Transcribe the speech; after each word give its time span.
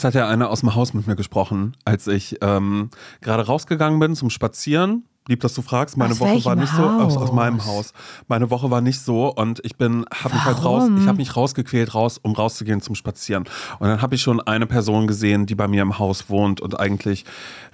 Es 0.00 0.04
hat 0.04 0.14
ja 0.14 0.26
einer 0.26 0.48
aus 0.48 0.60
dem 0.60 0.74
Haus 0.74 0.94
mit 0.94 1.06
mir 1.06 1.14
gesprochen, 1.14 1.76
als 1.84 2.06
ich 2.06 2.38
ähm, 2.40 2.88
gerade 3.20 3.44
rausgegangen 3.44 4.00
bin 4.00 4.16
zum 4.16 4.30
Spazieren. 4.30 5.04
Lieb, 5.28 5.40
dass 5.40 5.52
du 5.52 5.60
fragst. 5.60 5.98
Meine 5.98 6.12
Aus 6.12 6.20
Woche 6.20 6.42
war 6.46 6.56
nicht 6.56 6.72
so 6.74 6.82
aus, 6.82 7.16
aus 7.16 7.28
Haus? 7.28 7.32
meinem 7.32 7.64
Haus. 7.66 7.92
Meine 8.26 8.50
Woche 8.50 8.70
war 8.70 8.80
nicht 8.80 8.98
so 8.98 9.28
und 9.28 9.60
ich 9.62 9.76
bin, 9.76 10.06
habe 10.10 10.34
mich 10.34 10.44
halt 10.44 10.64
raus, 10.64 10.88
ich 10.98 11.06
habe 11.06 11.18
mich 11.18 11.36
rausgequält, 11.36 11.94
raus, 11.94 12.18
um 12.20 12.32
rauszugehen 12.32 12.80
zum 12.80 12.94
Spazieren. 12.94 13.44
Und 13.78 13.88
dann 13.88 14.00
habe 14.00 14.14
ich 14.14 14.22
schon 14.22 14.40
eine 14.40 14.66
Person 14.66 15.06
gesehen, 15.06 15.44
die 15.44 15.54
bei 15.54 15.68
mir 15.68 15.82
im 15.82 15.98
Haus 15.98 16.30
wohnt 16.30 16.62
und 16.62 16.80
eigentlich 16.80 17.26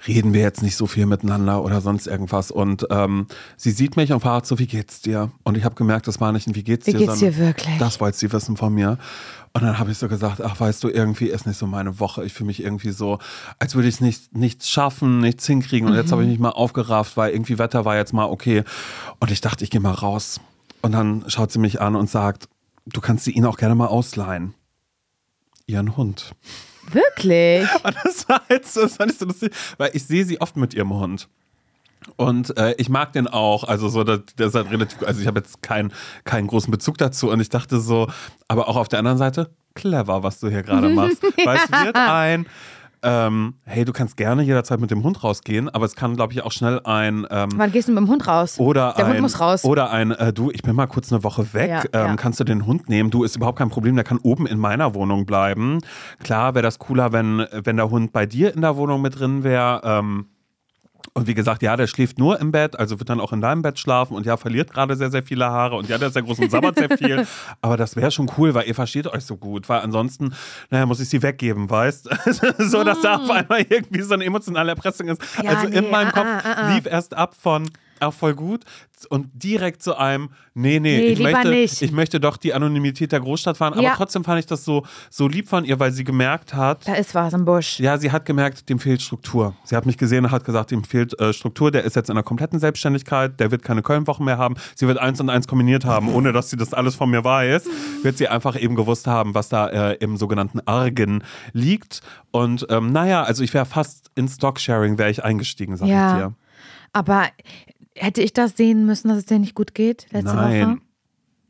reden 0.05 0.33
wir 0.33 0.41
jetzt 0.41 0.61
nicht 0.61 0.75
so 0.75 0.85
viel 0.85 1.05
miteinander 1.05 1.63
oder 1.63 1.79
sonst 1.79 2.05
irgendwas. 2.05 2.51
Und 2.51 2.85
ähm, 2.91 3.27
sie 3.55 3.71
sieht 3.71 3.95
mich 3.95 4.11
und 4.11 4.19
fragt 4.19 4.45
so, 4.45 4.59
wie 4.59 4.67
geht's 4.67 4.99
dir? 5.01 5.31
Und 5.43 5.55
ich 5.55 5.63
habe 5.63 5.75
gemerkt, 5.75 6.07
das 6.07 6.19
war 6.19 6.33
nicht 6.33 6.47
ein 6.47 6.55
Wie 6.55 6.63
geht's 6.63 6.85
Wie 6.85 6.91
dir, 6.91 6.97
geht's 6.97 7.19
sondern 7.19 7.37
dir 7.37 7.45
wirklich? 7.45 7.77
das 7.79 8.01
wollte 8.01 8.17
sie 8.17 8.31
wissen 8.33 8.57
von 8.57 8.73
mir. 8.73 8.97
Und 9.57 9.63
dann 9.63 9.79
habe 9.79 9.89
ich 9.89 9.97
so 9.97 10.07
gesagt, 10.07 10.39
ach 10.39 10.59
weißt 10.59 10.83
du, 10.83 10.89
irgendwie 10.89 11.29
ist 11.29 11.47
nicht 11.47 11.57
so 11.57 11.65
meine 11.65 11.99
Woche. 11.99 12.23
Ich 12.23 12.31
fühle 12.31 12.45
mich 12.45 12.61
irgendwie 12.61 12.91
so, 12.91 13.17
als 13.57 13.73
würde 13.73 13.87
ich 13.87 13.95
es 13.95 14.01
nicht, 14.01 14.35
nichts 14.35 14.69
schaffen, 14.69 15.17
nichts 15.19 15.47
hinkriegen. 15.47 15.89
Und 15.89 15.95
jetzt 15.95 16.11
habe 16.11 16.21
ich 16.21 16.29
mich 16.29 16.37
mal 16.37 16.51
aufgerafft, 16.51 17.17
weil 17.17 17.33
irgendwie 17.33 17.57
Wetter 17.57 17.83
war 17.83 17.95
jetzt 17.95 18.13
mal 18.13 18.25
okay. 18.25 18.63
Und 19.19 19.31
ich 19.31 19.41
dachte, 19.41 19.63
ich 19.63 19.71
gehe 19.71 19.81
mal 19.81 19.93
raus. 19.93 20.39
Und 20.83 20.91
dann 20.91 21.23
schaut 21.27 21.51
sie 21.51 21.57
mich 21.57 21.81
an 21.81 21.95
und 21.95 22.07
sagt, 22.07 22.47
du 22.85 23.01
kannst 23.01 23.25
sie 23.25 23.31
ihnen 23.31 23.47
auch 23.47 23.57
gerne 23.57 23.73
mal 23.73 23.87
ausleihen. 23.87 24.53
Ihren 25.65 25.97
Hund. 25.97 26.35
Wirklich? 26.91 27.67
Und 27.83 27.95
das 28.03 28.29
war 28.29 28.43
halt 28.47 28.67
so, 28.67 28.83
das 28.83 28.97
fand 28.97 29.11
ich 29.11 29.17
so 29.17 29.25
lustig, 29.25 29.51
weil 29.79 29.89
ich 29.93 30.05
sehe 30.05 30.23
sie 30.23 30.39
oft 30.39 30.55
mit 30.55 30.75
ihrem 30.75 30.93
Hund. 30.93 31.27
Und 32.15 32.57
äh, 32.57 32.73
ich 32.77 32.89
mag 32.89 33.13
den 33.13 33.27
auch, 33.27 33.63
also 33.63 33.89
so, 33.89 34.03
der, 34.03 34.19
der 34.37 34.47
ist 34.47 34.55
halt 34.55 34.71
relativ, 34.71 35.03
also 35.05 35.21
ich 35.21 35.27
habe 35.27 35.39
jetzt 35.39 35.61
keinen 35.61 35.91
keinen 36.23 36.47
großen 36.47 36.71
Bezug 36.71 36.97
dazu 36.97 37.29
und 37.29 37.39
ich 37.39 37.49
dachte 37.49 37.79
so, 37.79 38.07
aber 38.47 38.67
auch 38.67 38.75
auf 38.77 38.87
der 38.87 38.99
anderen 38.99 39.17
Seite, 39.17 39.51
clever, 39.75 40.23
was 40.23 40.39
du 40.39 40.49
hier 40.49 40.63
gerade 40.63 40.89
machst. 40.89 41.21
Weil 41.45 41.57
es 41.57 41.85
wird 41.85 41.95
ein, 41.95 42.47
ähm, 43.03 43.53
hey, 43.65 43.85
du 43.85 43.93
kannst 43.93 44.17
gerne 44.17 44.41
jederzeit 44.41 44.79
mit 44.79 44.89
dem 44.89 45.03
Hund 45.03 45.23
rausgehen, 45.23 45.69
aber 45.69 45.85
es 45.85 45.95
kann, 45.95 46.15
glaube 46.15 46.33
ich, 46.33 46.41
auch 46.41 46.51
schnell 46.51 46.81
ein, 46.83 47.27
ähm, 47.29 47.49
Wann 47.55 47.71
gehst 47.71 47.87
du 47.87 47.91
mit 47.91 48.01
dem 48.01 48.09
Hund 48.09 48.27
raus? 48.27 48.59
oder 48.59 48.93
Der 48.97 49.05
ein, 49.05 49.11
Hund 49.13 49.21
muss 49.21 49.39
raus. 49.39 49.63
Oder 49.63 49.91
ein, 49.91 50.11
äh, 50.11 50.33
du, 50.33 50.49
ich 50.51 50.63
bin 50.63 50.75
mal 50.75 50.87
kurz 50.87 51.11
eine 51.11 51.23
Woche 51.23 51.53
weg, 51.53 51.69
Ja, 51.69 51.81
ähm, 52.01 52.07
ja. 52.07 52.15
kannst 52.15 52.39
du 52.39 52.43
den 52.43 52.65
Hund 52.65 52.89
nehmen? 52.89 53.11
Du, 53.11 53.23
ist 53.23 53.35
überhaupt 53.35 53.59
kein 53.59 53.69
Problem, 53.69 53.93
der 53.95 54.03
kann 54.03 54.17
oben 54.23 54.47
in 54.47 54.57
meiner 54.57 54.95
Wohnung 54.95 55.27
bleiben. 55.27 55.79
Klar 56.23 56.55
wäre 56.55 56.63
das 56.63 56.79
cooler, 56.79 57.11
wenn, 57.13 57.45
wenn 57.51 57.77
der 57.77 57.91
Hund 57.91 58.11
bei 58.13 58.25
dir 58.25 58.53
in 58.55 58.61
der 58.61 58.75
Wohnung 58.77 59.01
mit 59.03 59.19
drin 59.19 59.43
wäre. 59.43 59.81
Ähm, 59.83 60.25
und 61.17 61.25
wie 61.25 61.33
gesagt, 61.33 61.63
ja, 61.63 61.75
der 61.75 61.87
schläft 61.87 62.19
nur 62.19 62.39
im 62.39 62.51
Bett, 62.51 62.77
also 62.77 62.99
wird 62.99 63.09
dann 63.09 63.19
auch 63.19 63.33
in 63.33 63.41
deinem 63.41 63.63
Bett 63.63 63.79
schlafen 63.79 64.15
und 64.15 64.27
ja, 64.27 64.37
verliert 64.37 64.71
gerade 64.71 64.95
sehr, 64.95 65.09
sehr 65.09 65.23
viele 65.23 65.47
Haare 65.47 65.75
und 65.75 65.89
ja, 65.89 65.97
der 65.97 66.09
ist 66.09 66.13
sehr 66.13 66.21
groß 66.21 66.37
und 66.37 66.51
sabbert 66.51 66.77
sehr 66.77 66.95
viel. 66.95 67.25
Aber 67.61 67.75
das 67.75 67.95
wäre 67.95 68.11
schon 68.11 68.29
cool, 68.37 68.53
weil 68.53 68.67
ihr 68.67 68.75
versteht 68.75 69.07
euch 69.07 69.25
so 69.25 69.35
gut, 69.35 69.67
weil 69.67 69.81
ansonsten, 69.81 70.35
naja, 70.69 70.85
muss 70.85 70.99
ich 70.99 71.09
sie 71.09 71.23
weggeben, 71.23 71.71
weißt? 71.71 72.07
so, 72.59 72.83
dass 72.83 73.01
da 73.01 73.15
auf 73.15 73.31
einmal 73.31 73.65
irgendwie 73.67 74.03
so 74.03 74.13
eine 74.13 74.25
emotionale 74.25 74.69
Erpressung 74.69 75.07
ist. 75.07 75.19
Ja, 75.41 75.49
also 75.49 75.65
in 75.65 75.85
nee, 75.85 75.89
meinem 75.89 76.09
ah, 76.09 76.11
Kopf 76.11 76.27
ah, 76.27 76.53
ah. 76.55 76.75
lief 76.75 76.85
erst 76.85 77.15
ab 77.15 77.33
von, 77.35 77.67
auch 78.01 78.13
voll 78.13 78.33
gut 78.35 78.63
und 79.09 79.29
direkt 79.33 79.83
zu 79.83 79.95
einem, 79.95 80.29
nee, 80.55 80.79
nee, 80.79 80.97
Nee, 80.97 81.05
ich, 81.09 81.19
möchte, 81.19 81.49
nicht. 81.49 81.81
ich 81.83 81.91
möchte 81.91 82.19
doch 82.19 82.35
die 82.37 82.53
Anonymität 82.55 83.11
der 83.11 83.19
Großstadt 83.19 83.55
fahren, 83.57 83.73
aber 83.73 83.83
Ja. 83.83 83.93
trotzdem 83.95 84.23
fand 84.23 84.39
ich 84.39 84.47
das 84.47 84.65
so, 84.65 84.85
so 85.11 85.27
lieb 85.27 85.47
von 85.47 85.65
ihr, 85.65 85.79
weil 85.79 85.91
sie 85.91 86.03
gemerkt 86.03 86.55
hat, 86.55 86.87
Da 86.87 86.95
ist 86.95 87.13
was 87.13 87.33
im 87.33 87.45
Busch. 87.45 87.79
ja, 87.79 87.99
sie 87.99 88.11
hat 88.11 88.25
gemerkt, 88.25 88.67
dem 88.69 88.79
fehlt 88.79 89.03
Struktur. 89.03 89.55
Sie 89.63 89.75
hat 89.75 89.85
mich 89.85 89.97
gesehen 89.99 90.25
und 90.25 90.31
hat 90.31 90.45
gesagt, 90.45 90.71
dem 90.71 90.83
fehlt 90.83 91.19
äh, 91.19 91.31
Struktur. 91.31 91.69
Der 91.69 91.83
ist 91.83 91.95
jetzt 91.95 92.09
in 92.09 92.13
einer 92.15 92.23
kompletten 92.23 92.57
Selbstständigkeit. 92.59 93.39
Der 93.39 93.51
wird 93.51 93.61
keine 93.61 93.83
Kölnwochen 93.83 94.25
mehr 94.25 94.39
haben. 94.39 94.55
Sie 94.75 94.87
wird 94.87 94.97
eins 94.97 95.19
und 95.19 95.29
eins 95.29 95.47
kombiniert 95.47 95.85
haben, 95.85 96.09
ohne 96.11 96.33
dass 96.33 96.49
sie 96.49 96.57
das 96.57 96.73
alles 96.73 96.95
von 96.95 97.11
mir 97.11 97.23
weiß. 97.23 97.65
Wird 98.03 98.17
sie 98.17 98.27
einfach 98.27 98.59
eben 98.59 98.75
gewusst 98.75 99.05
haben, 99.07 99.35
was 99.35 99.49
da 99.49 99.67
äh, 99.67 99.93
im 99.99 100.17
sogenannten 100.17 100.59
Argen 100.65 101.23
liegt. 101.53 102.01
Und 102.31 102.65
ähm, 102.69 102.91
naja, 102.91 103.23
also 103.23 103.43
ich 103.43 103.53
wäre 103.53 103.65
fast 103.65 104.09
in 104.15 104.27
Stocksharing 104.27 104.97
wäre 104.97 105.09
ich 105.11 105.23
eingestiegen, 105.23 105.77
sag 105.77 105.87
Ja. 105.87 106.11
ich 106.11 106.17
dir. 106.23 106.33
Aber 106.93 107.25
hätte 107.97 108.21
ich 108.21 108.33
das 108.33 108.55
sehen 108.57 108.85
müssen, 108.85 109.09
dass 109.09 109.17
es 109.17 109.25
dir 109.25 109.39
nicht 109.39 109.55
gut 109.55 109.73
geht 109.73 110.07
letzte 110.11 110.35
Nein. 110.35 110.69
Woche? 110.69 110.77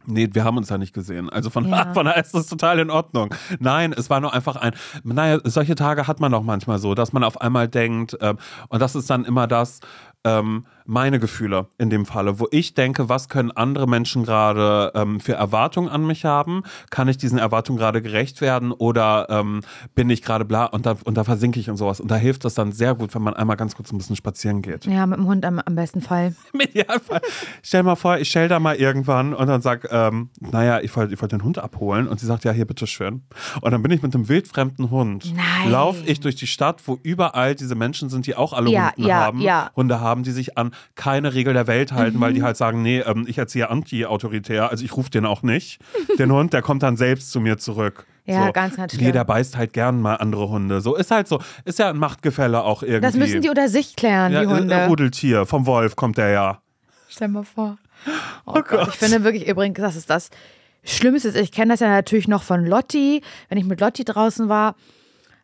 Nee, 0.10 0.30
wir 0.32 0.46
haben 0.46 0.56
uns 0.56 0.70
ja 0.70 0.78
nicht 0.78 0.94
gesehen. 0.94 1.30
Also 1.30 1.50
von, 1.50 1.68
Ja. 1.68 1.92
von 1.94 2.06
daher 2.06 2.24
ist 2.24 2.34
das 2.34 2.48
total 2.48 2.80
in 2.80 2.90
Ordnung. 2.90 3.34
Nein, 3.60 3.94
es 3.94 4.10
war 4.10 4.22
nur 4.22 4.34
einfach 4.34 4.56
ein. 4.56 4.72
Naja, 5.04 5.40
solche 5.44 5.76
Tage 5.76 6.08
hat 6.08 6.22
man 6.22 6.32
doch 6.32 6.44
manchmal 6.44 6.80
so, 6.80 6.96
dass 6.96 7.12
man 7.12 7.24
auf 7.26 7.42
einmal 7.42 7.68
denkt, 7.68 8.18
ähm, 8.22 8.38
und 8.70 8.82
das 8.82 8.96
ist 8.96 9.10
dann 9.10 9.26
immer 9.26 9.48
das, 9.48 9.82
ähm, 10.24 10.66
meine 10.88 11.20
Gefühle 11.20 11.68
in 11.78 11.90
dem 11.90 12.06
Falle, 12.06 12.40
wo 12.40 12.48
ich 12.52 12.74
denke, 12.74 13.10
was 13.10 13.30
können 13.30 13.52
andere 13.52 13.88
Menschen 13.88 14.24
gerade 14.24 14.92
ähm, 14.96 15.20
für 15.20 15.34
Erwartungen 15.34 15.90
an 15.90 16.06
mich 16.08 16.26
haben? 16.26 16.64
Kann 16.90 17.08
ich 17.08 17.18
diesen 17.18 17.38
Erwartungen 17.38 17.78
gerade 17.78 18.02
gerecht 18.02 18.42
werden 18.42 18.72
oder 18.72 19.28
ähm, 19.30 19.62
bin 19.96 20.10
ich 20.10 20.22
gerade 20.22 20.46
bla 20.46 20.66
und 20.66 20.86
da, 20.86 20.96
und 21.04 21.16
da 21.18 21.24
versinke 21.24 21.60
ich 21.60 21.70
und 21.70 21.78
sowas. 21.78 22.00
Und 22.00 22.10
da 22.10 22.16
hilft 22.16 22.46
das 22.46 22.54
dann 22.56 22.72
sehr 22.72 22.96
gut, 22.96 23.14
wenn 23.14 23.22
man 23.22 23.34
einmal 23.34 23.58
ganz 23.58 23.76
kurz 23.76 23.92
ein 23.92 23.98
bisschen 23.98 24.16
spazieren 24.16 24.62
geht. 24.62 24.86
Ja, 24.86 25.06
mit 25.06 25.20
dem 25.20 25.28
Hund 25.28 25.46
am, 25.46 25.60
am 25.60 25.76
besten 25.76 26.02
Fall. 26.02 26.36
Im 26.54 26.62
Idealfall. 26.62 27.22
Stell 27.62 27.84
mal 27.84 27.96
vor, 27.96 28.18
ich 28.18 28.30
stell 28.30 28.48
da 28.48 28.60
mal 28.60 28.76
irgendwann 28.76 29.34
und 29.34 29.48
dann 29.48 29.62
sag, 29.62 29.88
ähm, 29.92 30.30
naja, 30.40 30.80
ich 30.80 30.96
wollte 30.96 31.14
ich 31.14 31.22
wollt 31.22 31.32
den 31.32 31.44
Hund 31.44 31.58
abholen 31.60 32.08
und 32.08 32.20
sie 32.20 32.26
sagt, 32.26 32.44
ja, 32.46 32.52
hier, 32.52 32.66
bitteschön. 32.66 33.24
Und 33.62 33.72
dann 33.72 33.84
bin 33.84 33.92
ich 33.92 34.02
mit 34.02 34.16
einem 34.16 34.30
wildfremden 34.30 34.90
Hund. 34.90 35.34
Nein. 35.36 35.72
Lauf 35.72 35.98
ich 36.06 36.20
durch 36.22 36.36
die 36.36 36.48
Stadt, 36.48 36.82
wo 36.88 36.98
überall 37.04 37.56
diese 37.56 37.76
Menschen 37.76 38.10
sind, 38.10 38.26
die 38.26 38.36
auch 38.36 38.54
alle 38.54 38.70
Ja, 38.70 38.94
Hunde 38.96 39.10
ja, 39.10 39.16
haben. 39.18 39.42
ja. 39.42 39.70
Hunde 39.76 40.00
haben, 40.00 40.24
die 40.24 40.32
sich 40.32 40.58
an 40.58 40.72
keine 40.96 41.34
Regel 41.34 41.54
der 41.54 41.68
Welt 41.68 41.92
halten, 41.92 42.18
Mhm. 42.18 42.22
weil 42.22 42.34
die 42.34 42.44
halt 42.44 42.58
sagen, 42.58 42.82
nee, 42.82 43.00
ähm, 43.00 43.26
ich 43.28 43.38
erziehe 43.38 43.70
anti-autoritär, 43.70 44.70
also 44.72 44.84
ich 44.84 44.96
rufe 44.96 45.10
den 45.10 45.26
auch 45.26 45.44
nicht. 45.44 45.80
Den 46.20 46.32
Hund, 46.32 46.54
der 46.54 46.62
kommt 46.62 46.84
dann 46.84 46.98
selbst 46.98 47.32
zu 47.32 47.40
mir 47.40 47.58
zurück. 47.58 48.06
Ja, 48.26 48.48
so. 48.48 48.52
ganz, 48.52 48.76
ganz 48.76 48.94
Nee, 48.94 49.12
der 49.14 49.24
beißt 49.24 49.56
halt 49.56 49.72
gern 49.72 50.02
mal 50.02 50.16
andere 50.16 50.50
Hunde. 50.50 50.82
So 50.82 50.96
ist 50.96 51.12
halt 51.12 51.28
so. 51.30 51.40
Ist 51.64 51.80
ja 51.80 51.90
ein 51.90 51.98
Machtgefälle 51.98 52.62
auch 52.64 52.84
irgendwie. 52.84 53.02
Das 53.02 53.16
müssen 53.16 53.42
die 53.42 53.48
unter 53.50 53.70
sich 53.70 53.96
klären, 53.96 54.34
ja, 54.34 54.42
die 54.42 54.48
Hunde. 54.48 54.76
Ein 54.76 54.90
Rudeltier, 54.90 55.46
vom 55.46 55.66
Wolf 55.66 55.96
kommt 55.96 56.18
der 56.18 56.30
ja. 56.30 56.62
Stell 57.08 57.30
mal 57.30 57.44
vor. 57.44 57.78
Oh, 58.46 58.62
Gott. 58.68 58.90
Ich 58.90 58.96
finde 58.96 59.24
wirklich 59.24 59.48
übrigens, 59.48 59.80
das 59.80 59.96
ist 59.96 60.10
das 60.10 60.30
Schlimmste. 60.84 61.30
Ich 61.40 61.52
kenne 61.54 61.74
das 61.74 61.80
ja 61.80 61.88
natürlich 61.90 62.28
noch 62.28 62.44
von 62.44 62.66
Lotti, 62.66 63.22
wenn 63.50 63.58
ich 63.58 63.64
mit 63.66 63.80
Lotti 63.80 64.04
draußen 64.04 64.50
war. 64.50 64.76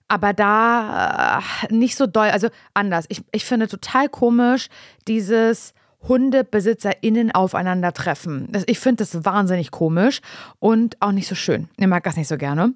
Aber 0.07 0.33
da 0.33 1.39
äh, 1.39 1.73
nicht 1.73 1.95
so 1.95 2.07
doll, 2.07 2.29
also 2.29 2.49
anders. 2.73 3.05
Ich, 3.09 3.23
ich 3.31 3.45
finde 3.45 3.67
total 3.67 4.09
komisch, 4.09 4.69
dieses 5.07 5.73
HundebesitzerInnen 6.07 7.31
aufeinandertreffen. 7.31 8.51
Ich 8.65 8.79
finde 8.79 9.05
das 9.05 9.25
wahnsinnig 9.25 9.71
komisch 9.71 10.21
und 10.59 11.01
auch 11.01 11.11
nicht 11.11 11.27
so 11.27 11.35
schön. 11.35 11.69
Ich 11.77 11.87
mag 11.87 12.03
das 12.03 12.17
nicht 12.17 12.27
so 12.27 12.37
gerne. 12.37 12.73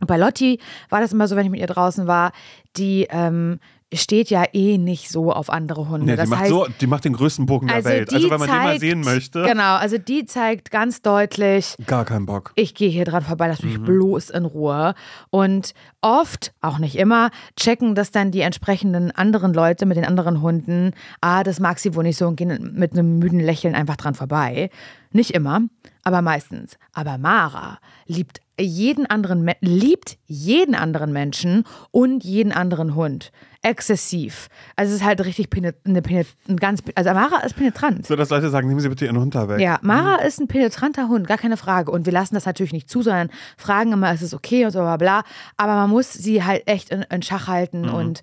Bei 0.00 0.16
Lotti 0.16 0.60
war 0.90 1.00
das 1.00 1.12
immer 1.12 1.26
so, 1.26 1.36
wenn 1.36 1.44
ich 1.44 1.50
mit 1.50 1.60
ihr 1.60 1.66
draußen 1.66 2.06
war, 2.06 2.32
die 2.76 3.06
ähm, 3.10 3.58
steht 3.94 4.28
ja 4.28 4.44
eh 4.52 4.76
nicht 4.76 5.08
so 5.08 5.32
auf 5.32 5.48
andere 5.48 5.88
Hunde. 5.88 6.04
Nee, 6.06 6.12
die, 6.12 6.16
das 6.18 6.28
macht 6.28 6.40
heißt, 6.40 6.50
so, 6.50 6.66
die 6.80 6.86
macht 6.86 7.04
den 7.06 7.14
größten 7.14 7.46
Bogen 7.46 7.68
der 7.68 7.76
also 7.76 7.88
Welt. 7.88 8.10
die 8.10 8.16
Also 8.16 8.30
wenn 8.30 8.38
man 8.38 8.48
den 8.48 8.56
mal 8.58 8.64
zeigt- 8.68 8.80
sehen 8.80 9.00
möchte, 9.00 9.42
Genau, 9.44 9.76
also 9.76 9.96
die 9.96 10.26
zeigt 10.26 10.70
ganz 10.70 11.00
deutlich, 11.00 11.74
gar 11.86 12.04
keinen 12.04 12.26
Bock. 12.26 12.52
ich 12.54 12.74
gehe 12.74 12.90
hier 12.90 13.06
dran 13.06 13.22
vorbei, 13.22 13.48
lass 13.48 13.62
Mhm. 13.62 13.68
mich 13.70 13.80
bloß 13.82 14.28
in 14.30 14.44
Ruhe. 14.44 14.94
Und 15.30 15.72
oft, 16.02 16.52
auch 16.60 16.78
nicht 16.78 16.96
immer, 16.96 17.30
checken 17.58 17.94
das 17.94 18.10
dann 18.10 18.30
die 18.30 18.40
entsprechenden 18.42 19.10
anderen 19.10 19.54
Leute 19.54 19.86
mit 19.86 19.96
den 19.96 20.04
anderen 20.04 20.42
Hunden. 20.42 20.92
Ah, 21.22 21.42
das 21.42 21.58
mag 21.58 21.78
sie 21.78 21.94
wohl 21.94 22.02
nicht 22.04 22.18
so 22.18 22.26
und 22.28 22.36
gehen 22.36 22.72
mit 22.74 22.92
einem 22.92 23.18
müden 23.18 23.40
Lächeln 23.40 23.74
einfach 23.74 23.96
dran 23.96 24.14
vorbei. 24.14 24.68
Nicht 25.12 25.30
immer, 25.30 25.62
aber 26.04 26.20
meistens. 26.20 26.76
Aber 26.92 27.16
Mara 27.16 27.78
liebt 28.06 28.40
jeden 28.60 29.06
anderen, 29.06 29.50
liebt 29.62 30.18
jeden 30.26 30.74
anderen 30.74 31.12
Menschen 31.12 31.64
und 31.90 32.22
jeden 32.24 32.52
anderen 32.52 32.94
Hund. 32.94 33.30
Exzessiv. 33.68 34.48
Also 34.76 34.90
es 34.94 35.00
ist 35.00 35.06
halt 35.06 35.24
richtig 35.24 35.48
eine 35.54 36.02
penet 36.02 36.26
ein 36.48 36.56
ganz, 36.56 36.80
also 36.94 37.10
Mara 37.12 37.40
ist 37.44 37.54
penetrant. 37.56 38.06
So, 38.06 38.16
dass 38.16 38.30
Leute 38.30 38.48
sagen, 38.50 38.68
nehmen 38.68 38.80
Sie 38.80 38.88
bitte 38.88 39.04
Ihren 39.04 39.18
Hund 39.18 39.34
da 39.34 39.48
weg. 39.48 39.60
Ja, 39.60 39.78
Mara 39.82 40.22
ist 40.22 40.40
ein 40.40 40.48
penetranter 40.48 41.08
Hund, 41.08 41.26
gar 41.26 41.38
keine 41.38 41.56
Frage. 41.56 41.90
Und 41.90 42.06
wir 42.06 42.12
lassen 42.12 42.34
das 42.34 42.46
natürlich 42.46 42.72
nicht 42.72 42.88
zu, 42.88 43.02
sondern 43.02 43.30
fragen 43.56 43.92
immer, 43.92 44.12
ist 44.12 44.22
es 44.22 44.34
okay 44.34 44.64
und 44.64 44.70
so 44.72 44.80
bla 44.80 44.96
bla. 44.96 45.22
Aber 45.56 45.74
man 45.74 45.90
muss 45.90 46.12
sie 46.12 46.42
halt 46.44 46.66
echt 46.66 46.90
in, 46.90 47.02
in 47.02 47.22
Schach 47.22 47.46
halten 47.48 47.82
Mhm. 47.82 47.94
und 47.94 48.22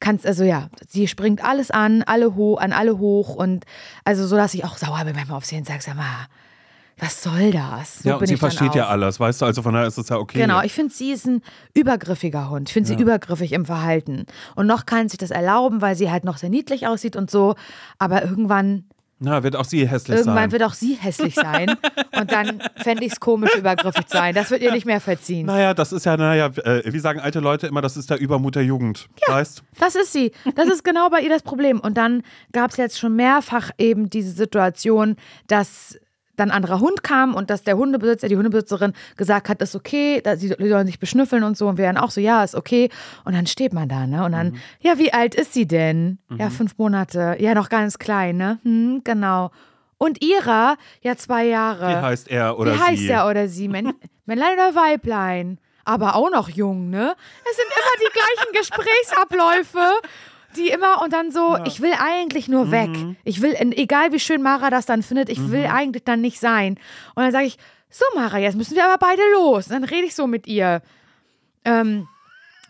kannst, 0.00 0.26
also 0.26 0.44
ja, 0.44 0.68
sie 0.88 1.08
springt 1.08 1.42
alles 1.44 1.70
an, 1.70 2.02
alle 2.02 2.34
hoch, 2.34 2.58
an 2.60 2.72
alle 2.72 2.98
hoch 2.98 3.34
und 3.34 3.64
also 4.04 4.26
so, 4.26 4.36
dass 4.36 4.54
ich 4.54 4.64
auch 4.64 4.76
sauer 4.76 5.04
bin 5.04 5.14
manchmal 5.14 5.38
auf 5.38 5.44
sie 5.44 5.56
und 5.56 5.66
sage, 5.66 5.80
sag 5.82 5.96
mal, 5.96 6.26
was 6.98 7.22
soll 7.22 7.50
das? 7.50 7.98
So 7.98 8.08
ja, 8.08 8.16
und 8.16 8.26
sie 8.26 8.36
versteht 8.38 8.74
ja 8.74 8.86
alles, 8.88 9.20
weißt 9.20 9.42
du, 9.42 9.44
also 9.44 9.60
von 9.62 9.74
daher 9.74 9.86
ist 9.86 9.98
es 9.98 10.08
ja 10.08 10.16
okay. 10.16 10.38
Genau, 10.38 10.62
ich 10.62 10.72
finde, 10.72 10.94
sie 10.94 11.12
ist 11.12 11.26
ein 11.26 11.42
übergriffiger 11.74 12.48
Hund. 12.48 12.70
Ich 12.70 12.72
finde 12.72 12.88
sie 12.88 12.94
übergriffig 12.94 13.52
im 13.52 13.66
Verhalten. 13.66 14.24
Und 14.54 14.66
noch 14.66 14.86
kann 14.86 15.08
sie 15.08 15.12
sich 15.12 15.18
das 15.18 15.30
erlauben, 15.30 15.82
weil 15.82 15.94
sie 15.94 16.10
halt 16.10 16.24
noch 16.24 16.38
sehr 16.38 16.48
niedlich 16.48 16.86
aussieht 16.86 17.14
und 17.14 17.30
so. 17.30 17.54
Aber 17.98 18.22
irgendwann 18.24 18.84
Na, 19.18 19.42
wird 19.42 19.56
auch 19.56 19.66
sie 19.66 19.86
hässlich 19.86 20.16
Irgendwann 20.16 20.36
sein. 20.44 20.52
wird 20.52 20.62
auch 20.62 20.72
sie 20.72 20.94
hässlich 20.94 21.34
sein. 21.34 21.76
und 22.18 22.32
dann 22.32 22.62
fände 22.76 23.04
ich 23.04 23.12
es 23.12 23.20
komisch, 23.20 23.54
übergriffig 23.54 24.06
zu 24.06 24.16
sein. 24.16 24.34
Das 24.34 24.50
wird 24.50 24.62
ihr 24.62 24.72
nicht 24.72 24.86
mehr 24.86 25.00
verziehen. 25.02 25.44
Naja, 25.44 25.74
das 25.74 25.92
ist 25.92 26.06
ja, 26.06 26.16
naja, 26.16 26.46
äh, 26.46 26.82
wie 26.90 26.98
sagen 26.98 27.20
alte 27.20 27.40
Leute 27.40 27.66
immer, 27.66 27.82
das 27.82 27.98
ist 27.98 28.08
der 28.08 28.18
Übermut 28.18 28.54
der 28.54 28.64
Jugend. 28.64 29.06
Weißt? 29.26 29.62
Das 29.78 29.96
ist 29.96 30.14
sie. 30.14 30.32
Das 30.54 30.68
ist 30.68 30.82
genau 30.82 31.10
bei 31.10 31.20
ihr 31.20 31.28
das 31.28 31.42
Problem. 31.42 31.78
Und 31.78 31.98
dann 31.98 32.22
gab 32.52 32.70
es 32.70 32.78
jetzt 32.78 32.98
schon 32.98 33.16
mehrfach 33.16 33.70
eben 33.76 34.08
diese 34.08 34.30
Situation, 34.30 35.16
dass 35.46 35.98
dann 36.36 36.50
ein 36.50 36.56
anderer 36.56 36.80
Hund 36.80 37.02
kam 37.02 37.34
und 37.34 37.50
dass 37.50 37.62
der 37.62 37.76
Hundebesitzer, 37.76 38.28
die 38.28 38.36
Hundebesitzerin 38.36 38.92
gesagt 39.16 39.48
hat, 39.48 39.60
ist 39.62 39.74
okay, 39.74 40.22
sie 40.36 40.54
die 40.56 40.68
sollen 40.68 40.86
sich 40.86 40.98
beschnüffeln 40.98 41.42
und 41.42 41.56
so 41.56 41.66
und 41.68 41.78
wir 41.78 41.86
dann 41.86 41.96
auch 41.96 42.10
so, 42.10 42.20
ja, 42.20 42.44
ist 42.44 42.54
okay. 42.54 42.88
Und 43.24 43.34
dann 43.34 43.46
steht 43.46 43.72
man 43.72 43.88
da, 43.88 44.06
ne? 44.06 44.24
Und 44.24 44.32
dann, 44.32 44.48
Mhm. 44.50 44.56
ja, 44.80 44.98
wie 44.98 45.12
alt 45.12 45.34
ist 45.34 45.52
sie 45.54 45.66
denn? 45.66 46.18
Ja, 46.38 46.50
fünf 46.50 46.78
Monate. 46.78 47.36
Ja, 47.40 47.54
noch 47.54 47.68
ganz 47.68 47.98
klein, 47.98 48.36
ne? 48.36 48.58
Hm, 48.62 49.00
genau. 49.04 49.50
Und 49.98 50.22
ihrer, 50.22 50.76
ja, 51.02 51.16
zwei 51.16 51.46
Jahre. 51.46 51.88
Wie 51.88 51.94
heißt 52.02 52.28
er 52.28 52.58
oder 52.58 52.74
Wie 52.74 52.78
heißt 52.78 52.98
sie? 52.98 53.08
er 53.08 53.26
oder 53.28 53.48
sie? 53.48 53.68
Männ 53.68 53.92
Männlein 54.26 54.52
oder 54.54 54.74
Weiblein? 54.74 55.58
Aber 55.84 56.16
auch 56.16 56.30
noch 56.30 56.48
jung, 56.48 56.90
ne? 56.90 57.14
Es 57.48 57.56
sind 57.56 57.66
immer 57.66 58.08
die 58.08 58.12
gleichen 58.12 58.52
Gesprächsabläufe. 58.58 59.78
Die 60.56 60.68
immer 60.68 61.02
und 61.02 61.12
dann 61.12 61.30
so, 61.30 61.58
ich 61.66 61.80
will 61.80 61.92
eigentlich 61.98 62.48
nur 62.48 62.70
weg. 62.70 62.88
Mhm. 62.88 63.16
Ich 63.24 63.42
will, 63.42 63.54
egal 63.54 64.12
wie 64.12 64.20
schön 64.20 64.42
Mara 64.42 64.70
das 64.70 64.86
dann 64.86 65.02
findet, 65.02 65.28
ich 65.28 65.50
will 65.50 65.66
eigentlich 65.66 66.04
dann 66.04 66.20
nicht 66.20 66.40
sein. 66.40 66.78
Und 67.14 67.22
dann 67.22 67.32
sage 67.32 67.46
ich, 67.46 67.58
so 67.90 68.04
Mara, 68.14 68.38
jetzt 68.38 68.56
müssen 68.56 68.74
wir 68.74 68.84
aber 68.84 68.98
beide 68.98 69.22
los. 69.32 69.66
Und 69.66 69.72
dann 69.72 69.84
rede 69.84 70.06
ich 70.06 70.14
so 70.14 70.26
mit 70.26 70.46
ihr. 70.46 70.82
Ähm, 71.64 72.08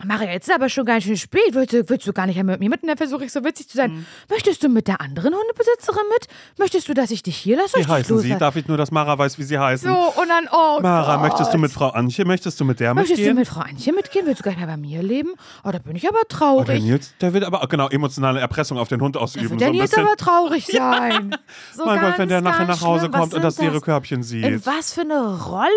Mara, 0.05 0.23
jetzt 0.25 0.47
ist 0.47 0.53
aber 0.53 0.69
schon 0.69 0.85
ganz 0.85 1.03
schön 1.05 1.17
spät. 1.17 1.41
Willst 1.51 1.73
du, 1.73 1.87
willst 1.89 2.07
du 2.07 2.13
gar 2.13 2.27
nicht 2.27 2.35
mehr 2.35 2.43
mit 2.43 2.59
mir 2.59 2.69
mit? 2.69 2.83
Und 2.83 2.87
dann 2.89 2.97
versuche 2.97 3.25
ich 3.25 3.31
so 3.31 3.43
witzig 3.43 3.67
zu 3.67 3.77
sein. 3.77 3.91
Mhm. 3.93 4.05
Möchtest 4.29 4.63
du 4.63 4.69
mit 4.69 4.87
der 4.87 5.01
anderen 5.01 5.33
Hundebesitzerin 5.33 6.03
mit? 6.13 6.27
Möchtest 6.59 6.87
du, 6.87 6.93
dass 6.93 7.09
ich 7.11 7.23
dich 7.23 7.35
hier 7.37 7.57
lasse? 7.57 7.77
Wie 7.79 7.85
heißen 7.85 8.19
sie? 8.19 8.35
Darf 8.37 8.55
ich 8.55 8.67
nur, 8.67 8.77
dass 8.77 8.91
Mara 8.91 9.17
weiß, 9.17 9.37
wie 9.39 9.43
sie 9.43 9.57
heißen? 9.57 9.89
So, 9.89 9.97
und 10.21 10.29
dann, 10.29 10.47
oh 10.51 10.79
Mara, 10.81 11.15
Gott. 11.15 11.23
möchtest 11.23 11.53
du 11.53 11.57
mit 11.57 11.71
Frau 11.71 11.89
Antje, 11.89 12.25
möchtest 12.25 12.59
du 12.59 12.65
mit 12.65 12.79
der 12.79 12.93
Möchtest 12.93 13.17
du 13.17 13.21
mitgehen? 13.21 13.35
mit 13.37 13.47
Frau 13.47 13.61
Antje 13.61 13.93
mitgehen? 13.93 14.25
Willst 14.27 14.39
du 14.41 14.43
gar 14.43 14.51
nicht 14.51 14.59
mehr 14.59 14.67
bei 14.67 14.77
mir 14.77 15.01
leben? 15.01 15.31
Oh, 15.63 15.71
da 15.71 15.79
bin 15.79 15.95
ich 15.95 16.07
aber 16.07 16.17
Oh, 16.19 16.23
der 16.27 16.37
traurig. 16.37 16.83
Nils, 16.83 17.13
der 17.21 17.33
wird 17.33 17.43
aber, 17.43 17.65
genau, 17.67 17.89
emotionale 17.89 18.39
Erpressung 18.39 18.77
auf 18.77 18.87
den 18.89 19.01
Hund 19.01 19.15
da 19.15 19.19
ausüben. 19.21 19.49
wird 19.49 19.53
so 19.53 19.57
der 19.65 19.71
Nils 19.71 19.89
bisschen. 19.91 20.05
aber 20.05 20.15
traurig 20.15 20.65
sein. 20.71 21.35
So 21.75 21.85
mein 21.85 21.95
Gott, 21.99 22.03
ganz, 22.09 22.17
wenn 22.19 22.29
der 22.29 22.41
nachher 22.41 22.65
nach 22.65 22.81
Hause 22.81 23.05
schlimm. 23.07 23.11
Kommt 23.13 23.33
und 23.33 23.43
das 23.43 23.55
sind 23.55 23.65
leere 23.65 23.81
Körbchen 23.81 24.21
sieht. 24.23 24.45
In 24.45 24.65
was 24.65 24.93
für 24.93 25.01
eine 25.01 25.43
Rolle 25.45 25.69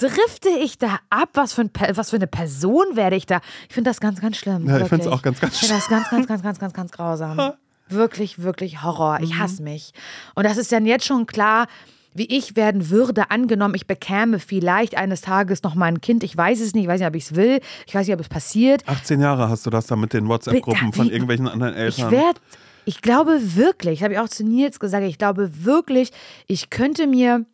drifte 0.00 0.48
ich 0.48 0.78
da 0.78 0.98
ab? 1.10 1.30
Was 1.34 1.52
für, 1.52 1.62
ein, 1.62 1.70
was 1.94 2.10
für 2.10 2.16
eine 2.16 2.26
Person 2.26 2.84
werde 2.94 3.16
ich 3.16 3.26
da? 3.26 3.40
Ich 3.68 3.74
finde 3.74 3.90
das 3.90 4.00
ganz, 4.00 4.20
ganz 4.20 4.36
schlimm. 4.36 4.66
Ja, 4.66 4.78
ich 4.78 4.88
find's 4.88 5.04
wirklich. 5.04 5.08
auch 5.12 5.22
ganz, 5.22 5.40
ganz 5.40 5.54
Ich 5.54 5.60
finde 5.60 5.74
das 5.76 5.88
ganz, 5.88 6.08
ganz, 6.10 6.26
ganz, 6.26 6.42
ganz, 6.42 6.58
ganz, 6.58 6.72
ganz 6.72 6.92
grausam. 6.92 7.52
Wirklich, 7.88 8.42
wirklich 8.42 8.82
Horror. 8.82 9.18
Ich 9.20 9.34
Mhm. 9.34 9.38
hasse 9.40 9.62
mich. 9.62 9.92
Und 10.34 10.44
das 10.44 10.56
ist 10.56 10.70
dann 10.72 10.86
jetzt 10.86 11.04
schon 11.04 11.26
klar, 11.26 11.66
wie 12.14 12.24
ich 12.26 12.56
werden 12.56 12.90
würde, 12.90 13.30
angenommen, 13.30 13.74
ich 13.74 13.86
bekäme 13.86 14.38
vielleicht 14.40 14.96
eines 14.96 15.20
Tages 15.20 15.62
noch 15.62 15.74
mal 15.76 15.86
ein 15.86 16.00
Kind. 16.00 16.24
Ich 16.24 16.36
weiß 16.36 16.60
es 16.60 16.74
nicht, 16.74 16.84
ich 16.84 16.88
weiß 16.88 16.98
nicht, 17.00 17.08
ob 17.08 17.14
ich 17.14 17.24
es 17.24 17.34
will, 17.36 17.60
ich 17.86 17.94
weiß 17.94 18.06
nicht, 18.06 18.14
ob 18.14 18.20
es 18.20 18.28
passiert. 18.28 18.82
18 18.88 19.20
Jahre 19.20 19.48
hast 19.48 19.64
du 19.66 19.70
das 19.70 19.86
da 19.86 19.94
mit 19.96 20.12
den 20.12 20.26
WhatsApp-Gruppen 20.28 20.92
von 20.92 21.08
irgendwelchen 21.10 21.46
anderen 21.46 21.74
Eltern. 21.74 22.06
Ich 22.06 22.10
werde, 22.10 22.40
ich 22.84 23.00
glaube 23.02 23.38
wirklich, 23.54 24.02
habe 24.02 24.14
ich 24.14 24.18
auch 24.18 24.28
zu 24.28 24.42
Nils 24.44 24.80
gesagt, 24.80 25.04
ich 25.04 25.18
glaube 25.18 25.64
wirklich, 25.64 26.10
ich 26.48 26.70
könnte 26.70 27.06
mir 27.06 27.44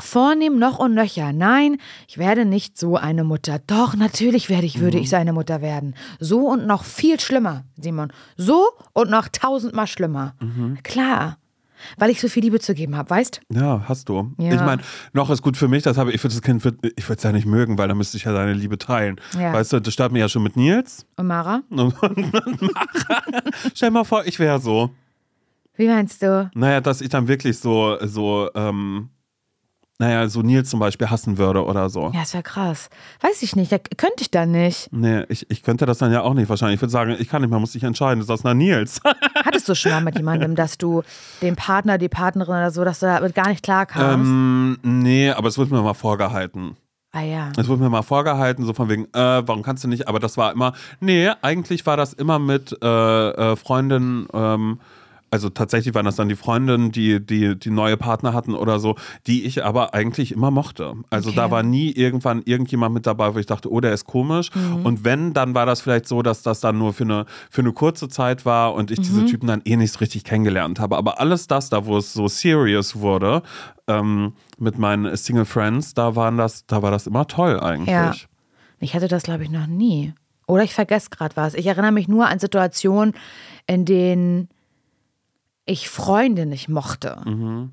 vornehmen 0.00 0.58
noch 0.58 0.78
und 0.78 0.94
nöcher. 0.94 1.32
Nein, 1.32 1.78
ich 2.06 2.18
werde 2.18 2.44
nicht 2.44 2.78
so 2.78 2.96
eine 2.96 3.24
Mutter. 3.24 3.58
Doch, 3.66 3.94
natürlich 3.94 4.48
werde 4.48 4.66
ich, 4.66 4.80
würde 4.80 4.98
ich 4.98 5.10
so 5.10 5.16
eine 5.16 5.32
Mutter 5.32 5.60
werden. 5.60 5.94
So 6.20 6.48
und 6.48 6.66
noch 6.66 6.84
viel 6.84 7.18
schlimmer, 7.20 7.64
Simon. 7.76 8.12
So 8.36 8.68
und 8.92 9.10
noch 9.10 9.28
tausendmal 9.28 9.86
schlimmer. 9.86 10.34
Klar. 10.82 11.38
Weil 11.96 12.10
ich 12.10 12.20
so 12.20 12.28
viel 12.28 12.42
Liebe 12.42 12.58
zu 12.60 12.74
geben 12.74 12.96
habe, 12.96 13.10
weißt? 13.10 13.40
Ja, 13.52 13.84
hast 13.86 14.08
du. 14.08 14.32
Ja. 14.38 14.54
Ich 14.54 14.60
meine, 14.60 14.82
noch 15.12 15.30
ist 15.30 15.42
gut 15.42 15.56
für 15.56 15.68
mich, 15.68 15.84
das 15.84 15.96
habe 15.96 16.12
ich 16.12 16.20
für 16.20 16.28
das 16.28 16.42
Kind, 16.42 16.64
ich 16.64 17.08
würde 17.08 17.18
es 17.18 17.22
ja 17.22 17.32
nicht 17.32 17.46
mögen, 17.46 17.78
weil 17.78 17.88
dann 17.88 17.96
müsste 17.96 18.16
ich 18.16 18.24
ja 18.24 18.32
deine 18.32 18.52
Liebe 18.52 18.78
teilen. 18.78 19.20
Ja. 19.38 19.52
Weißt 19.52 19.72
du, 19.72 19.80
das 19.80 19.94
starten 19.94 20.14
wir 20.14 20.22
ja 20.22 20.28
schon 20.28 20.42
mit 20.42 20.56
Nils. 20.56 21.06
Und 21.16 21.28
Mara? 21.28 21.62
Und, 21.70 21.80
und 22.02 22.62
Mara. 22.62 23.42
Stell 23.74 23.90
mal 23.90 24.04
vor, 24.04 24.26
ich 24.26 24.38
wäre 24.38 24.60
so. 24.60 24.90
Wie 25.76 25.86
meinst 25.86 26.22
du? 26.22 26.50
Naja, 26.54 26.80
dass 26.80 27.00
ich 27.00 27.08
dann 27.08 27.28
wirklich 27.28 27.58
so, 27.58 27.96
so, 28.04 28.50
ähm, 28.54 29.10
naja, 29.98 30.28
so 30.28 30.42
Nils 30.42 30.70
zum 30.70 30.78
Beispiel 30.78 31.10
hassen 31.10 31.38
würde 31.38 31.64
oder 31.64 31.90
so. 31.90 32.12
Ja, 32.14 32.22
ist 32.22 32.32
ja 32.32 32.42
krass. 32.42 32.88
Weiß 33.20 33.42
ich 33.42 33.56
nicht, 33.56 33.72
da 33.72 33.78
könnte 33.78 34.20
ich 34.20 34.30
dann 34.30 34.52
nicht. 34.52 34.88
Nee, 34.92 35.24
ich, 35.28 35.50
ich 35.50 35.64
könnte 35.64 35.86
das 35.86 35.98
dann 35.98 36.12
ja 36.12 36.22
auch 36.22 36.34
nicht 36.34 36.48
wahrscheinlich. 36.48 36.76
Ich 36.76 36.82
würde 36.82 36.92
sagen, 36.92 37.16
ich 37.18 37.28
kann 37.28 37.42
nicht, 37.42 37.50
man 37.50 37.60
muss 37.60 37.72
sich 37.72 37.82
entscheiden. 37.82 38.24
Das 38.24 38.38
ist 38.38 38.44
na 38.44 38.54
Nils. 38.54 39.00
Hattest 39.44 39.68
du 39.68 39.74
schon 39.74 39.90
mal 39.90 40.00
mit 40.00 40.16
jemandem, 40.16 40.54
dass 40.54 40.78
du 40.78 41.02
den 41.42 41.56
Partner, 41.56 41.98
die 41.98 42.08
Partnerin 42.08 42.54
oder 42.54 42.70
so, 42.70 42.84
dass 42.84 43.00
du 43.00 43.06
damit 43.06 43.34
gar 43.34 43.48
nicht 43.48 43.64
klarkamst? 43.64 44.28
ähm, 44.30 44.78
nee, 44.82 45.30
aber 45.30 45.48
es 45.48 45.58
wurde 45.58 45.74
mir 45.74 45.82
mal 45.82 45.94
vorgehalten. 45.94 46.76
ah 47.10 47.22
ja. 47.22 47.50
Es 47.56 47.66
wurde 47.66 47.82
mir 47.82 47.90
mal 47.90 48.02
vorgehalten, 48.02 48.64
so 48.64 48.74
von 48.74 48.88
wegen, 48.88 49.06
äh, 49.06 49.42
warum 49.46 49.62
kannst 49.64 49.82
du 49.82 49.88
nicht? 49.88 50.06
Aber 50.06 50.20
das 50.20 50.36
war 50.36 50.52
immer, 50.52 50.74
nee, 51.00 51.28
eigentlich 51.42 51.84
war 51.86 51.96
das 51.96 52.12
immer 52.12 52.38
mit 52.38 52.76
äh, 52.82 52.86
äh, 53.30 53.56
Freundinnen, 53.56 54.28
ähm, 54.32 54.78
also 55.30 55.50
tatsächlich 55.50 55.94
waren 55.94 56.04
das 56.06 56.16
dann 56.16 56.28
die 56.28 56.36
Freundinnen, 56.36 56.90
die, 56.90 57.24
die, 57.24 57.58
die 57.58 57.70
neue 57.70 57.96
Partner 57.96 58.32
hatten 58.32 58.54
oder 58.54 58.78
so, 58.78 58.96
die 59.26 59.44
ich 59.44 59.64
aber 59.64 59.94
eigentlich 59.94 60.32
immer 60.32 60.50
mochte. 60.50 60.94
Also 61.10 61.28
Okay. 61.30 61.36
da 61.36 61.50
war 61.50 61.62
nie 61.62 61.90
irgendwann 61.90 62.42
irgendjemand 62.44 62.94
mit 62.94 63.06
dabei, 63.06 63.34
wo 63.34 63.38
ich 63.38 63.46
dachte, 63.46 63.70
oh, 63.70 63.80
der 63.80 63.92
ist 63.92 64.06
komisch. 64.06 64.50
Und 64.84 65.04
wenn, 65.04 65.34
dann 65.34 65.54
war 65.54 65.66
das 65.66 65.80
vielleicht 65.80 66.08
so, 66.08 66.22
dass 66.22 66.42
das 66.42 66.60
dann 66.60 66.78
nur 66.78 66.92
für 66.94 67.04
eine, 67.04 67.26
für 67.50 67.60
eine 67.60 67.72
kurze 67.72 68.08
Zeit 68.08 68.46
war 68.46 68.74
und 68.74 68.90
ich 68.90 69.00
diese 69.00 69.24
Typen 69.26 69.46
dann 69.46 69.60
eh 69.64 69.76
nicht 69.76 69.92
so 69.92 69.98
richtig 69.98 70.24
kennengelernt 70.24 70.80
habe. 70.80 70.96
Aber 70.96 71.20
alles 71.20 71.46
das, 71.46 71.68
da 71.68 71.84
wo 71.84 71.98
es 71.98 72.12
so 72.12 72.28
serious 72.28 72.96
wurde, 72.96 73.42
ähm, 73.86 74.32
mit 74.58 74.78
meinen 74.78 75.14
Single 75.16 75.44
Friends, 75.44 75.94
da 75.94 76.16
waren 76.16 76.36
das, 76.38 76.66
da 76.66 76.82
war 76.82 76.90
das 76.90 77.06
immer 77.06 77.26
toll 77.26 77.60
eigentlich. 77.60 77.88
Ja. 77.90 78.12
Ich 78.80 78.94
hatte 78.94 79.08
das, 79.08 79.24
glaube 79.24 79.42
ich, 79.42 79.50
noch 79.50 79.66
nie. 79.66 80.14
Oder 80.46 80.62
ich 80.62 80.72
vergesse 80.72 81.10
gerade 81.10 81.36
was. 81.36 81.54
Ich 81.54 81.66
erinnere 81.66 81.92
mich 81.92 82.08
nur 82.08 82.26
an 82.28 82.38
Situationen, 82.38 83.12
in 83.66 83.84
denen 83.84 84.48
ich 85.68 85.88
Freunde 85.88 86.46
nicht 86.46 86.68
mochte. 86.68 87.20
Mhm. 87.24 87.72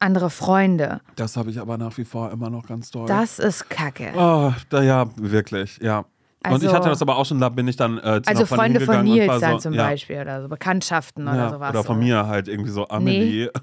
Andere 0.00 0.30
Freunde. 0.30 1.00
Das 1.16 1.36
habe 1.36 1.50
ich 1.50 1.60
aber 1.60 1.76
nach 1.76 1.96
wie 1.98 2.04
vor 2.04 2.30
immer 2.30 2.50
noch 2.50 2.66
ganz 2.66 2.90
doll. 2.90 3.06
Das 3.06 3.38
ist 3.38 3.68
Kacke. 3.68 4.12
Oh, 4.16 4.52
da, 4.70 4.82
ja, 4.82 5.06
wirklich, 5.16 5.78
ja. 5.78 6.04
Und 6.44 6.52
Also- 6.52 6.66
ich 6.68 6.72
hatte 6.72 6.88
das 6.88 7.02
aber 7.02 7.16
auch 7.16 7.26
schon, 7.26 7.40
da 7.40 7.48
bin 7.48 7.66
ich 7.68 7.76
dann 7.76 7.98
äh, 7.98 8.22
zu 8.22 8.30
Also 8.30 8.46
Freunde 8.46 8.80
von 8.80 8.98
und 8.98 9.04
Nils 9.04 9.40
dann 9.40 9.52
so, 9.54 9.58
zum 9.58 9.72
ja, 9.74 9.88
Beispiel 9.88 10.20
oder 10.20 10.40
so 10.42 10.48
Bekanntschaften 10.48 11.26
oder 11.26 11.36
Ja, 11.36 11.50
sowas. 11.50 11.70
oder 11.70 11.84
von 11.84 11.98
mir 11.98 12.26
halt 12.26 12.48
irgendwie 12.48 12.70
so 12.70 12.88
Amelie. 12.88 13.50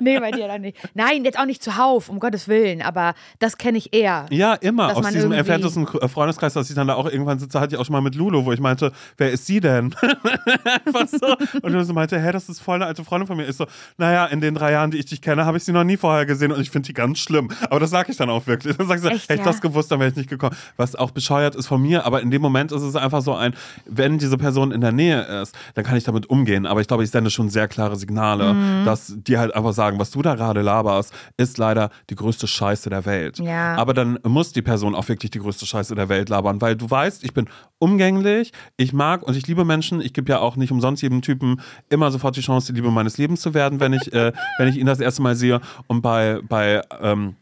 Nee, 0.00 0.20
bei 0.20 0.30
dir 0.30 0.46
dann 0.48 0.60
nicht. 0.60 0.76
Nein, 0.94 1.24
jetzt 1.24 1.38
auch 1.38 1.46
nicht 1.46 1.62
zuhauf, 1.62 2.08
um 2.08 2.20
Gottes 2.20 2.48
Willen, 2.48 2.82
aber 2.82 3.14
das 3.38 3.56
kenne 3.56 3.78
ich 3.78 3.94
eher. 3.94 4.26
Ja, 4.30 4.54
immer. 4.54 4.94
Aus 4.96 5.06
diesem 5.08 5.32
entferntesten 5.32 5.86
K- 5.86 6.06
Freundeskreis, 6.08 6.52
dass 6.52 6.68
ich 6.68 6.76
dann 6.76 6.86
da 6.88 6.94
auch 6.94 7.06
irgendwann 7.08 7.38
sitze, 7.38 7.58
hatte 7.60 7.74
ich 7.74 7.80
auch 7.80 7.84
schon 7.86 7.94
mal 7.94 8.02
mit 8.02 8.14
Lulo, 8.14 8.44
wo 8.44 8.52
ich 8.52 8.60
meinte, 8.60 8.92
wer 9.16 9.30
ist 9.30 9.46
sie 9.46 9.60
denn? 9.60 9.94
Einfach 10.84 11.08
so. 11.08 11.36
Und 11.62 11.72
du 11.72 11.84
so 11.84 11.92
meinte, 11.94 12.20
hä, 12.20 12.32
das 12.32 12.48
ist 12.48 12.60
voll 12.60 12.76
eine 12.76 12.86
alte 12.86 13.04
Freundin 13.04 13.26
von 13.26 13.36
mir. 13.36 13.48
Ich 13.48 13.56
so, 13.56 13.66
naja, 13.96 14.26
in 14.26 14.40
den 14.40 14.54
drei 14.54 14.72
Jahren, 14.72 14.90
die 14.90 14.98
ich 14.98 15.06
dich 15.06 15.22
kenne, 15.22 15.46
habe 15.46 15.56
ich 15.56 15.64
sie 15.64 15.72
noch 15.72 15.84
nie 15.84 15.96
vorher 15.96 16.26
gesehen 16.26 16.52
und 16.52 16.60
ich 16.60 16.70
finde 16.70 16.86
die 16.86 16.92
ganz 16.94 17.18
schlimm. 17.18 17.48
Aber 17.70 17.80
das 17.80 17.90
sage 17.90 18.10
ich 18.12 18.16
dann 18.18 18.30
auch 18.30 18.46
wirklich. 18.46 18.76
Dann 18.76 18.86
sag 18.86 18.96
ich 18.96 19.02
so, 19.02 19.08
Echt, 19.08 19.24
hätte 19.24 19.34
ich 19.34 19.38
ja? 19.40 19.44
das 19.52 19.60
gewusst, 19.60 19.90
dann 19.90 19.98
wäre 20.00 20.10
ich 20.10 20.16
nicht 20.16 20.28
gekommen. 20.28 20.54
Was 20.76 20.94
auch 20.94 21.10
bescheuert 21.10 21.55
ist 21.56 21.66
von 21.66 21.82
mir, 21.82 22.06
aber 22.06 22.22
in 22.22 22.30
dem 22.30 22.42
Moment 22.42 22.70
ist 22.72 22.82
es 22.82 22.94
einfach 22.96 23.22
so 23.22 23.34
ein, 23.34 23.54
wenn 23.86 24.18
diese 24.18 24.36
Person 24.38 24.70
in 24.72 24.80
der 24.80 24.92
Nähe 24.92 25.22
ist, 25.42 25.54
dann 25.74 25.84
kann 25.84 25.96
ich 25.96 26.04
damit 26.04 26.30
umgehen. 26.30 26.66
Aber 26.66 26.80
ich 26.80 26.86
glaube, 26.88 27.02
ich 27.04 27.10
sende 27.10 27.30
schon 27.30 27.48
sehr 27.48 27.66
klare 27.68 27.96
Signale, 27.96 28.54
Mhm. 28.54 28.84
dass 28.84 29.14
die 29.16 29.38
halt 29.38 29.54
einfach 29.54 29.72
sagen, 29.72 29.98
was 29.98 30.10
du 30.10 30.22
da 30.22 30.34
gerade 30.34 30.62
laberst, 30.62 31.12
ist 31.36 31.58
leider 31.58 31.90
die 32.10 32.14
größte 32.14 32.46
Scheiße 32.46 32.90
der 32.90 33.04
Welt. 33.06 33.38
Ja. 33.38 33.74
Aber 33.76 33.94
dann 33.94 34.18
muss 34.24 34.52
die 34.52 34.62
Person 34.62 34.94
auch 34.94 35.08
wirklich 35.08 35.30
die 35.30 35.38
größte 35.40 35.66
Scheiße 35.66 35.94
der 35.94 36.08
Welt 36.08 36.28
labern, 36.28 36.60
weil 36.60 36.76
du 36.76 36.88
weißt, 36.90 37.24
ich 37.24 37.34
bin 37.34 37.48
umgänglich, 37.78 38.52
ich 38.76 38.92
mag 38.92 39.22
und 39.22 39.36
ich 39.36 39.46
liebe 39.46 39.64
Menschen. 39.64 40.00
Ich 40.00 40.12
gebe 40.12 40.30
ja 40.30 40.38
auch 40.40 40.56
nicht 40.56 40.72
umsonst 40.72 41.02
jedem 41.02 41.22
Typen 41.22 41.60
immer 41.88 42.10
sofort 42.10 42.36
die 42.36 42.40
Chance, 42.40 42.72
die 42.72 42.80
Liebe 42.80 42.90
meines 42.90 43.18
Lebens 43.18 43.40
zu 43.40 43.54
werden, 43.54 43.80
wenn 43.80 43.92
ich, 43.92 44.12
äh, 44.12 44.32
wenn 44.58 44.68
ich 44.68 44.76
ihn 44.76 44.86
das 44.86 45.00
erste 45.00 45.22
Mal 45.22 45.34
sehe. 45.34 45.60
Und 45.86 46.02
bei, 46.02 46.40
bei 46.48 46.82
ähm, 47.00 47.36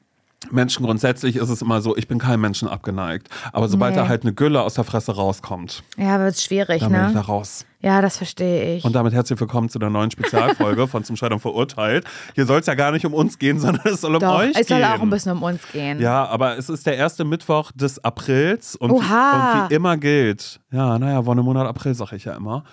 Menschen 0.50 0.84
grundsätzlich 0.84 1.36
ist 1.36 1.48
es 1.48 1.62
immer 1.62 1.80
so, 1.80 1.96
ich 1.96 2.08
bin 2.08 2.18
keinem 2.18 2.40
Menschen 2.40 2.68
abgeneigt. 2.68 3.28
Aber 3.52 3.68
sobald 3.68 3.94
Nee. 3.94 4.00
da 4.02 4.08
halt 4.08 4.22
eine 4.22 4.32
Gülle 4.32 4.62
aus 4.62 4.74
der 4.74 4.84
Fresse 4.84 5.14
rauskommt, 5.14 5.82
Ja, 5.96 6.18
wird 6.20 6.38
schwierig, 6.38 6.80
dann 6.80 6.92
bin 6.92 7.00
ich 7.06 7.12
da 7.12 7.20
ne? 7.20 7.26
raus. 7.26 7.64
Ja, 7.80 8.00
das 8.00 8.16
verstehe 8.16 8.76
ich. 8.76 8.84
Und 8.84 8.94
damit 8.94 9.12
herzlich 9.12 9.38
willkommen 9.38 9.68
zu 9.68 9.78
der 9.78 9.90
neuen 9.90 10.10
Spezialfolge 10.10 10.86
von 10.88 11.04
Zum 11.04 11.16
Scheitern 11.16 11.38
verurteilt. 11.40 12.04
Hier 12.34 12.46
soll 12.46 12.60
es 12.60 12.66
ja 12.66 12.74
gar 12.74 12.92
nicht 12.92 13.04
um 13.04 13.12
uns 13.12 13.38
gehen, 13.38 13.58
sondern 13.60 13.86
es 13.92 14.00
soll 14.00 14.14
um 14.14 14.20
Doch, 14.20 14.38
euch 14.38 14.56
es 14.58 14.68
soll 14.68 14.78
gehen. 14.78 14.86
auch 14.88 15.00
ein 15.00 15.10
bisschen 15.10 15.32
um 15.32 15.42
uns 15.42 15.60
gehen. 15.72 16.00
Ja, 16.00 16.24
aber 16.26 16.56
es 16.56 16.68
ist 16.68 16.86
der 16.86 16.96
erste 16.96 17.24
Mittwoch 17.24 17.72
des 17.72 18.02
Aprils 18.02 18.74
und, 18.76 18.90
Oha. 18.90 19.62
und 19.64 19.70
wie 19.70 19.74
immer 19.74 19.96
gilt, 19.98 20.60
ja, 20.72 20.98
naja, 20.98 21.26
war 21.26 21.36
im 21.36 21.44
Monat 21.44 21.66
April, 21.66 21.94
sag 21.94 22.12
ich 22.12 22.24
ja 22.24 22.34
immer. 22.34 22.64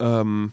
Ähm, 0.00 0.52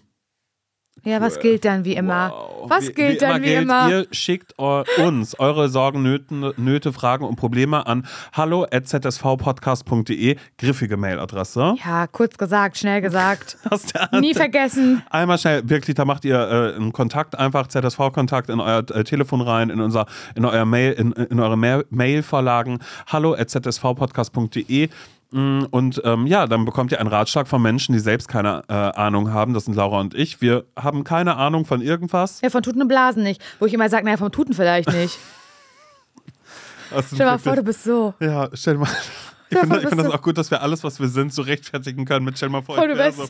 Ja, 1.04 1.22
was 1.22 1.40
gilt 1.40 1.66
dann 1.66 1.86
wie 1.86 1.96
immer? 1.96 2.32
wow. 2.32 2.52
Was 2.68 2.88
Wie- 2.88 2.94
gilt 2.94 3.22
dann 3.22 3.44
wie 3.44 3.48
gilt, 3.50 3.62
immer? 3.64 3.88
Ihr 3.90 4.08
schickt 4.12 4.58
uns 4.58 5.38
eure 5.40 5.70
Sorgen, 5.70 6.02
Nöten, 6.02 6.52
Nöte, 6.58 6.92
Fragen 6.94 7.26
und 7.26 7.36
Probleme 7.36 7.86
an 7.86 8.08
hallo.zsvpodcast.de, 8.34 10.38
griffige 10.58 10.98
Mailadresse. 10.98 11.76
Ja, 11.86 12.08
kurz 12.08 12.40
gesagt, 12.40 12.80
schnell 12.80 13.02
gesagt. 13.02 13.58
Nie 14.20 14.34
vergessen. 14.34 15.04
Einmal 15.12 15.38
schnell, 15.38 15.70
wirklich, 15.70 15.96
da 15.96 16.06
macht 16.06 16.26
ihr 16.26 16.40
äh, 16.40 16.74
einen 16.76 16.92
Kontakt, 16.92 17.38
einfach 17.38 17.68
ZSV-Kontakt 17.68 18.50
in 18.50 18.60
euer 18.60 18.80
äh, 18.90 19.04
Telefon 19.04 19.42
rein, 19.42 19.70
in 19.70 19.82
unser, 19.82 20.08
in 20.34 20.44
euer 20.46 20.66
Mail, 20.66 20.94
in, 20.94 21.12
in 21.12 21.40
eure 21.40 21.56
Mail- 21.58 21.86
Mail-Vorlagen, 21.92 22.80
Mm, 25.36 25.66
Und 25.70 26.02
ähm, 26.06 26.28
ja, 26.28 26.48
dann 26.48 26.64
bekommt 26.64 26.94
ihr 26.94 27.00
einen 27.02 27.10
Ratschlag 27.10 27.50
von 27.50 27.62
Menschen, 27.62 27.92
die 27.92 28.00
selbst 28.00 28.30
keine 28.30 28.64
äh, 28.70 28.74
Ahnung 28.74 29.34
haben. 29.34 29.54
Das 29.54 29.66
sind 29.66 29.74
Laura 29.74 30.00
und 30.00 30.14
ich. 30.14 30.40
Wir 30.40 30.64
haben 30.80 31.04
keine 31.04 31.36
Ahnung 31.36 31.66
von 31.66 31.82
irgendwas. 31.82 32.40
Ja, 32.40 32.50
von 32.50 32.64
Tuten 32.64 32.82
und 32.82 32.88
Blasen 32.88 33.22
nicht. 33.22 33.44
Wo 33.60 33.66
ich 33.66 33.74
immer 33.74 33.90
sage, 33.90 34.06
naja, 34.06 34.16
vom 34.16 34.32
Tuten 34.32 34.54
vielleicht 34.54 34.90
nicht. 34.94 35.20
Stell 36.90 37.18
dir 37.18 37.26
mal 37.26 37.38
vor, 37.38 37.58
du 37.58 37.64
bist 37.64 37.84
so. 37.84 38.14
Ja, 38.22 38.48
stell 38.54 38.76
mal. 38.76 38.88
Ich 39.50 39.58
finde 39.58 39.82
find 39.82 39.92
das 39.92 40.04
bist 40.04 40.14
auch 40.14 40.22
gut, 40.22 40.38
dass 40.38 40.52
wir 40.52 40.62
alles, 40.62 40.86
was 40.86 41.00
wir 41.00 41.10
sind, 41.10 41.34
so 41.34 41.42
rechtfertigen 41.42 42.06
können 42.06 42.24
mit 42.24 42.38
Stell 42.38 42.48
mal 42.48 42.62
vor, 42.62 42.78
ich 42.78 42.84
du 42.84 42.90
wär 42.90 42.98
wärst 42.98 43.18
so. 43.18 43.26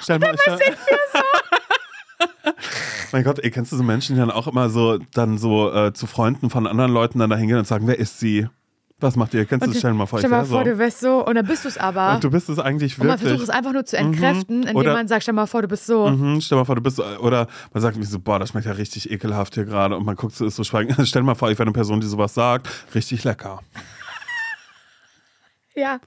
Stell 0.00 0.18
mal, 0.18 0.32
wär, 0.32 0.58
Mein 3.12 3.24
Gott, 3.24 3.40
ey, 3.40 3.50
kennst 3.50 3.72
du 3.72 3.76
so 3.76 3.82
Menschen, 3.82 4.14
die 4.14 4.20
dann 4.20 4.30
auch 4.30 4.46
immer 4.46 4.70
so 4.70 4.98
dann 5.12 5.36
so 5.36 5.70
äh, 5.72 5.92
zu 5.92 6.06
Freunden 6.06 6.48
von 6.48 6.66
anderen 6.66 6.92
Leuten 6.92 7.18
dann 7.18 7.28
da 7.28 7.36
hingehen 7.36 7.58
und 7.58 7.66
sagen, 7.66 7.86
wer 7.86 7.98
ist 7.98 8.18
sie? 8.18 8.48
Was 9.00 9.16
macht 9.16 9.32
ihr? 9.34 9.46
Kennst 9.46 9.66
du 9.66 9.70
das? 9.70 9.78
Stell 9.78 9.92
dir 9.92 9.96
mal 9.96 10.06
vor, 10.06 10.18
ich 10.18 10.26
Stell 10.26 10.30
mal 10.30 10.44
vor, 10.44 10.58
so. 10.58 10.64
du 10.70 10.78
wärst 10.78 11.00
so. 11.00 11.24
Und 11.26 11.34
dann 11.34 11.46
bist 11.46 11.64
du 11.64 11.68
es 11.68 11.78
aber. 11.78 12.14
Und 12.14 12.24
du 12.24 12.30
bist 12.30 12.48
es 12.50 12.58
eigentlich 12.58 12.98
Und 12.98 13.06
man 13.06 13.18
versucht 13.18 13.40
wirklich. 13.40 13.48
es 13.48 13.54
einfach 13.54 13.72
nur 13.72 13.84
zu 13.86 13.96
entkräften, 13.96 14.62
indem 14.62 14.76
Oder- 14.76 14.92
man 14.92 15.08
sagt, 15.08 15.22
stell 15.22 15.34
mal 15.34 15.46
vor, 15.46 15.62
du 15.62 15.68
bist 15.68 15.86
so. 15.86 16.08
Mhm, 16.08 16.40
stell 16.40 16.58
mal 16.58 16.64
vor, 16.64 16.74
du 16.76 16.82
bist, 16.82 17.00
oder 17.00 17.46
man 17.72 17.80
sagt 17.82 17.98
wie 17.98 18.04
so, 18.04 18.18
boah, 18.18 18.38
das 18.38 18.50
schmeckt 18.50 18.66
ja 18.66 18.72
richtig 18.72 19.10
ekelhaft 19.10 19.54
hier 19.54 19.64
gerade 19.64 19.96
und 19.96 20.04
man 20.04 20.16
guckt 20.16 20.34
so, 20.34 20.44
ist 20.44 20.56
so 20.56 20.64
schweigen. 20.64 20.94
Stell 21.06 21.22
mal 21.22 21.34
vor, 21.34 21.50
ich 21.50 21.58
wäre 21.58 21.66
eine 21.66 21.72
Person, 21.72 22.00
die 22.00 22.06
sowas 22.06 22.34
sagt, 22.34 22.68
richtig 22.94 23.24
lecker. 23.24 23.60
Ja. 25.74 25.98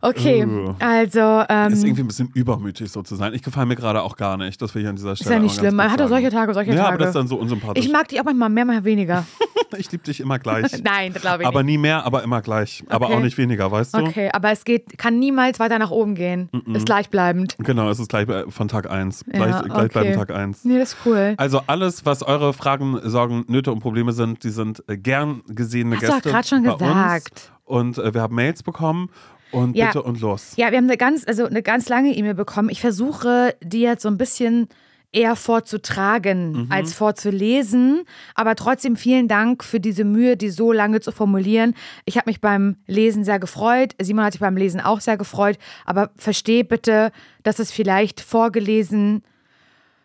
Okay, 0.00 0.44
Uh. 0.46 0.74
also 0.78 1.44
ähm, 1.48 1.72
Ist 1.72 1.84
irgendwie 1.84 2.02
ein 2.02 2.06
bisschen 2.06 2.30
übermütig 2.34 2.90
so 2.90 3.02
zu 3.02 3.16
sein. 3.16 3.34
Ich 3.34 3.42
gefalle 3.42 3.66
mir 3.66 3.76
gerade 3.76 4.02
auch 4.02 4.16
gar 4.16 4.36
nicht, 4.36 4.60
dass 4.62 4.74
wir 4.74 4.80
hier 4.80 4.90
an 4.90 4.96
dieser 4.96 5.12
ist 5.12 5.20
Stelle 5.20 5.36
ja 5.36 5.40
nicht 5.42 5.56
schlimm. 5.58 5.74
Man 5.76 5.90
hat 5.90 5.98
doch 6.00 6.08
sagen. 6.08 6.22
solche 6.22 6.30
Tage, 6.36 6.54
solche 6.54 6.70
Ja, 6.72 6.76
Tage. 6.76 6.88
aber 6.88 6.98
das 6.98 7.08
ist 7.08 7.14
dann 7.16 7.26
so 7.28 7.36
unsympathisch. 7.36 7.84
ich 7.84 7.90
mag 7.92 8.08
dich 8.08 8.20
auch 8.20 8.24
manchmal 8.24 8.48
mehr, 8.50 8.64
manchmal 8.64 8.84
weniger. 8.84 9.24
Ich 9.76 9.92
liebe 9.92 10.02
dich 10.02 10.20
immer 10.20 10.38
gleich. 10.38 10.64
Nein, 10.82 11.12
das 11.12 11.20
glaube 11.20 11.42
ich 11.42 11.46
aber 11.46 11.62
nicht. 11.62 11.72
nie 11.74 11.78
mehr, 11.78 12.06
aber 12.06 12.22
immer 12.22 12.40
gleich. 12.40 12.82
Aber 12.88 13.06
Okay. 13.08 13.14
auch 13.16 13.20
nicht 13.20 13.36
weniger, 13.36 13.70
weißt 13.70 13.92
du? 13.94 13.98
Okay, 13.98 14.30
aber 14.32 14.50
es 14.50 14.64
geht, 14.64 14.96
kann 14.96 15.18
niemals 15.18 15.60
weiter 15.60 15.78
nach 15.78 15.90
oben 15.90 16.14
gehen. 16.14 16.48
Ist 16.72 16.86
gleichbleibend. 16.86 17.54
Genau, 17.58 17.90
es 17.90 17.98
ist 17.98 18.08
gleich 18.08 18.26
äh, 18.30 18.50
von 18.50 18.68
Tag 18.68 18.90
1. 18.90 19.26
Ja, 19.30 19.44
Gleich, 19.44 19.70
okay. 19.70 19.88
bleiben 19.88 20.14
Tag 20.14 20.30
1. 20.30 20.64
Nee, 20.64 20.78
das 20.78 20.94
ist 20.94 20.98
cool. 21.04 21.34
Also 21.36 21.60
alles, 21.66 22.06
was 22.06 22.22
eure 22.22 22.54
Fragen, 22.54 22.98
Sorgen, 23.04 23.44
Nöte 23.48 23.70
und 23.70 23.80
Probleme 23.80 24.12
sind, 24.14 24.42
die 24.42 24.48
sind 24.50 24.82
äh, 24.88 24.96
gern 24.96 25.42
gesehene 25.48 25.96
Hast 25.96 26.02
du 26.02 26.06
Gäste. 26.12 26.22
doch 26.22 26.30
grad 26.34 26.46
schon 26.48 26.62
bei 26.62 26.72
gesagt. 26.72 27.52
Uns. 27.66 27.96
Und 27.98 28.04
äh, 28.06 28.14
wir 28.14 28.22
haben 28.22 28.34
Mails 28.34 28.62
bekommen 28.62 29.10
und 29.52 29.76
Ja. 29.76 29.86
bitte 29.86 30.02
und 30.02 30.20
los. 30.20 30.52
Ja, 30.56 30.70
wir 30.70 30.78
haben 30.78 30.84
eine 30.84 30.96
ganz, 30.96 31.24
also 31.26 31.46
eine 31.46 31.62
ganz 31.62 31.88
lange 31.88 32.14
E-Mail 32.14 32.34
bekommen. 32.34 32.68
Ich 32.70 32.80
versuche, 32.80 33.54
die 33.62 33.80
jetzt 33.80 34.02
so 34.02 34.08
ein 34.08 34.18
bisschen 34.18 34.68
eher 35.10 35.36
vorzutragen 35.36 36.66
als 36.70 36.92
vorzulesen. 36.92 38.02
Aber 38.34 38.54
trotzdem 38.54 38.96
vielen 38.96 39.26
Dank 39.26 39.64
für 39.64 39.80
diese 39.80 40.04
Mühe, 40.04 40.36
die 40.36 40.50
so 40.50 40.70
lange 40.72 41.00
zu 41.00 41.12
formulieren. 41.12 41.74
Ich 42.04 42.16
habe 42.16 42.28
mich 42.28 42.40
beim 42.40 42.76
Lesen 42.86 43.24
sehr 43.24 43.38
gefreut. 43.38 43.94
Simon 44.00 44.24
hat 44.24 44.32
sich 44.32 44.40
beim 44.40 44.56
Lesen 44.56 44.80
auch 44.80 45.00
sehr 45.00 45.16
gefreut. 45.16 45.58
Aber 45.86 46.10
versteh 46.16 46.62
bitte, 46.62 47.10
dass 47.42 47.58
es 47.58 47.70
vielleicht 47.70 48.20
vorgelesen 48.20 49.22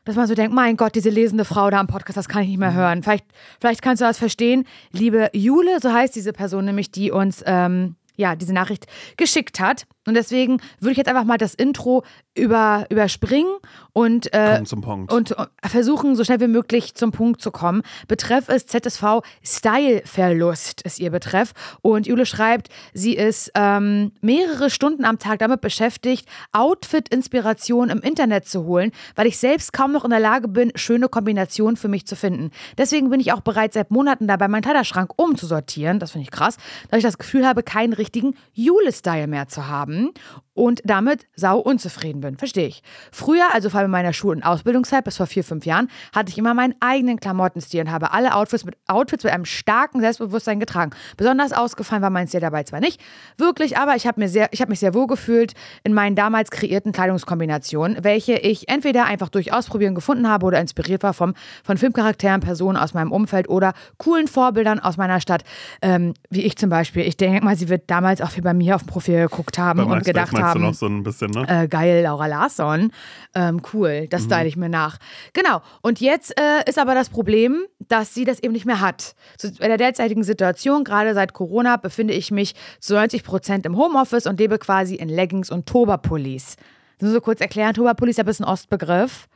dass 0.06 0.18
man 0.18 0.28
so 0.28 0.36
denkt, 0.36 0.54
mein 0.54 0.76
Gott, 0.76 0.96
diese 0.96 1.10
lesende 1.10 1.46
Frau 1.46 1.70
da 1.70 1.80
am 1.80 1.88
Podcast, 1.88 2.18
das 2.18 2.28
kann 2.28 2.44
ich 2.44 2.50
nicht 2.50 2.58
mehr 2.58 2.74
hören. 2.74 3.04
Vielleicht, 3.04 3.26
vielleicht 3.62 3.82
kannst 3.82 4.02
du 4.02 4.06
das 4.06 4.18
verstehen. 4.18 4.66
Liebe 4.92 5.30
Jule, 5.34 5.80
so 5.82 5.94
heißt 5.94 6.14
diese 6.14 6.34
Person 6.34 6.66
nämlich, 6.66 6.92
die 6.92 7.10
uns 7.10 7.42
ähm, 7.46 7.96
ja, 8.16 8.36
diese 8.36 8.54
Nachricht 8.54 8.86
geschickt 9.18 9.60
hat. 9.60 9.86
Und 10.06 10.16
deswegen 10.16 10.60
würde 10.80 10.92
ich 10.92 10.98
jetzt 10.98 11.08
einfach 11.08 11.24
mal 11.24 11.38
das 11.38 11.54
Intro 11.54 12.04
über, 12.36 12.86
überspringen 12.90 13.54
und, 13.94 14.34
äh, 14.34 14.62
Punkt. 14.82 15.14
und 15.14 15.32
äh, 15.32 15.46
versuchen, 15.66 16.16
so 16.16 16.24
schnell 16.24 16.42
wie 16.42 16.48
möglich 16.48 16.96
zum 16.96 17.12
Punkt 17.12 17.42
zu 17.42 17.52
kommen. 17.52 17.84
Betreff 18.08 18.50
ist 18.50 18.70
ZSV 18.70 19.22
Styleverlust, 19.44 20.82
ist 20.82 21.00
ihr 21.00 21.12
Betreff. 21.12 21.54
Und 21.82 22.08
Jule 22.08 22.26
schreibt, 22.26 22.70
sie 22.94 23.16
ist 23.16 23.52
ähm, 23.56 24.12
mehrere 24.22 24.70
Stunden 24.70 25.06
am 25.06 25.20
Tag 25.20 25.40
damit 25.40 25.62
beschäftigt, 25.62 26.28
Outfit-Inspiration 26.52 27.90
im 27.90 28.00
Internet 28.00 28.48
zu 28.48 28.66
holen, 28.66 28.92
weil 29.16 29.28
ich 29.28 29.38
selbst 29.38 29.72
kaum 29.72 29.94
noch 29.94 30.04
in 30.04 30.10
der 30.10 30.20
Lage 30.20 30.48
bin, 30.48 30.72
schöne 30.76 31.08
Kombinationen 31.08 31.78
für 31.78 31.88
mich 31.88 32.08
zu 32.08 32.16
finden. 32.16 32.52
Deswegen 32.78 33.10
bin 33.10 33.20
ich 33.20 33.32
auch 33.32 33.42
bereits 33.42 33.76
seit 33.76 33.92
Monaten 33.92 34.28
dabei, 34.28 34.48
meinen 34.50 34.64
Kleiderschrank 34.64 35.12
umzusortieren. 35.16 36.00
Das 36.00 36.12
finde 36.12 36.24
ich 36.24 36.32
krass, 36.32 36.58
dass 36.90 36.98
ich 36.98 37.04
das 37.04 37.18
Gefühl 37.18 37.48
habe, 37.48 37.64
keinen 37.64 37.94
richtigen 37.94 38.36
Jule-Style 38.54 39.28
mehr 39.28 39.48
zu 39.48 39.68
haben 39.68 39.93
haben 39.94 40.14
und 40.54 40.82
damit 40.86 41.28
sau 41.36 41.60
unzufrieden 41.60 42.22
bin. 42.22 42.38
Verstehe 42.38 42.68
ich. 42.68 42.84
Früher, 43.12 43.54
also 43.54 43.70
vor 43.70 43.80
allem 43.80 43.88
in 43.88 43.92
meiner 43.92 44.14
Schul- 44.14 44.36
und 44.36 44.44
Ausbildungszeit 44.44 45.04
bis 45.04 45.18
vor 45.18 45.26
vier, 45.26 45.44
fünf 45.44 45.66
Jahren, 45.66 45.90
hatte 46.14 46.32
ich 46.32 46.38
immer 46.38 46.54
meinen 46.54 46.76
eigenen 46.80 47.20
Klamottenstil 47.20 47.82
und 47.82 47.92
habe 47.92 48.12
alle 48.12 48.36
Outfits 48.36 48.66
mit, 48.66 48.78
Outfits 48.88 49.24
mit 49.24 49.34
einem 49.34 49.46
starken 49.46 50.00
Selbstbewusstsein 50.02 50.60
getragen. 50.60 50.92
Besonders 51.18 51.54
ausgefallen 51.54 52.02
war 52.02 52.10
mein 52.10 52.28
Stil 52.28 52.40
dabei 52.40 52.64
zwar 52.64 52.80
nicht, 52.80 53.02
wirklich, 53.38 53.78
aber 53.78 53.96
ich 53.96 54.06
habe 54.06 54.20
mir 54.20 54.30
sehr, 54.30 54.50
ich 54.52 54.62
habe 54.62 54.70
mich 54.70 54.80
sehr 54.80 54.94
wohl 54.94 55.08
gefühlt 55.08 55.54
in 55.84 55.94
meinen 55.94 56.16
damals 56.16 56.52
kreierten 56.52 56.92
Kleidungskombinationen, 56.92 58.04
welche 58.04 58.34
ich 58.34 58.70
entweder 58.70 59.06
einfach 59.06 59.30
durch 59.30 59.54
Ausprobieren 59.54 59.96
gefunden 59.96 60.30
habe 60.30 60.46
oder 60.46 60.60
inspiriert 60.60 61.04
war 61.04 61.14
vom, 61.14 61.34
von 61.64 61.78
Filmcharakteren, 61.78 62.42
Personen 62.42 62.78
aus 62.78 62.94
meinem 62.94 63.12
Umfeld 63.12 63.50
oder 63.50 63.74
coolen 63.98 64.28
Vorbildern 64.28 64.80
aus 64.80 64.98
meiner 64.98 65.20
Stadt, 65.20 65.44
ähm, 65.82 66.14
wie 66.30 66.42
ich 66.42 66.58
zum 66.58 66.70
Beispiel. 66.70 67.04
Ich 67.04 67.18
denke 67.18 67.44
mal, 67.44 67.56
sie 67.56 67.70
wird 67.70 67.90
damals 67.90 68.22
auch 68.22 68.30
viel 68.30 68.44
bei 68.44 68.54
mir 68.54 68.76
auf 68.76 68.84
dem 68.84 68.88
Profil 68.88 69.22
geguckt 69.24 69.58
haben 69.58 69.80
und 69.80 70.04
gedacht 70.04 70.32
meinst 70.34 70.43
haben, 70.44 70.62
du 70.62 70.68
noch 70.68 70.74
so 70.74 70.86
ein 70.86 71.04
bisschen, 71.04 71.32
ne? 71.32 71.46
äh, 71.48 71.68
geil, 71.68 72.04
Laura 72.04 72.28
Larsson. 72.28 72.92
Ähm, 73.36 73.62
cool, 73.74 74.08
das 74.10 74.24
style 74.24 74.48
ich 74.48 74.58
mir 74.58 74.70
nach. 74.70 74.98
Genau. 75.34 75.62
Und 75.82 76.00
jetzt 76.00 76.38
äh, 76.40 76.70
ist 76.70 76.78
aber 76.78 76.94
das 76.94 77.10
Problem, 77.10 77.64
dass 77.80 78.14
sie 78.14 78.26
das 78.26 78.42
eben 78.42 78.54
nicht 78.54 78.66
mehr 78.66 78.80
hat. 78.80 79.16
So, 79.38 79.50
bei 79.60 79.68
der 79.68 79.78
derzeitigen 79.78 80.24
Situation, 80.24 80.84
gerade 80.84 81.14
seit 81.14 81.34
Corona, 81.34 81.78
befinde 81.78 82.14
ich 82.14 82.32
mich 82.32 82.56
zu 82.80 82.94
90 82.94 83.24
Prozent 83.24 83.66
im 83.66 83.78
Homeoffice 83.78 84.28
und 84.28 84.40
lebe 84.40 84.58
quasi 84.60 84.96
in 84.96 85.10
Leggings 85.10 85.50
und 85.50 85.66
Toba-Pullis. 85.66 86.56
Nur 87.00 87.12
so 87.12 87.22
kurz 87.22 87.42
erklären, 87.42 87.74
Toba-Pullis 87.74 88.18
ist 88.18 88.42
ein 88.42 88.46
Ostbegriff. 88.46 89.28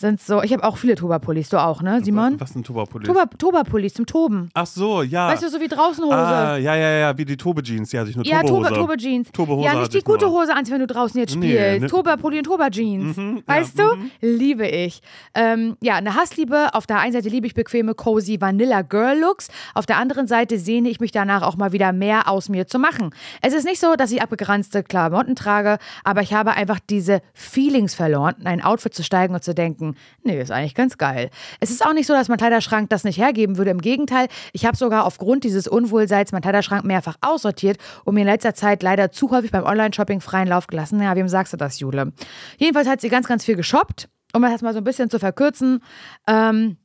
Sind 0.00 0.18
so, 0.18 0.42
ich 0.42 0.50
habe 0.54 0.64
auch 0.64 0.78
viele 0.78 0.94
Toba-Pullis, 0.94 1.50
du 1.50 1.58
auch, 1.62 1.82
ne, 1.82 2.00
Simon? 2.02 2.40
Was 2.40 2.54
sind 2.54 2.66
Toba-Pullis? 2.66 3.06
Toba- 3.06 3.26
Toba-Pullis 3.36 3.92
zum 3.92 4.06
Toben. 4.06 4.48
Ach 4.54 4.64
so, 4.64 5.02
ja. 5.02 5.28
Weißt 5.28 5.42
du, 5.42 5.50
so 5.50 5.60
wie 5.60 5.68
Draußenhose. 5.68 6.14
ah, 6.16 6.56
ja, 6.56 6.74
ja, 6.74 6.90
ja, 6.92 7.18
wie 7.18 7.26
die 7.26 7.36
Tobe-Jeans. 7.36 7.92
Ja, 7.92 8.00
hatte 8.00 8.08
ich 8.08 8.16
nur 8.16 8.24
Ja, 8.24 8.40
Tobe-Hose. 8.40 8.68
Toba, 8.70 8.80
Toba 8.80 8.96
Jeans. 8.96 9.30
Toba-Hose 9.30 9.64
ja, 9.66 9.74
nicht 9.78 9.92
die 9.92 10.00
gute 10.00 10.30
Hose 10.30 10.54
anziehen, 10.56 10.72
wenn 10.72 10.80
du 10.80 10.86
draußen 10.86 11.20
jetzt 11.20 11.36
Nee, 11.36 11.50
spielst. 11.52 11.80
ne- 11.82 11.86
Toba 11.88 12.16
Pulli 12.16 12.38
und 12.38 12.44
Toba 12.44 12.70
Jeans. 12.70 13.14
Mhm, 13.14 13.42
weißt 13.44 13.78
ja, 13.78 13.90
du? 14.20 14.26
Liebe 14.26 14.66
ich. 14.66 15.02
Ähm, 15.34 15.76
ja, 15.82 15.96
eine 15.96 16.14
Hassliebe. 16.14 16.72
Auf 16.72 16.86
der 16.86 16.98
einen 17.00 17.12
Seite 17.12 17.28
liebe 17.28 17.46
ich 17.46 17.52
bequeme, 17.52 17.92
cozy 17.94 18.40
Vanilla 18.40 18.80
Girl 18.80 19.18
Looks. 19.20 19.48
Auf 19.74 19.84
der 19.84 19.98
anderen 19.98 20.26
Seite 20.26 20.58
sehne 20.58 20.88
ich 20.88 21.00
mich 21.00 21.12
danach 21.12 21.42
auch 21.42 21.58
mal 21.58 21.72
wieder 21.72 21.92
mehr 21.92 22.26
aus 22.26 22.48
mir 22.48 22.66
zu 22.66 22.78
machen. 22.78 23.10
Es 23.42 23.52
ist 23.52 23.66
nicht 23.66 23.78
so, 23.80 23.96
dass 23.96 24.10
ich 24.12 24.22
abgeranzte 24.22 24.82
Klamotten 24.82 25.36
trage, 25.36 25.76
aber 26.04 26.22
ich 26.22 26.32
habe 26.32 26.52
einfach 26.52 26.78
diese 26.88 27.20
Feelings 27.34 27.94
verloren, 27.94 28.36
in 28.40 28.46
ein 28.46 28.64
Outfit 28.64 28.94
zu 28.94 29.02
steigen 29.02 29.34
und 29.34 29.44
zu 29.44 29.54
denken, 29.54 29.89
nee, 30.22 30.40
ist 30.40 30.50
eigentlich 30.50 30.74
ganz 30.74 30.98
geil. 30.98 31.30
Es 31.60 31.70
ist 31.70 31.84
auch 31.84 31.92
nicht 31.92 32.06
so, 32.06 32.12
dass 32.12 32.28
mein 32.28 32.38
Kleiderschrank 32.38 32.90
das 32.90 33.04
nicht 33.04 33.18
hergeben 33.18 33.58
würde. 33.58 33.70
Im 33.70 33.80
Gegenteil, 33.80 34.28
ich 34.52 34.66
habe 34.66 34.76
sogar 34.76 35.04
aufgrund 35.04 35.44
dieses 35.44 35.68
Unwohlseins 35.68 36.32
meinen 36.32 36.42
Kleiderschrank 36.42 36.84
mehrfach 36.84 37.16
aussortiert 37.20 37.78
und 38.04 38.14
mir 38.14 38.22
in 38.22 38.26
letzter 38.26 38.54
Zeit 38.54 38.82
leider 38.82 39.12
zu 39.12 39.30
häufig 39.30 39.50
beim 39.50 39.64
Online-Shopping 39.64 40.20
freien 40.20 40.48
Lauf 40.48 40.66
gelassen. 40.66 41.00
Ja, 41.02 41.14
wem 41.16 41.28
sagst 41.28 41.52
du 41.52 41.56
das, 41.56 41.80
Jule? 41.80 42.12
Jedenfalls 42.58 42.88
hat 42.88 43.00
sie 43.00 43.08
ganz, 43.08 43.26
ganz 43.26 43.44
viel 43.44 43.56
geshoppt, 43.56 44.08
um 44.32 44.42
das 44.42 44.62
mal 44.62 44.72
so 44.72 44.78
ein 44.78 44.84
bisschen 44.84 45.10
zu 45.10 45.18
verkürzen. 45.18 45.82
Ähm, 46.26 46.76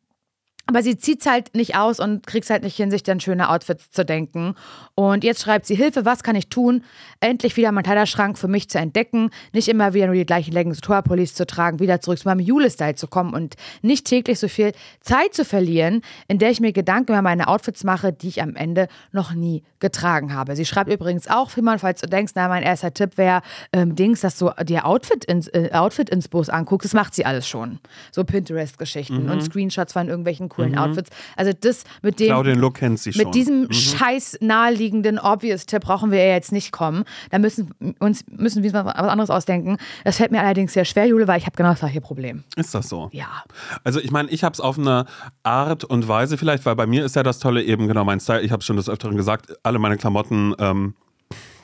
aber 0.68 0.82
sie 0.82 0.98
zieht 0.98 1.22
es 1.22 1.28
halt 1.28 1.54
nicht 1.54 1.76
aus 1.76 2.00
und 2.00 2.26
kriegt 2.26 2.50
halt 2.50 2.64
nicht 2.64 2.76
hin, 2.76 2.90
sich 2.90 3.04
dann 3.04 3.20
schöne 3.20 3.50
Outfits 3.50 3.92
zu 3.92 4.04
denken. 4.04 4.56
Und 4.96 5.24
jetzt 5.24 5.44
schreibt 5.44 5.68
sie: 5.68 5.76
Hilfe, 5.76 6.06
was 6.06 6.24
kann 6.24 6.36
ich 6.36 6.50
tun? 6.50 6.84
Endlich 7.20 7.56
wieder 7.56 7.72
meinen 7.72 7.84
Kleiderschrank 7.84 8.38
für 8.38 8.48
mich 8.48 8.70
zu 8.70 8.80
entdecken. 8.80 9.30
Nicht 9.54 9.68
immer 9.68 9.94
wieder 9.94 10.08
nur 10.08 10.16
die 10.16 10.26
gleichen 10.26 10.54
Leggings 10.54 10.78
und 10.78 10.86
Tourpullis 10.86 11.36
zu 11.36 11.46
tragen, 11.46 11.80
wieder 11.80 12.02
zurück 12.02 12.18
zu 12.18 12.28
meinem 12.28 12.40
Jule-Style 12.40 12.96
zu 12.96 13.08
kommen 13.08 13.34
und 13.34 13.56
nicht 13.84 14.08
täglich 14.08 14.40
so 14.40 14.48
viel 14.48 14.72
Zeit 15.02 15.34
zu 15.34 15.46
verlieren, 15.46 16.02
in 16.28 16.40
der 16.40 16.50
ich 16.50 16.60
mir 16.60 16.74
Gedanken 16.74 17.12
über 17.12 17.22
meine 17.22 17.48
Outfits 17.48 17.84
mache, 17.84 18.12
die 18.12 18.30
ich 18.30 18.42
am 18.42 18.56
Ende 18.56 18.88
noch 19.12 19.34
nie 19.34 19.64
getragen 19.80 20.34
habe. 20.34 20.56
Sie 20.56 20.66
schreibt 20.66 20.92
übrigens 20.92 21.28
auch, 21.28 21.52
Fimmern, 21.52 21.78
falls 21.78 22.02
du 22.02 22.08
denkst, 22.08 22.34
na, 22.36 22.48
mein 22.48 22.64
erster 22.64 22.92
Tipp 22.92 23.18
wäre, 23.18 23.42
ähm, 23.72 23.96
Dings, 23.96 24.22
dass 24.22 24.38
du 24.40 24.50
dir 24.64 24.86
Outfit 24.86 25.26
ins, 25.26 25.48
äh, 25.50 25.70
Outfit-Inspos 25.72 26.50
anguckst. 26.50 26.86
Das 26.86 26.94
macht 26.94 27.14
sie 27.14 27.26
alles 27.26 27.48
schon. 27.48 27.80
So 28.12 28.24
Pinterest-Geschichten 28.24 29.30
und 29.30 29.42
Screenshots 29.44 29.94
von 29.94 30.08
irgendwelchen 30.08 30.50
coolen 30.56 30.78
Outfits. 30.78 31.10
Also 31.36 31.52
das 31.60 31.84
mit 32.02 32.20
dem. 32.20 32.28
Genau 32.28 32.44
den 32.44 32.60
Look 32.60 32.76
kennt 32.76 33.00
sie 33.00 33.14
schon. 33.14 33.24
Mit 33.24 33.36
diesem 33.36 33.72
scheiß 33.72 34.38
naheliegenden 34.42 35.20
Obvious-Tipp 35.20 35.84
brauchen 35.84 36.12
wir 36.12 36.24
ja 36.24 36.34
jetzt 36.34 36.52
nicht 36.52 36.72
kommen. 36.72 37.04
Da 37.32 37.40
müssen 37.40 37.74
uns 38.00 38.24
müssen 38.30 38.64
wir 38.64 38.74
uns 38.74 38.86
was 38.86 38.96
anderes 38.96 39.30
ausdenken. 39.30 39.78
Das 40.04 40.18
fällt 40.18 40.32
mir 40.32 40.42
allerdings 40.42 40.74
sehr 40.74 40.86
schwer, 40.86 41.06
Jule, 41.06 41.28
weil 41.28 41.38
ich 41.38 41.46
habe 41.46 41.56
genau 41.56 41.70
das 41.70 41.80
gleiche 41.80 42.02
Problem. 42.02 42.44
Ist 42.56 42.74
das 42.74 42.90
so? 42.90 43.10
Ja. 43.12 43.44
Also 43.84 44.00
ich 44.00 44.12
meine, 44.12 44.30
ich 44.30 44.44
habe 44.44 44.54
es 44.54 44.60
auf 44.60 44.78
eine 44.78 45.06
Art 45.44 45.84
und 45.84 46.08
Weise 46.08 46.38
vielleicht, 46.38 46.66
weil 46.66 46.76
bei 46.76 46.88
mir 46.88 47.06
ist 47.06 47.16
ja 47.16 47.24
das 47.24 47.40
Tolle 47.40 47.64
eben 47.64 47.88
genau 47.88 48.04
mein 48.04 48.20
Style. 48.20 48.42
Ich 48.42 48.52
habe 48.52 48.64
schon 48.64 48.78
des 48.78 48.90
Öfteren 48.90 49.16
gesagt, 49.16 49.54
alle 49.64 49.80
meine 49.80 49.98
Klamotten, 49.98 50.54
ähm, 50.60 50.96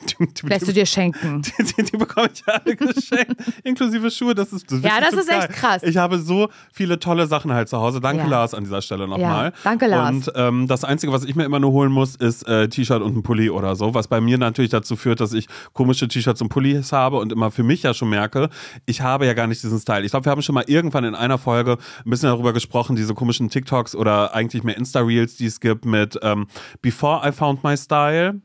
Die, 0.02 0.26
die, 0.26 0.46
Lässt 0.46 0.68
du 0.68 0.72
dir 0.72 0.86
schenken. 0.86 1.42
die, 1.58 1.82
die, 1.84 1.96
bekomme 1.96 2.28
ich 2.32 2.42
alle 2.46 2.76
geschenkt, 2.76 3.34
inklusive 3.64 4.10
Schuhe. 4.10 4.34
Das 4.34 4.52
ist 4.52 4.70
das 4.70 4.82
Ja, 4.82 5.00
das 5.00 5.14
ist 5.14 5.28
echt 5.28 5.48
geil. 5.48 5.48
krass. 5.48 5.82
Ich 5.82 5.96
habe 5.96 6.18
so 6.18 6.48
viele 6.72 6.98
tolle 6.98 7.26
Sachen 7.26 7.52
halt 7.52 7.68
zu 7.68 7.78
Hause. 7.78 8.00
Danke, 8.00 8.22
Ja. 8.24 8.28
Lars, 8.28 8.54
an 8.54 8.64
dieser 8.64 8.82
Stelle 8.82 9.06
nochmal. 9.08 9.46
Ja, 9.46 9.52
danke, 9.64 9.86
Lars. 9.86 10.10
Und 10.28 10.32
ähm, 10.36 10.68
das 10.68 10.84
Einzige, 10.84 11.12
was 11.12 11.24
ich 11.24 11.34
mir 11.34 11.44
immer 11.44 11.60
nur 11.60 11.72
holen 11.72 11.92
muss, 11.92 12.16
ist 12.16 12.46
äh, 12.48 12.68
T-Shirt 12.68 13.02
und 13.02 13.16
ein 13.16 13.22
Pulli 13.22 13.50
oder 13.50 13.76
so. 13.76 13.94
Was 13.94 14.08
bei 14.08 14.20
mir 14.20 14.38
natürlich 14.38 14.70
dazu 14.70 14.96
führt, 14.96 15.20
dass 15.20 15.32
ich 15.32 15.46
komische 15.72 16.08
T-Shirts 16.08 16.40
und 16.42 16.48
Pullis 16.48 16.92
habe 16.92 17.18
und 17.18 17.32
immer 17.32 17.50
für 17.50 17.62
mich 17.62 17.82
ja 17.82 17.94
schon 17.94 18.08
merke, 18.10 18.48
ich 18.86 19.00
habe 19.00 19.26
ja 19.26 19.34
gar 19.34 19.46
nicht 19.46 19.62
diesen 19.62 19.78
Style. 19.78 20.04
Ich 20.04 20.10
glaube, 20.10 20.26
wir 20.26 20.30
haben 20.32 20.42
schon 20.42 20.54
mal 20.54 20.64
irgendwann 20.66 21.04
in 21.04 21.14
einer 21.14 21.38
Folge 21.38 21.78
ein 22.04 22.10
bisschen 22.10 22.28
darüber 22.28 22.52
gesprochen, 22.52 22.96
diese 22.96 23.14
komischen 23.14 23.50
TikToks 23.50 23.94
oder 23.94 24.34
eigentlich 24.34 24.62
mehr 24.64 24.76
Insta-Reels, 24.76 25.36
die 25.36 25.46
es 25.46 25.60
gibt 25.60 25.84
mit 25.84 26.18
ähm, 26.22 26.46
Before 26.80 27.26
I 27.28 27.32
Found 27.32 27.62
My 27.64 27.76
Style. 27.76 28.40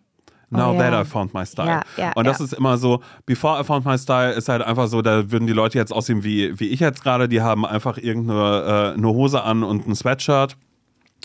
Now 0.50 0.74
Oh, 0.74 0.78
that 0.78 0.94
I 0.94 1.04
found 1.04 1.34
my 1.34 1.46
style. 1.46 1.68
Ja, 1.68 1.82
ja, 1.98 2.12
und 2.16 2.26
das 2.26 2.40
ist 2.40 2.54
immer 2.54 2.78
so, 2.78 3.02
before 3.26 3.60
I 3.60 3.64
found 3.66 3.86
my 3.86 3.98
style 3.98 4.32
ist 4.32 4.48
halt 4.48 4.62
einfach 4.62 4.88
so, 4.88 5.02
da 5.02 5.30
würden 5.30 5.46
die 5.46 5.54
Leute 5.54 5.78
jetzt 5.78 5.92
aussehen 5.92 6.24
wie, 6.24 6.58
wie 6.60 6.70
ich 6.70 6.80
jetzt 6.80 7.04
gerade, 7.04 7.28
die 7.28 7.42
haben 7.42 7.66
einfach 7.66 7.98
irgendeine 7.98 8.94
äh, 8.94 8.98
eine 8.98 9.08
Hose 9.08 9.44
an 9.44 9.64
und 9.64 9.88
ein 9.88 9.96
Sweatshirt. 9.96 10.56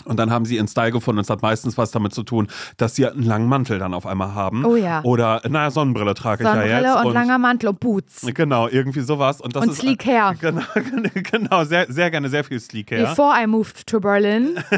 Und 0.05 0.17
dann 0.17 0.31
haben 0.31 0.45
sie 0.45 0.55
ihren 0.55 0.67
Style 0.67 0.91
gefunden. 0.91 1.19
Und 1.19 1.23
es 1.23 1.29
hat 1.29 1.41
meistens 1.41 1.77
was 1.77 1.91
damit 1.91 2.13
zu 2.13 2.23
tun, 2.23 2.47
dass 2.77 2.95
sie 2.95 3.07
einen 3.07 3.23
langen 3.23 3.47
Mantel 3.47 3.79
dann 3.79 3.93
auf 3.93 4.05
einmal 4.05 4.33
haben. 4.33 4.65
Oh 4.65 4.75
ja. 4.75 5.01
Oder, 5.03 5.41
naja, 5.47 5.71
Sonnenbrille 5.71 6.13
trage 6.13 6.43
ich 6.43 6.47
ja 6.47 6.55
Sonnenbrille 6.55 6.87
jetzt. 6.87 7.05
und, 7.05 7.13
langer 7.13 7.37
Mantel 7.37 7.69
und 7.69 7.79
Boots. 7.79 8.27
Genau, 8.33 8.67
irgendwie 8.67 9.01
sowas. 9.01 9.39
Und, 9.39 9.55
das 9.55 9.63
Und 9.63 9.71
ist, 9.71 9.79
sleek 9.79 10.05
hair. 10.05 10.35
Genau, 10.39 10.61
genau 11.31 11.63
sehr, 11.63 11.91
sehr 11.91 12.11
gerne, 12.11 12.29
sehr 12.29 12.43
viel 12.43 12.59
sleek 12.59 12.91
hair. 12.91 13.07
Before 13.07 13.33
I 13.41 13.47
moved 13.47 13.87
to 13.87 13.99
Berlin. 13.99 14.55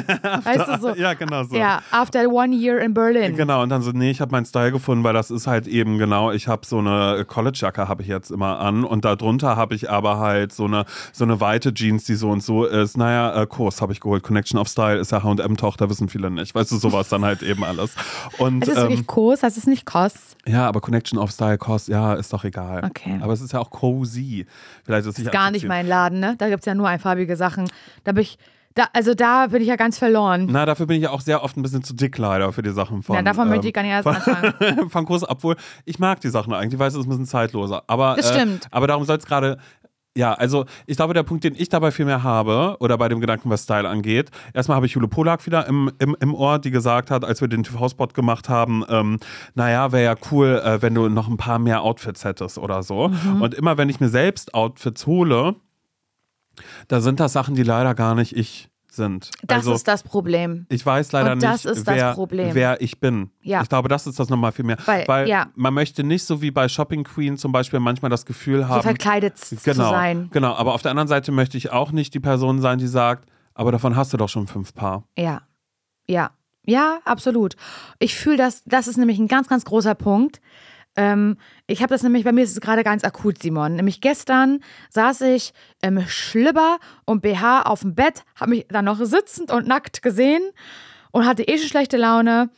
weißt 0.43 0.67
du 0.67 0.79
so? 0.79 0.95
Ja, 0.95 1.13
genau 1.13 1.43
so. 1.43 1.55
Ja, 1.55 1.81
after 1.91 2.27
one 2.29 2.55
year 2.55 2.79
in 2.79 2.93
Berlin. 2.93 3.35
Genau, 3.35 3.63
und 3.63 3.69
dann 3.69 3.81
so, 3.81 3.91
nee, 3.91 4.11
ich 4.11 4.21
habe 4.21 4.31
meinen 4.31 4.45
Style 4.45 4.71
gefunden, 4.71 5.03
weil 5.03 5.13
das 5.13 5.31
ist 5.31 5.47
halt 5.47 5.67
eben 5.67 5.97
genau, 5.97 6.31
ich 6.31 6.47
habe 6.47 6.65
so 6.65 6.79
eine 6.79 7.25
College-Jacke 7.25 7.87
habe 7.87 8.03
ich 8.03 8.07
jetzt 8.07 8.31
immer 8.31 8.59
an 8.59 8.83
und 8.83 9.05
darunter 9.05 9.55
habe 9.55 9.75
ich 9.75 9.89
aber 9.89 10.19
halt 10.19 10.53
so 10.53 10.65
eine, 10.65 10.85
so 11.11 11.23
eine 11.23 11.41
weite 11.41 11.73
Jeans, 11.73 12.03
die 12.03 12.15
so 12.15 12.29
und 12.29 12.43
so 12.43 12.65
ist. 12.65 12.97
Naja, 12.97 13.41
äh, 13.41 13.47
Kurs 13.47 13.81
habe 13.81 13.93
ich 13.93 13.99
geholt, 13.99 14.23
Connection 14.23 14.59
of 14.59 14.67
Style 14.67 15.04
ist 15.05 15.11
ja 15.11 15.23
H&M-Tochter, 15.23 15.89
wissen 15.89 16.09
viele 16.09 16.29
nicht. 16.31 16.53
Weißt 16.53 16.71
du, 16.71 16.77
sowas 16.77 17.09
dann 17.09 17.23
halt 17.23 17.41
eben 17.43 17.63
alles. 17.63 17.95
Und, 18.37 18.63
Es 18.63 18.69
ist 18.69 18.77
ähm, 18.77 18.83
wirklich 18.83 19.07
Kurs, 19.07 19.41
das 19.41 19.57
ist 19.57 19.67
nicht 19.67 19.85
Kos. 19.85 20.13
ja, 20.47 20.67
aber 20.67 20.81
Connection 20.81 21.19
of 21.19 21.31
Style, 21.31 21.57
Kost, 21.57 21.87
ja, 21.87 22.13
ist 22.13 22.33
doch 22.33 22.43
egal. 22.43 22.83
Okay. 22.85 23.19
Aber 23.21 23.33
es 23.33 23.41
ist 23.41 23.53
ja 23.53 23.59
auch 23.59 23.69
cozy. 23.69 24.45
Vielleicht 24.83 25.07
ist 25.07 25.19
es 25.19 25.31
Gar 25.31 25.51
nicht 25.51 25.67
mein 25.67 25.87
Laden, 25.87 26.19
ne? 26.19 26.35
Da 26.37 26.49
gibt 26.49 26.59
es 26.61 26.65
ja 26.65 26.75
nur 26.75 26.87
einfarbige 26.87 27.35
Sachen. 27.35 27.69
Da 28.03 28.11
bin 28.11 28.23
ich, 28.23 28.37
da, 28.73 28.87
also 28.93 29.13
da 29.13 29.47
bin 29.47 29.61
ich 29.61 29.67
ja 29.69 29.77
ganz 29.77 29.97
verloren. 29.97 30.47
Na, 30.49 30.65
dafür 30.65 30.85
bin 30.85 30.97
ich 30.97 31.03
ja 31.03 31.11
auch 31.11 31.21
sehr 31.21 31.43
oft 31.43 31.55
ein 31.55 31.61
bisschen 31.61 31.83
zu 31.83 31.93
dick 31.93 32.17
leider 32.17 32.51
für 32.51 32.61
die 32.61 32.71
Sachen 32.71 33.03
von. 33.03 33.15
Ja, 33.15 33.21
davon 33.21 33.47
möchte 33.47 33.65
ähm, 33.65 33.67
ich 33.69 33.73
gar 33.73 33.81
nicht 33.83 33.91
erst 33.91 34.07
anfangen. 34.07 34.89
von 34.89 35.05
Kurs, 35.05 35.27
obwohl 35.27 35.55
ich 35.85 35.97
mag 35.99 36.19
die 36.19 36.29
Sachen 36.29 36.53
eigentlich, 36.53 36.77
weil 36.79 36.89
es 36.89 36.95
ist 36.95 37.05
ein 37.05 37.09
bisschen 37.09 37.25
zeitloser. 37.25 37.83
Aber, 37.87 38.15
Das 38.17 38.31
äh, 38.31 38.33
stimmt. 38.33 38.67
aber 38.71 38.87
darum 38.87 39.05
soll 39.05 39.17
es 39.17 39.25
gerade. 39.25 39.57
Ja, 40.17 40.33
also 40.33 40.65
ich 40.85 40.95
glaube, 40.95 41.13
der 41.13 41.23
Punkt, 41.23 41.43
den 41.43 41.55
ich 41.55 41.67
dabei 41.67 41.91
viel 41.91 42.05
mehr 42.05 42.23
habe, 42.23 42.77
oder 42.79 42.97
bei 42.97 43.09
dem 43.09 43.19
Gedanken, 43.19 43.49
was 43.49 43.63
Style 43.63 43.87
angeht, 43.87 44.31
erstmal 44.53 44.77
habe 44.77 44.85
ich 44.85 44.93
Jule 44.93 45.09
Polak 45.09 45.45
wieder 45.45 45.67
im, 45.67 45.91
im, 45.99 46.15
im 46.19 46.33
Ohr, 46.33 46.57
die 46.57 46.71
gesagt 46.71 47.11
hat, 47.11 47.25
als 47.25 47.41
wir 47.41 47.49
den 47.49 47.63
TV-Spot 47.63 48.07
gemacht 48.07 48.47
haben, 48.47 48.85
ähm, 48.87 49.19
naja, 49.55 49.91
wäre 49.91 50.05
ja 50.05 50.15
cool, 50.31 50.61
äh, 50.63 50.81
wenn 50.81 50.95
du 50.95 51.09
noch 51.09 51.27
ein 51.27 51.35
paar 51.35 51.59
mehr 51.59 51.81
Outfits 51.81 52.23
hättest 52.23 52.57
oder 52.57 52.81
so. 52.81 53.09
Mhm. 53.09 53.41
Und 53.41 53.53
immer 53.55 53.77
wenn 53.77 53.89
ich 53.89 53.99
mir 53.99 54.07
selbst 54.07 54.53
Outfits 54.53 55.05
hole, 55.05 55.55
da 56.87 57.01
sind 57.01 57.19
das 57.19 57.33
Sachen, 57.33 57.55
die 57.55 57.63
leider 57.63 57.93
gar 57.93 58.15
nicht 58.15 58.37
ich 58.37 58.69
sind. 58.95 59.31
Das 59.43 59.59
also, 59.59 59.73
ist 59.73 59.87
das 59.87 60.03
Problem. 60.03 60.65
ich 60.69 60.85
weiß 60.85 61.11
leider 61.11 61.35
nicht, 61.35 61.65
ist 61.65 61.65
das 61.65 61.95
wer, 61.95 62.13
Problem. 62.13 62.55
wer 62.55 62.81
ich 62.81 62.99
bin. 62.99 63.29
Ja. 63.41 63.61
Ich 63.61 63.69
glaube, 63.69 63.89
das 63.89 64.07
ist 64.07 64.19
das 64.19 64.29
nochmal 64.29 64.51
viel 64.51 64.65
mehr. 64.65 64.77
Weil, 64.85 65.27
ja. 65.27 65.47
man 65.55 65.73
möchte 65.73 66.03
nicht 66.03 66.23
so 66.23 66.41
wie 66.41 66.51
bei 66.51 66.67
Shopping 66.67 67.03
Queen 67.03 67.37
zum 67.37 67.51
Beispiel 67.51 67.79
manchmal 67.79 68.09
das 68.09 68.25
Gefühl 68.25 68.61
So 68.61 68.67
haben, 68.69 68.81
verkleidet 68.81 69.37
zu 69.37 69.55
genau, 69.63 69.91
sein. 69.91 70.29
genau. 70.31 70.53
Aber 70.55 70.73
auf 70.73 70.81
der 70.81 70.91
anderen 70.91 71.07
Seite 71.07 71.31
möchte 71.31 71.57
ich 71.57 71.71
auch 71.71 71.91
nicht 71.91 72.13
die 72.13 72.19
Person 72.19 72.61
sein, 72.61 72.77
die 72.79 72.87
sagt, 72.87 73.29
aber 73.53 73.71
davon 73.71 73.95
hast 73.95 74.13
du 74.13 74.17
doch 74.17 74.29
schon 74.29 74.47
fünf 74.47 74.73
Paar. 74.73 75.03
Ja. 75.17 75.41
Ja. 76.07 76.31
Ja, 76.67 76.99
absolut. 77.05 77.55
Ich 77.99 78.15
fühle 78.15 78.37
das, 78.37 78.63
das 78.65 78.87
ist 78.87 78.97
nämlich 78.97 79.19
ein 79.19 79.27
ganz, 79.27 79.47
ganz 79.47 79.65
großer 79.65 79.95
Punkt. 79.95 80.41
Ähm, 80.95 81.37
ich 81.67 81.81
habe 81.81 81.93
das 81.93 82.03
nämlich, 82.03 82.23
bei 82.23 82.31
mir 82.31 82.43
ist 82.43 82.51
es 82.51 82.61
gerade 82.61 82.83
ganz 82.83 83.03
akut, 83.03 83.41
Simon. 83.41 83.75
Nämlich 83.75 84.01
gestern 84.01 84.61
saß 84.89 85.21
ich 85.21 85.53
im 85.81 86.01
Schlibber 86.07 86.77
und 87.05 87.21
BH 87.21 87.63
auf 87.63 87.81
dem 87.81 87.95
Bett, 87.95 88.23
habe 88.35 88.51
mich 88.51 88.67
dann 88.69 88.85
noch 88.85 88.99
sitzend 89.03 89.51
und 89.51 89.67
nackt 89.67 90.01
gesehen 90.01 90.41
und 91.11 91.25
hatte 91.25 91.43
eh 91.43 91.57
schon 91.57 91.67
schlechte 91.67 91.97
Laune. 91.97 92.49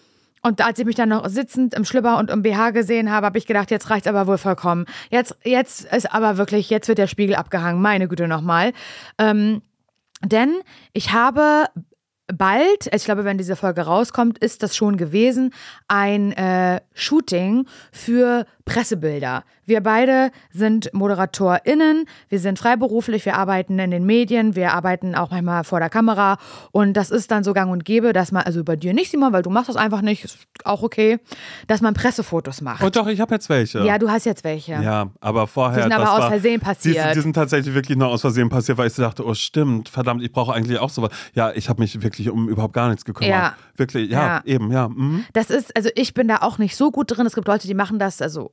Und 0.44 0.64
als 0.64 0.80
ich 0.80 0.86
mich 0.86 0.96
dann 0.96 1.10
noch 1.10 1.28
sitzend 1.28 1.74
im 1.74 1.84
Schlibber 1.84 2.18
und 2.18 2.30
im 2.30 2.42
BH 2.44 2.72
gesehen 2.72 3.12
habe, 3.12 3.26
habe 3.26 3.38
ich 3.38 3.48
gedacht, 3.48 3.72
jetzt 3.72 3.90
reicht's 3.90 4.08
aber 4.08 4.28
wohl 4.28 4.38
vollkommen. 4.38 4.86
Jetzt, 5.10 5.36
jetzt 5.44 5.86
ist 5.92 6.14
aber 6.14 6.38
wirklich, 6.38 6.70
jetzt 6.70 6.88
wird 6.88 7.00
der 7.00 7.08
Spiegel 7.08 7.36
abgehangen. 7.36 7.82
Meine 7.82 8.08
Güte 8.08 8.28
nochmal. 8.28 8.72
Ähm, 9.18 9.62
denn 10.24 10.56
ich 10.94 11.12
habe 11.12 11.66
bald, 12.28 12.94
ich 12.94 13.06
glaube, 13.06 13.26
wenn 13.26 13.38
diese 13.38 13.56
Folge 13.56 13.82
rauskommt, 13.82 14.38
ist 14.38 14.64
das 14.64 14.76
schon 14.76 14.98
gewesen, 14.98 15.54
ein 15.88 16.34
äh, 16.34 16.82
Shooting 16.94 17.68
für 17.92 18.46
Pressebilder. 18.68 19.44
Wir 19.66 19.82
beide 19.82 20.32
sind 20.52 20.94
ModeratorInnen, 20.94 22.06
wir 22.30 22.40
sind 22.40 22.60
freiberuflich, 22.60 23.26
wir 23.26 23.36
arbeiten 23.36 23.80
in 23.80 23.92
den 23.92 24.06
Medien, 24.06 24.56
wir 24.56 24.74
arbeiten 24.74 25.16
auch 25.16 25.32
manchmal 25.32 25.64
vor 25.64 25.80
der 25.80 25.90
Kamera 25.90 26.38
und 26.72 26.94
das 26.94 27.10
ist 27.10 27.32
dann 27.32 27.44
so 27.44 27.54
gang 27.54 27.72
und 27.72 27.84
gäbe, 27.86 28.14
dass 28.14 28.32
man, 28.32 28.44
also 28.44 28.64
bei 28.64 28.76
dir 28.76 28.94
nicht, 28.94 29.12
Simon, 29.12 29.34
weil 29.34 29.42
du 29.42 29.50
machst 29.50 29.70
das 29.70 29.76
einfach 29.76 30.02
nicht, 30.02 30.24
ist 30.26 30.38
auch 30.64 30.84
okay, 30.84 31.20
dass 31.68 31.82
man 31.82 31.94
Pressefotos 31.94 32.62
macht. 32.62 32.84
Oh 32.84 32.90
doch, 32.90 33.08
ich 33.08 33.20
habe 33.20 33.34
jetzt 33.36 33.50
welche. 33.50 33.80
ja, 33.86 33.98
du 33.98 34.10
hast 34.10 34.26
jetzt 34.26 34.44
welche. 34.44 34.74
Ja, 34.74 35.08
aber 35.20 35.48
vorher. 35.48 35.78
Die 35.78 35.84
sind 35.84 35.94
aber 35.94 36.12
aus 36.14 36.20
war, 36.20 36.30
Versehen 36.30 36.60
Die, 36.60 36.66
passiert. 36.66 37.16
die 37.16 37.22
sind 37.22 37.34
tatsächlich 37.34 37.74
wirklich 37.74 37.98
nur 37.98 38.08
aus 38.10 38.22
Versehen 38.22 38.50
passiert, 38.50 38.78
weil 38.78 38.88
ich 38.88 38.94
so 38.94 39.02
dachte, 39.02 39.26
oh 39.26 39.34
stimmt, 39.34 39.90
verdammt, 39.90 40.22
ich 40.24 40.32
brauche 40.32 40.54
eigentlich 40.54 40.80
auch 40.80 40.90
sowas. 40.90 41.12
Ja, 41.34 41.52
ich 41.54 41.70
habe 41.70 41.82
mich 41.82 42.02
wirklich 42.02 42.30
um 42.30 42.48
überhaupt 42.50 42.74
gar 42.74 42.88
nichts 42.90 43.06
gekümmert. 43.06 43.34
Ja. 43.34 43.56
Wirklich, 43.76 44.10
ja, 44.12 44.26
Ja. 44.38 44.42
eben, 44.46 44.72
ja. 44.72 44.88
Mhm. 44.90 45.26
Das 45.34 45.50
ist, 45.50 45.76
also 45.76 45.90
ich 45.96 46.14
bin 46.14 46.28
da 46.28 46.38
auch 46.38 46.58
nicht 46.58 46.76
so 46.76 46.92
gut 46.92 47.16
drin. 47.16 47.26
Es 47.26 47.36
gibt 47.36 47.48
Leute, 47.48 47.68
die 47.68 47.74
machen 47.74 48.00
das, 48.00 48.22
also 48.22 48.52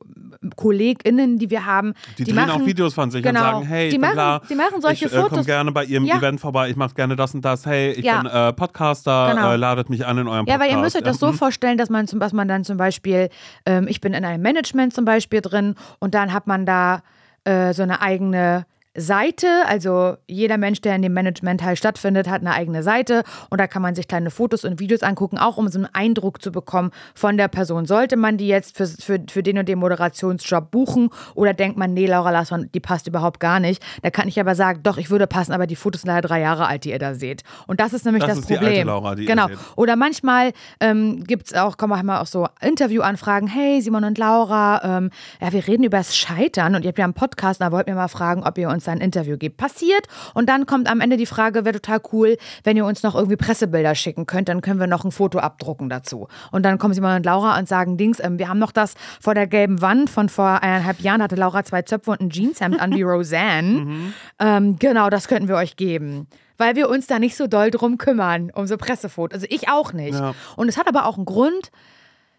KollegInnen, 0.56 1.38
die 1.38 1.50
wir 1.50 1.64
haben. 1.66 1.94
Die, 2.18 2.24
drehen 2.24 2.34
machen, 2.36 2.50
auch 2.50 2.66
Videos 2.66 2.94
von 2.94 3.10
sich 3.10 3.22
genau, 3.22 3.40
und 3.40 3.44
sagen, 3.46 3.66
hey, 3.66 3.88
die 3.88 3.94
ich 3.96 4.00
machen, 4.00 4.12
klar, 4.12 4.42
die 4.48 4.54
machen 4.54 4.80
solche 4.80 5.06
ich 5.06 5.12
äh, 5.12 5.16
komme 5.16 5.28
Fotos. 5.30 5.46
gerne 5.46 5.72
bei 5.72 5.84
ihrem 5.84 6.04
Ja. 6.04 6.18
Event 6.18 6.40
vorbei, 6.40 6.70
ich 6.70 6.76
mache 6.76 6.94
gerne 6.94 7.16
das 7.16 7.34
und 7.34 7.44
das, 7.44 7.66
hey, 7.66 7.92
ich 7.92 8.04
Ja. 8.04 8.20
bin 8.20 8.30
äh, 8.30 8.52
Podcaster, 8.52 9.32
Genau. 9.34 9.52
äh, 9.52 9.56
ladet 9.56 9.90
mich 9.90 10.06
an 10.06 10.18
in 10.18 10.28
eurem 10.28 10.46
Ja, 10.46 10.54
Podcast. 10.54 10.60
weil 10.60 10.70
ihr 10.76 10.82
müsst 10.82 10.96
euch 10.96 11.02
das 11.02 11.18
so 11.18 11.26
Ja, 11.26 11.32
mhm. 11.32 11.36
vorstellen, 11.36 11.78
dass 11.78 11.90
man, 11.90 12.06
zum, 12.06 12.20
dass 12.20 12.32
man 12.32 12.48
dann 12.48 12.64
zum 12.64 12.76
Beispiel, 12.76 13.28
ähm, 13.66 13.86
ich 13.88 14.00
bin 14.00 14.12
in 14.14 14.24
einem 14.24 14.42
Management 14.42 14.92
zum 14.94 15.04
Beispiel 15.04 15.40
drin 15.40 15.74
und 15.98 16.14
dann 16.14 16.32
hat 16.32 16.46
man 16.46 16.66
da 16.66 17.02
äh, 17.44 17.72
so 17.74 17.82
eine 17.82 18.00
eigene 18.00 18.66
Seite, 18.96 19.48
also 19.66 20.16
jeder 20.28 20.56
Mensch, 20.56 20.80
der 20.80 20.94
in 20.94 21.02
dem 21.02 21.12
Management 21.12 21.64
halt 21.64 21.78
stattfindet, 21.78 22.28
hat 22.28 22.42
eine 22.42 22.52
eigene 22.52 22.82
Seite 22.82 23.24
und 23.50 23.60
da 23.60 23.66
kann 23.66 23.82
man 23.82 23.94
sich 23.94 24.06
kleine 24.06 24.30
Fotos 24.30 24.64
und 24.64 24.78
Videos 24.78 25.02
angucken, 25.02 25.36
auch 25.36 25.56
um 25.56 25.68
so 25.68 25.80
einen 25.80 25.88
Eindruck 25.92 26.40
zu 26.40 26.52
bekommen 26.52 26.90
von 27.14 27.36
der 27.36 27.48
Person. 27.48 27.86
Sollte 27.86 28.16
man 28.16 28.36
die 28.36 28.46
jetzt 28.46 28.76
für, 28.76 28.86
für, 28.86 29.18
für 29.28 29.42
den 29.42 29.58
und 29.58 29.68
den 29.68 29.80
Moderationsjob 29.80 30.70
buchen 30.70 31.10
oder 31.34 31.54
denkt 31.54 31.76
man, 31.76 31.92
nee, 31.92 32.06
Laura 32.06 32.30
Lasson, 32.30 32.70
die 32.72 32.80
passt 32.80 33.08
überhaupt 33.08 33.40
gar 33.40 33.58
nicht, 33.58 33.82
da 34.02 34.10
kann 34.10 34.28
ich 34.28 34.38
aber 34.38 34.54
sagen, 34.54 34.80
doch, 34.84 34.96
ich 34.96 35.10
würde 35.10 35.26
passen, 35.26 35.52
aber 35.52 35.66
die 35.66 35.76
Fotos 35.76 36.02
sind 36.02 36.08
leider 36.08 36.28
drei 36.28 36.40
Jahre 36.40 36.66
alt, 36.68 36.84
die 36.84 36.90
ihr 36.90 37.00
da 37.00 37.14
seht. 37.14 37.42
Und 37.66 37.80
das 37.80 37.92
ist 37.92 38.04
nämlich 38.04 38.22
Das 38.22 38.30
das, 38.30 38.38
ist 38.40 38.50
die 38.50 38.54
alte 38.54 38.66
Problem. 38.66 38.86
Laura, 38.86 39.14
die 39.16 39.24
genau. 39.24 39.48
Oder 39.74 39.96
manchmal 39.96 40.52
ähm, 40.78 41.24
gibt 41.24 41.48
es 41.48 41.54
auch, 41.54 41.76
kommen 41.78 41.90
manchmal 41.90 42.20
auch 42.20 42.26
so 42.26 42.46
Interviewanfragen, 42.60 43.48
hey 43.48 43.80
Simon 43.82 44.04
und 44.04 44.18
Laura, 44.18 44.98
ähm, 44.98 45.10
ja, 45.40 45.52
wir 45.52 45.66
reden 45.66 45.82
über 45.82 45.96
das 45.96 46.16
Scheitern 46.16 46.76
und 46.76 46.84
ihr 46.84 46.88
habt 46.88 46.98
ja 46.98 47.04
einen 47.04 47.14
Podcast, 47.14 47.60
da 47.60 47.72
wollt 47.72 47.88
ihr 47.88 47.94
mal 47.96 48.06
fragen, 48.06 48.44
ob 48.44 48.56
ihr 48.56 48.68
uns 48.68 48.83
da 48.84 48.92
ein 48.92 49.00
Interview 49.00 49.36
gebt. 49.36 49.56
Passiert 49.56 50.06
und 50.34 50.48
dann 50.48 50.66
kommt 50.66 50.90
am 50.90 51.00
Ende 51.00 51.16
die 51.16 51.26
Frage, 51.26 51.64
wäre 51.64 51.80
total 51.80 52.00
cool, 52.12 52.36
wenn 52.62 52.76
ihr 52.76 52.84
uns 52.84 53.02
noch 53.02 53.14
irgendwie 53.14 53.36
Pressebilder 53.36 53.94
schicken 53.94 54.26
könnt, 54.26 54.48
dann 54.48 54.60
können 54.60 54.80
wir 54.80 54.86
noch 54.86 55.04
ein 55.04 55.10
Foto 55.10 55.38
abdrucken 55.38 55.88
dazu. 55.88 56.28
Und 56.50 56.64
dann 56.64 56.78
kommen 56.78 56.94
Simon 56.94 57.16
und 57.16 57.26
Laura 57.26 57.58
und 57.58 57.68
sagen, 57.68 57.96
Dings, 57.96 58.20
ähm, 58.20 58.38
wir 58.38 58.48
haben 58.48 58.58
noch 58.58 58.72
das 58.72 58.94
vor 59.20 59.34
der 59.34 59.46
gelben 59.46 59.80
Wand 59.80 60.10
von 60.10 60.28
vor 60.28 60.62
eineinhalb 60.62 61.00
Jahren, 61.00 61.22
hatte 61.22 61.36
Laura 61.36 61.64
zwei 61.64 61.82
Zöpfe 61.82 62.10
und 62.10 62.20
ein 62.20 62.30
Jeanshemd 62.30 62.80
an 62.80 62.92
wie 62.94 63.02
Roseanne. 63.14 64.12
Ähm, 64.38 64.78
genau, 64.78 65.10
das 65.10 65.28
könnten 65.28 65.48
wir 65.48 65.56
euch 65.56 65.76
geben. 65.76 66.26
Weil 66.56 66.76
wir 66.76 66.88
uns 66.88 67.06
da 67.06 67.18
nicht 67.18 67.36
so 67.36 67.46
doll 67.46 67.70
drum 67.70 67.98
kümmern, 67.98 68.50
um 68.54 68.66
so 68.66 68.76
Pressefotos. 68.76 69.34
Also 69.34 69.46
ich 69.50 69.68
auch 69.68 69.92
nicht. 69.92 70.18
Ja. 70.18 70.34
Und 70.56 70.68
es 70.68 70.76
hat 70.76 70.86
aber 70.86 71.06
auch 71.06 71.16
einen 71.16 71.24
Grund, 71.24 71.72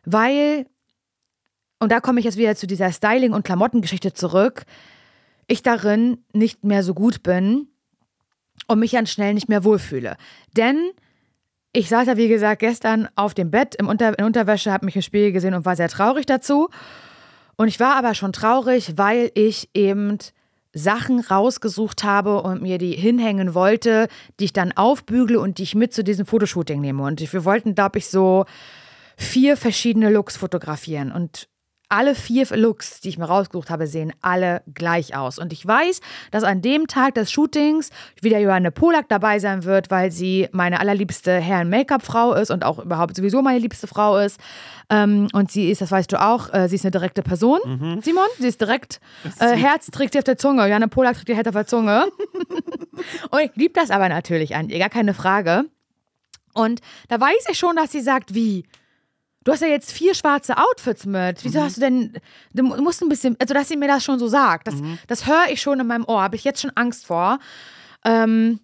weil, 0.05 0.67
und 1.79 1.91
da 1.91 1.99
komme 1.99 2.19
ich 2.19 2.25
jetzt 2.25 2.37
wieder 2.37 2.55
zu 2.55 2.67
dieser 2.67 2.91
Styling- 2.91 3.33
und 3.33 3.43
Klamottengeschichte 3.43 4.13
zurück, 4.13 4.65
ich 5.47 5.63
darin 5.63 6.17
nicht 6.33 6.63
mehr 6.63 6.83
so 6.83 6.93
gut 6.93 7.23
bin 7.23 7.67
und 8.67 8.79
mich 8.79 8.91
dann 8.91 9.07
schnell 9.07 9.33
nicht 9.33 9.49
mehr 9.49 9.63
wohlfühle. 9.63 10.17
Denn 10.55 10.91
ich 11.73 11.89
saß 11.89 12.07
ja, 12.07 12.17
wie 12.17 12.29
gesagt, 12.29 12.59
gestern 12.59 13.09
auf 13.15 13.33
dem 13.33 13.51
Bett 13.51 13.75
im 13.75 13.87
Unter 13.87 14.17
in 14.17 14.25
Unterwäsche, 14.25 14.71
habe 14.71 14.85
mich 14.85 14.95
im 14.95 15.01
Spiegel 15.01 15.31
gesehen 15.31 15.53
und 15.53 15.65
war 15.65 15.75
sehr 15.75 15.89
traurig 15.89 16.25
dazu. 16.25 16.69
Und 17.57 17.67
ich 17.67 17.79
war 17.79 17.95
aber 17.95 18.15
schon 18.15 18.33
traurig, 18.33 18.97
weil 18.97 19.31
ich 19.33 19.69
eben 19.73 20.17
Sachen 20.73 21.21
rausgesucht 21.21 22.03
habe 22.03 22.41
und 22.41 22.61
mir 22.61 22.77
die 22.77 22.91
hinhängen 22.91 23.53
wollte, 23.53 24.07
die 24.39 24.45
ich 24.45 24.53
dann 24.53 24.73
aufbügle 24.73 25.39
und 25.39 25.57
die 25.57 25.63
ich 25.63 25.75
mit 25.75 25.93
zu 25.93 26.03
diesem 26.03 26.25
Fotoshooting 26.25 26.81
nehme. 26.81 27.03
Und 27.03 27.21
wir 27.33 27.45
wollten, 27.45 27.75
glaube 27.75 27.99
ich, 27.99 28.07
so 28.07 28.45
vier 29.17 29.55
verschiedene 29.55 30.09
Looks 30.09 30.35
fotografieren. 30.35 31.11
Und 31.11 31.47
alle 31.89 32.15
vier 32.15 32.45
Looks, 32.55 33.01
die 33.01 33.09
ich 33.09 33.17
mir 33.17 33.25
rausgesucht 33.25 33.69
habe, 33.69 33.87
sehen 33.87 34.13
alle 34.21 34.61
gleich 34.73 35.15
aus. 35.15 35.39
Und 35.39 35.53
ich 35.53 35.65
weiß, 35.65 36.01
dass 36.31 36.43
an 36.43 36.61
dem 36.61 36.87
Tag 36.87 37.15
des 37.15 37.31
Shootings 37.31 37.89
wieder 38.21 38.39
Johanne 38.39 38.71
Polak 38.71 39.09
dabei 39.09 39.39
sein 39.39 39.63
wird, 39.63 39.91
weil 39.91 40.11
sie 40.11 40.47
meine 40.51 40.79
allerliebste 40.79 41.39
Herren-Make-up-Frau 41.39 42.33
ist 42.33 42.51
und 42.51 42.63
auch 42.63 42.79
überhaupt 42.79 43.15
sowieso 43.15 43.41
meine 43.41 43.59
liebste 43.59 43.87
Frau 43.87 44.17
ist. 44.17 44.39
Ähm, 44.89 45.27
und 45.33 45.51
sie 45.51 45.71
ist, 45.71 45.81
das 45.81 45.91
weißt 45.91 46.11
du 46.11 46.21
auch, 46.21 46.53
äh, 46.53 46.67
sie 46.67 46.75
ist 46.75 46.85
eine 46.85 46.91
direkte 46.91 47.23
Person. 47.23 47.59
Mhm. 47.65 48.01
Simon, 48.01 48.27
sie 48.39 48.47
ist 48.47 48.61
direkt. 48.61 48.99
Äh, 49.39 49.55
Herz 49.55 49.87
trägt 49.87 50.13
sie 50.13 50.19
auf 50.19 50.23
der 50.23 50.37
Zunge. 50.37 50.67
Johanne 50.67 50.87
Polak 50.87 51.15
trägt 51.15 51.29
ihr 51.29 51.35
Herz 51.35 51.47
auf 51.47 51.53
der 51.55 51.67
Zunge. 51.67 52.05
und 53.31 53.39
ich 53.39 53.51
liebe 53.55 53.73
das 53.73 53.89
aber 53.89 54.09
natürlich 54.09 54.55
an 54.55 54.69
ihr, 54.69 54.79
gar 54.79 54.89
keine 54.89 55.13
Frage. 55.13 55.65
Und 56.53 56.81
da 57.09 57.19
weiß 57.19 57.47
ich 57.51 57.57
schon, 57.57 57.75
dass 57.75 57.91
sie 57.91 58.01
sagt, 58.01 58.33
wie? 58.33 58.65
Du 59.45 59.51
hast 59.51 59.61
ja 59.61 59.67
jetzt 59.67 59.91
vier 59.91 60.15
schwarze 60.15 60.57
Outfits 60.57 61.05
mit. 61.05 61.45
Wieso 61.45 61.61
hast 61.61 61.77
du 61.77 61.81
denn, 61.81 62.13
du 62.53 62.63
musst 62.63 63.01
ein 63.01 63.09
bisschen, 63.09 63.37
also 63.39 63.53
dass 63.53 63.69
sie 63.69 63.77
mir 63.77 63.87
das 63.87 64.03
schon 64.03 64.17
so 64.17 64.27
sagt, 64.27 64.67
das, 64.67 64.75
das 65.07 65.27
höre 65.27 65.49
ich 65.51 65.61
schon 65.61 65.79
in 65.79 65.85
meinem 65.87 66.03
Ohr, 66.05 66.21
habe 66.21 66.35
ich 66.35 66.43
jetzt 66.43 66.61
schon 66.61 66.71
Angst 66.73 67.05
vor. 67.05 67.37
Ähm, 68.03 68.59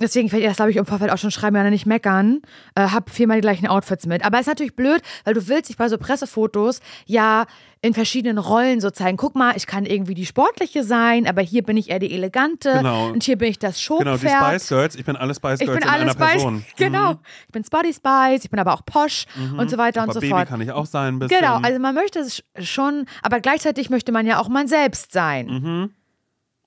deswegen 0.00 0.30
werde 0.32 0.42
ich 0.44 0.48
das, 0.48 0.56
glaube 0.56 0.70
ich, 0.70 0.76
im 0.76 0.86
Vorfeld 0.86 1.10
auch 1.10 1.18
schon 1.18 1.30
schreiben, 1.30 1.56
ja, 1.56 1.68
nicht 1.70 1.86
meckern. 1.86 2.42
Äh, 2.74 2.88
hab 2.88 3.10
viermal 3.10 3.38
die 3.38 3.42
gleichen 3.42 3.66
Outfits 3.66 4.06
mit. 4.06 4.24
Aber 4.24 4.36
es 4.38 4.42
ist 4.42 4.46
natürlich 4.48 4.76
blöd, 4.76 5.00
weil 5.24 5.34
du 5.34 5.48
willst 5.48 5.68
dich 5.70 5.76
bei 5.76 5.88
so 5.88 5.98
Pressefotos 5.98 6.80
ja 7.06 7.46
in 7.80 7.92
verschiedenen 7.92 8.38
Rollen 8.38 8.80
so 8.80 8.90
zeigen. 8.90 9.18
Guck 9.18 9.34
mal, 9.34 9.54
ich 9.56 9.66
kann 9.66 9.84
irgendwie 9.84 10.14
die 10.14 10.24
sportliche 10.24 10.84
sein, 10.84 11.26
aber 11.26 11.42
hier 11.42 11.62
bin 11.62 11.76
ich 11.76 11.90
eher 11.90 11.98
die 11.98 12.12
elegante 12.14 12.72
Genau. 12.78 13.08
und 13.10 13.22
hier 13.24 13.36
bin 13.36 13.48
ich 13.50 13.58
das 13.58 13.76
Genau, 13.86 13.98
Showpferd. 14.16 14.22
die 14.22 14.28
Spice 14.28 14.68
Girls. 14.68 14.94
Ich 14.96 15.04
bin 15.04 15.16
alle 15.16 15.34
Spice 15.34 15.60
Ich 15.60 15.66
Girls 15.66 15.80
bin 15.80 15.88
in 15.88 15.94
alles 15.94 16.16
einer 16.16 16.26
Spice. 16.26 16.32
Person. 16.42 16.54
Mhm. 16.64 16.64
Genau. 16.76 17.10
Ich 17.46 17.52
bin 17.52 17.62
Spotty 17.64 17.92
Spice, 17.92 18.44
ich 18.44 18.50
bin 18.50 18.58
aber 18.58 18.72
auch 18.72 18.84
posh 18.86 19.26
und 19.58 19.70
so 19.70 19.76
weiter 19.76 20.00
Aber 20.02 20.08
und 20.08 20.14
so 20.14 20.20
Baby 20.20 20.32
fort. 20.32 20.48
kann 20.48 20.60
ich 20.62 20.70
auch 20.72 20.86
sein 20.86 21.14
ein 21.14 21.18
bisschen. 21.18 21.38
Genau, 21.40 21.56
also 21.58 21.78
man 21.78 21.94
möchte 21.94 22.20
es 22.20 22.42
schon, 22.62 23.04
aber 23.22 23.40
gleichzeitig 23.40 23.90
möchte 23.90 24.12
man 24.12 24.26
ja 24.26 24.38
auch 24.40 24.48
man 24.48 24.66
selbst 24.66 25.12
sein. 25.12 25.46
Mhm. 25.46 25.90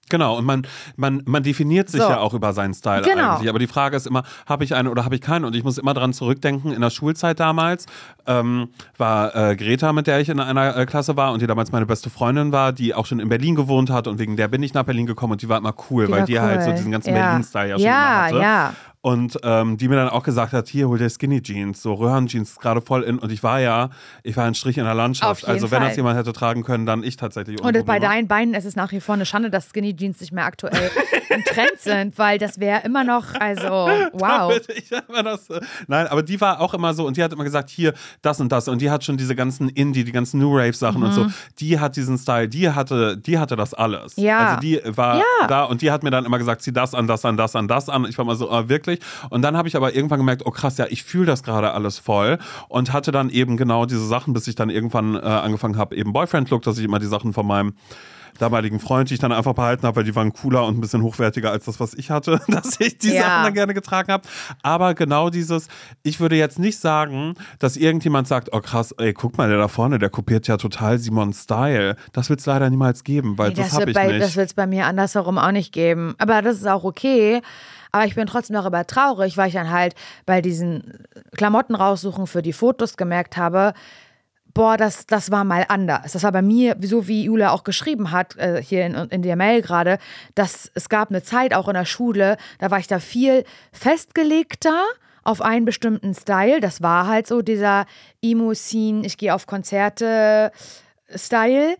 Genau, 0.09 0.37
und 0.37 0.45
man, 0.45 0.65
man, 0.95 1.21
man 1.25 1.43
definiert 1.43 1.89
sich 1.89 2.01
So. 2.01 2.09
ja 2.09 2.19
auch 2.19 2.33
über 2.33 2.53
seinen 2.53 2.73
Style 2.73 3.01
Genau. 3.01 3.33
eigentlich. 3.35 3.49
Aber 3.49 3.59
die 3.59 3.67
Frage 3.67 3.97
ist 3.97 4.07
immer, 4.07 4.23
habe 4.45 4.63
ich 4.63 4.73
einen 4.73 4.87
oder 4.87 5.03
habe 5.03 5.15
ich 5.15 5.21
keinen? 5.21 5.43
Und 5.45 5.55
ich 5.55 5.63
muss 5.63 5.77
immer 5.77 5.93
dran 5.93 6.13
zurückdenken, 6.13 6.71
in 6.71 6.79
der 6.81 6.89
Schulzeit 6.89 7.39
damals 7.39 7.85
ähm, 8.25 8.69
war 8.97 9.35
äh, 9.35 9.55
Greta, 9.55 9.91
mit 9.93 10.07
der 10.07 10.19
ich 10.21 10.29
in 10.29 10.39
einer 10.39 10.77
äh, 10.77 10.85
Klasse 10.85 11.17
war 11.17 11.33
und 11.33 11.41
die 11.41 11.47
damals 11.47 11.71
meine 11.71 11.85
beste 11.85 12.09
Freundin 12.09 12.51
war, 12.51 12.71
die 12.71 12.93
auch 12.93 13.05
schon 13.05 13.19
in 13.19 13.27
Berlin 13.29 13.55
gewohnt 13.55 13.89
hat 13.89 14.07
und 14.07 14.17
wegen 14.19 14.37
der 14.37 14.47
bin 14.47 14.63
ich 14.63 14.73
nach 14.73 14.83
Berlin 14.83 15.05
gekommen 15.05 15.33
und 15.33 15.41
die 15.41 15.49
war 15.49 15.57
immer 15.57 15.73
cool, 15.89 16.05
Die 16.05 16.11
weil 16.11 16.19
war 16.21 16.25
die 16.25 16.39
halt 16.39 16.63
so 16.63 16.69
cool. 16.69 16.75
diesen 16.75 16.91
ganzen 16.91 17.13
Ja. 17.15 17.21
Berlin-Style 17.29 17.69
ja 17.69 17.75
schon 17.75 17.85
Ja, 17.85 18.27
immer 18.27 18.37
hatte. 18.37 18.37
ja. 18.41 18.73
Und 19.01 19.37
ähm, 19.43 19.77
die 19.77 19.87
mir 19.87 19.95
dann 19.95 20.09
auch 20.09 20.23
gesagt 20.23 20.53
hat, 20.53 20.67
hier 20.67 20.89
hol 20.89 20.97
dir 20.97 21.09
Skinny 21.09 21.41
Jeans, 21.41 21.81
so 21.81 21.93
Röhrenjeans 21.93 22.57
gerade 22.57 22.81
voll 22.81 23.03
in. 23.03 23.19
Und 23.19 23.31
ich 23.31 23.43
war 23.43 23.59
ja, 23.59 23.89
ich 24.23 24.35
war 24.35 24.45
ein 24.45 24.55
Strich 24.55 24.77
in 24.77 24.83
der 24.85 24.95
Landschaft. 24.95 25.47
Also 25.47 25.71
wenn 25.71 25.79
Fall. 25.79 25.87
das 25.89 25.97
jemand 25.97 26.17
hätte 26.17 26.33
tragen 26.33 26.63
können, 26.63 26.85
dann 26.85 27.03
ich 27.03 27.15
tatsächlich. 27.15 27.61
Und 27.61 27.85
bei 27.85 27.99
deinen 27.99 28.27
Beinen 28.27 28.53
ist 28.53 28.65
es 28.65 28.75
nach 28.75 28.91
wie 28.91 28.99
vor 28.99 29.15
eine 29.15 29.25
Schande, 29.25 29.49
dass 29.49 29.69
Skinny 29.69 29.95
Jeans 29.95 30.19
nicht 30.19 30.33
mehr 30.33 30.45
aktuell 30.45 30.91
im 31.29 31.43
Trend 31.43 31.79
sind, 31.79 32.17
weil 32.17 32.37
das 32.37 32.59
wäre 32.59 32.81
immer 32.83 33.03
noch, 33.03 33.33
also, 33.39 33.67
wow. 34.13 34.59
Das, 35.23 35.47
nein, 35.87 36.07
aber 36.07 36.23
die 36.23 36.39
war 36.41 36.59
auch 36.59 36.73
immer 36.73 36.93
so 36.93 37.05
und 37.05 37.17
die 37.17 37.23
hat 37.23 37.31
immer 37.33 37.43
gesagt, 37.43 37.69
hier, 37.69 37.93
das 38.21 38.39
und 38.39 38.51
das. 38.51 38.67
Und 38.67 38.81
die 38.81 38.89
hat 38.89 39.03
schon 39.03 39.17
diese 39.17 39.35
ganzen 39.35 39.69
Indie, 39.69 40.03
die 40.03 40.11
ganzen 40.11 40.39
New 40.39 40.57
Rave 40.57 40.73
Sachen 40.73 41.03
und 41.03 41.11
so. 41.13 41.27
Die 41.59 41.79
hat 41.79 41.95
diesen 41.95 42.17
Style, 42.17 42.49
die 42.49 42.69
hatte, 42.69 43.17
die 43.17 43.37
hatte 43.37 43.55
das 43.55 43.73
alles. 43.73 44.17
Mhm. 44.17 44.23
Ja. 44.23 44.47
Also 44.47 44.59
die 44.61 44.81
war 44.85 45.17
Ja. 45.17 45.47
da 45.47 45.63
und 45.63 45.81
die 45.81 45.91
hat 45.91 46.03
mir 46.03 46.11
dann 46.11 46.25
immer 46.25 46.37
gesagt, 46.39 46.61
zieh 46.61 46.73
das 46.73 46.93
an, 46.93 47.07
das 47.07 47.23
an, 47.25 47.37
das 47.37 47.55
an, 47.55 47.67
das 47.67 47.89
an. 47.89 48.05
Ich 48.05 48.17
war 48.17 48.25
mal 48.25 48.35
so, 48.35 48.49
ah, 48.51 48.67
wirklich. 48.67 48.86
Und 49.29 49.41
dann 49.41 49.55
habe 49.57 49.67
ich 49.67 49.75
aber 49.75 49.95
irgendwann 49.95 50.19
gemerkt, 50.19 50.43
oh 50.45 50.51
krass, 50.51 50.77
ja, 50.77 50.85
ich 50.89 51.03
fühle 51.03 51.25
das 51.25 51.43
gerade 51.43 51.73
alles 51.73 51.99
voll 51.99 52.37
und 52.69 52.93
hatte 52.93 53.11
dann 53.11 53.29
eben 53.29 53.57
genau 53.57 53.85
diese 53.85 54.05
Sachen, 54.05 54.33
bis 54.33 54.47
ich 54.47 54.55
dann 54.55 54.69
irgendwann 54.69 55.15
äh, 55.15 55.19
angefangen 55.19 55.77
habe, 55.77 55.95
eben 55.95 56.13
Boyfriend-Look, 56.13 56.61
dass 56.63 56.77
ich 56.77 56.85
immer 56.85 56.99
die 56.99 57.05
Sachen 57.07 57.33
von 57.33 57.45
meinem 57.45 57.73
damaligen 58.39 58.79
Freund, 58.79 59.09
die 59.09 59.15
ich 59.15 59.19
dann 59.19 59.31
einfach 59.31 59.53
behalten 59.53 59.87
habe, 59.87 59.95
weil 59.97 60.03
die 60.03 60.15
waren 60.15 60.31
cooler 60.31 60.63
und 60.67 60.77
ein 60.77 60.81
bisschen 60.81 61.01
hochwertiger 61.01 61.51
als 61.51 61.65
das, 61.65 61.79
was 61.79 61.95
ich 61.95 62.11
hatte, 62.11 62.39
dass 62.47 62.79
ich 62.79 62.99
die 62.99 63.13
Ja. 63.13 63.23
Sachen 63.23 63.43
dann 63.45 63.53
gerne 63.55 63.73
getragen 63.73 64.11
habe. 64.11 64.27
Aber 64.61 64.93
genau 64.93 65.31
dieses, 65.31 65.67
ich 66.03 66.19
würde 66.19 66.35
jetzt 66.35 66.59
nicht 66.59 66.77
sagen, 66.79 67.33
dass 67.57 67.77
irgendjemand 67.77 68.27
sagt, 68.27 68.49
oh 68.51 68.59
krass, 68.59 68.91
ey, 68.99 69.13
guck 69.13 69.39
mal, 69.39 69.49
der 69.49 69.57
da 69.57 69.67
vorne, 69.67 69.97
der 69.97 70.11
kopiert 70.11 70.47
ja 70.47 70.57
total 70.57 70.99
Simons 70.99 71.43
Style. 71.43 71.95
Das 72.13 72.29
wird 72.29 72.39
es 72.39 72.45
leider 72.45 72.69
niemals 72.69 73.03
geben, 73.03 73.39
weil 73.39 73.49
Nee, 73.49 73.55
das, 73.55 73.69
das 73.69 73.79
habe 73.79 73.89
ich 73.89 73.95
bei, 73.95 74.07
nicht. 74.07 74.21
das 74.21 74.35
wird 74.35 74.47
es 74.49 74.53
bei 74.53 74.67
mir 74.67 74.85
andersherum 74.85 75.39
auch 75.39 75.51
nicht 75.51 75.71
geben. 75.73 76.13
Aber 76.19 76.43
das 76.43 76.57
ist 76.57 76.67
auch 76.67 76.83
okay. 76.83 77.41
Aber 77.97 78.05
ich 78.05 78.15
bin 78.15 78.27
trotzdem 78.27 78.55
darüber 78.55 78.85
traurig, 78.85 79.37
weil 79.37 79.47
ich 79.47 79.53
dann 79.53 79.71
halt 79.71 79.95
bei 80.25 80.41
diesen 80.41 81.05
Klamotten 81.35 81.75
raussuchen 81.75 82.27
für 82.27 82.41
die 82.41 82.53
Fotos 82.53 82.97
gemerkt 82.97 83.37
habe, 83.37 83.73
boah, 84.53 84.75
das, 84.75 85.05
das 85.05 85.29
war 85.29 85.43
mal 85.43 85.65
anders. 85.67 86.13
Das 86.13 86.23
war 86.23 86.31
bei 86.31 86.41
mir, 86.41 86.75
so 86.81 87.07
wie 87.07 87.23
Jule 87.23 87.51
auch 87.51 87.63
geschrieben 87.63 88.11
hat, 88.11 88.35
äh, 88.37 88.61
hier 88.61 88.85
in, 88.85 88.95
in 88.95 89.21
der 89.21 89.35
Mail 89.35 89.61
gerade, 89.61 89.99
dass 90.33 90.71
es 90.73 90.89
gab 90.89 91.09
eine 91.09 91.21
Zeit 91.21 91.53
auch 91.53 91.67
in 91.67 91.75
der 91.75 91.85
Schule, 91.85 92.37
da 92.57 92.71
war 92.71 92.79
ich 92.79 92.87
da 92.87 92.99
viel 92.99 93.43
festgelegter 93.71 94.83
auf 95.23 95.41
einen 95.41 95.65
bestimmten 95.65 96.15
Style. 96.15 96.59
Das 96.59 96.81
war 96.81 97.05
halt 97.05 97.27
so 97.27 97.41
dieser 97.41 97.85
Emo-Scene, 98.23 99.05
ich 99.05 99.17
gehe 99.17 99.35
auf 99.35 99.45
Konzerte 99.45 100.51
Style 101.13 101.75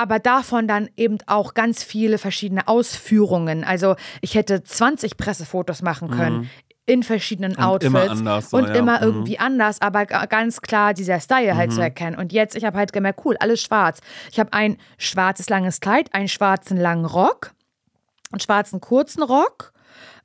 aber 0.00 0.18
davon 0.18 0.66
dann 0.66 0.88
eben 0.96 1.18
auch 1.26 1.54
ganz 1.54 1.82
viele 1.84 2.18
verschiedene 2.18 2.66
Ausführungen. 2.68 3.62
Also 3.64 3.96
ich 4.20 4.34
hätte 4.34 4.62
20 4.62 5.16
Pressefotos 5.16 5.82
machen 5.82 6.10
können. 6.10 6.50
In 6.86 7.02
verschiedenen 7.04 7.52
Mhm. 7.52 7.58
Und 7.58 7.64
Outfits 7.64 7.86
immer 7.94 8.10
anders, 8.10 8.50
so, 8.50 8.56
und 8.56 8.68
ja. 8.68 8.74
immer 8.74 8.96
Mhm. 8.98 9.02
irgendwie 9.04 9.38
anders, 9.38 9.80
aber 9.80 10.06
ga- 10.06 10.26
ganz 10.26 10.60
klar 10.60 10.92
dieser 10.92 11.20
Style 11.20 11.54
halt 11.56 11.72
zu 11.72 11.80
erkennen. 11.80 12.16
Und 12.16 12.32
jetzt, 12.32 12.56
ich 12.56 12.64
habe 12.64 12.76
halt 12.78 12.92
gemerkt, 12.92 13.20
cool, 13.24 13.36
alles 13.38 13.62
schwarz. 13.62 14.00
Ich 14.32 14.40
habe 14.40 14.52
ein 14.52 14.76
schwarzes 14.98 15.48
langes 15.48 15.80
Kleid, 15.80 16.12
einen 16.14 16.26
schwarzen 16.26 16.76
langen 16.76 17.04
Rock, 17.04 17.52
einen 18.32 18.40
schwarzen 18.40 18.80
kurzen 18.80 19.22
Rock 19.22 19.72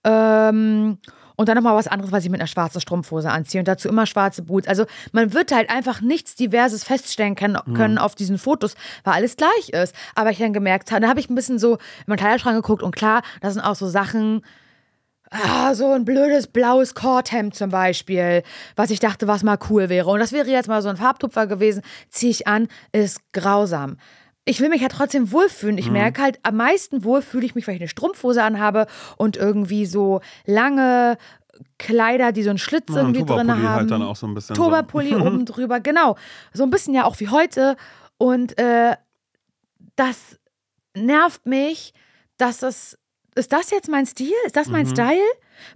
ähm, 0.04 0.98
und 1.36 1.50
dann 1.50 1.56
nochmal 1.56 1.76
was 1.76 1.88
anderes, 1.88 2.12
was 2.12 2.24
ich 2.24 2.30
mit 2.30 2.40
einer 2.40 2.48
schwarzen 2.48 2.82
Strumpfhose 2.82 3.30
anziehe 3.30 3.60
und 3.60 3.68
dazu 3.68 3.90
immer 3.90 4.06
schwarze 4.06 4.42
Boots. 4.42 4.68
Also 4.68 4.86
man 5.12 5.34
wird 5.34 5.52
halt 5.52 5.70
einfach 5.70 6.02
nichts 6.02 6.36
Diverses 6.36 6.84
feststellen 6.84 7.36
können, 7.36 7.58
können 7.74 7.98
auf 7.98 8.16
diesen 8.16 8.38
Fotos, 8.38 8.76
weil 9.04 9.14
alles 9.16 9.38
gleich 9.38 9.70
ist. 9.70 9.96
Aber 10.16 10.32
ich 10.32 10.38
dann 10.38 10.54
gemerkt 10.54 10.92
habe, 10.92 11.02
da 11.02 11.10
habe 11.10 11.20
ich 11.20 11.30
ein 11.30 11.36
bisschen 11.36 11.60
so 11.60 11.76
in 11.76 11.80
meinen 12.08 12.18
Kleiderschrank 12.18 12.56
geguckt 12.56 12.84
und 12.84 12.96
klar, 12.96 13.22
da 13.42 13.52
sind 13.52 13.62
auch 13.62 13.76
so 13.76 13.88
Sachen, 13.88 14.42
Ah, 15.32 15.74
so 15.74 15.92
ein 15.92 16.06
blödes 16.06 16.48
blaues 16.48 16.94
Korthemd 16.94 17.56
zum 17.56 17.72
Beispiel, 17.72 18.44
was 18.76 18.92
ich 18.92 19.00
dachte, 19.00 19.28
was 19.28 19.44
mal 19.44 19.58
cool 19.70 19.90
wäre. 19.90 20.10
Und 20.10 20.20
das 20.20 20.32
wäre 20.32 20.48
jetzt 20.48 20.68
mal 20.68 20.84
so 20.84 20.90
ein 20.90 20.98
Farbtupfer 20.98 21.48
gewesen, 21.48 21.82
ziehe 22.10 22.32
ich 22.32 22.48
an, 22.48 22.68
ist 22.92 23.20
grausam. 23.34 23.98
Ich 24.48 24.62
will 24.62 24.70
mich 24.70 24.82
ja 24.82 24.88
trotzdem 24.90 25.32
wohlfühlen. 25.32 25.76
Mhm. 25.76 25.80
Ich 25.80 25.90
merke 25.92 26.22
halt, 26.22 26.40
am 26.44 26.56
meisten 26.58 27.04
wohl 27.04 27.22
fühle 27.22 27.46
ich 27.46 27.56
mich, 27.56 27.68
weil 27.68 27.76
ich 27.76 27.82
eine 27.82 27.88
Strumpfhose 27.90 28.44
anhabe 28.44 28.86
und 29.18 29.38
irgendwie 29.38 29.86
so 29.88 30.22
lange 30.46 31.18
Kleider, 31.80 32.32
die 32.32 32.44
so 32.44 32.50
einen 32.50 32.60
Schlitz 32.60 32.90
Ja, 32.90 32.98
irgendwie 32.98 33.20
drin 33.26 33.28
Tobapulli 33.48 33.64
haben. 33.64 33.76
halt 33.76 33.92
dann 33.92 34.02
auch 34.04 34.16
so 34.16 34.28
ein 34.28 34.34
bisschen 34.36 34.56
Tobapulli 34.56 35.16
oben 35.16 35.46
drüber, 35.46 35.80
genau. 35.80 36.16
So 36.54 36.64
ein 36.64 36.70
bisschen 36.70 36.94
ja 36.94 37.06
auch 37.06 37.20
wie 37.20 37.30
heute. 37.30 37.76
Und 38.18 38.58
äh, 38.60 38.96
das 39.96 40.38
nervt 40.96 41.46
mich, 41.46 41.94
dass 42.38 42.60
das. 42.60 42.98
Ist 43.38 43.52
das 43.52 43.72
jetzt 43.72 43.90
mein 43.90 44.06
Stil? 44.06 44.32
Ist 44.46 44.56
das 44.56 44.68
Mhm. 44.68 44.74
mein 44.74 44.86
Style? 44.88 45.20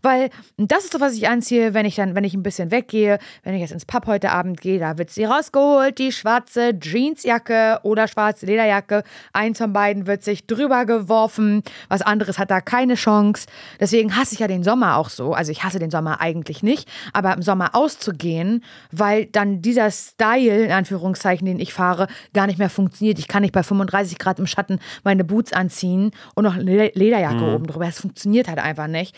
Weil 0.02 0.30
das 0.58 0.84
ist 0.86 0.94
so, 0.94 1.00
was 1.00 1.13
ich 1.13 1.28
anziehe, 1.28 1.74
wenn 1.74 1.86
ich 1.86 1.96
dann, 1.96 2.15
wenn 2.15 2.24
ich 2.24 2.34
ein 2.34 2.44
bisschen 2.44 2.72
weggehe, 2.72 3.20
wenn 3.44 3.54
ich 3.56 3.62
jetzt 3.62 3.72
ins 3.72 3.86
Pub 3.86 4.06
heute 4.08 4.32
Abend 4.32 4.62
gehe, 4.62 4.80
da 4.80 4.98
wird 4.98 5.10
sie 5.10 5.26
rausgeholt, 5.26 5.98
die 5.98 6.12
schwarze 6.12 6.74
Jeansjacke 6.82 7.80
oder 7.84 8.08
schwarze 8.08 8.46
Lederjacke. 8.46 9.04
Eins 9.34 9.58
von 9.58 9.74
beiden 9.74 10.08
wird 10.08 10.24
sich 10.24 10.46
drüber 10.48 10.86
geworfen, 10.86 11.63
was 11.88 12.02
anderes 12.02 12.38
hat 12.39 12.52
da 12.52 12.62
keine 12.62 12.96
Chance. 12.96 13.48
Deswegen 13.80 14.15
hasse 14.15 14.34
ich 14.34 14.39
ja 14.39 14.48
den 14.48 14.63
Sommer 14.63 14.98
auch 14.98 15.10
so. 15.10 15.34
Also 15.34 15.52
ich 15.52 15.63
hasse 15.63 15.80
den 15.80 15.92
Sommer 15.92 16.22
eigentlich 16.22 16.63
nicht, 16.63 16.89
aber 17.13 17.34
im 17.34 17.42
Sommer 17.42 17.76
auszugehen, 17.76 18.63
weil 18.92 19.26
dann 19.26 19.62
dieser 19.62 19.92
Style, 19.92 20.65
in 20.65 20.72
Anführungszeichen, 20.72 21.46
den 21.46 21.60
ich 21.60 21.74
fahre, 21.74 22.08
gar 22.34 22.48
nicht 22.48 22.60
mehr 22.60 22.70
funktioniert. 22.70 23.20
Ich 23.20 23.28
kann 23.28 23.42
nicht 23.42 23.54
bei 23.54 23.63
35 23.63 24.18
Grad 24.20 24.39
im 24.39 24.48
Schatten 24.48 24.80
meine 25.04 25.24
Boots 25.24 25.54
anziehen 25.54 26.12
und 26.36 26.44
noch 26.44 26.56
eine 26.56 26.63
Le- 26.63 26.92
Lederjacke 26.94 27.56
oben 27.56 27.68
drüber. 27.68 27.86
Das 27.86 28.00
funktioniert 28.00 28.48
halt 28.48 28.60
einfach 28.60 28.88
nicht. 28.88 29.15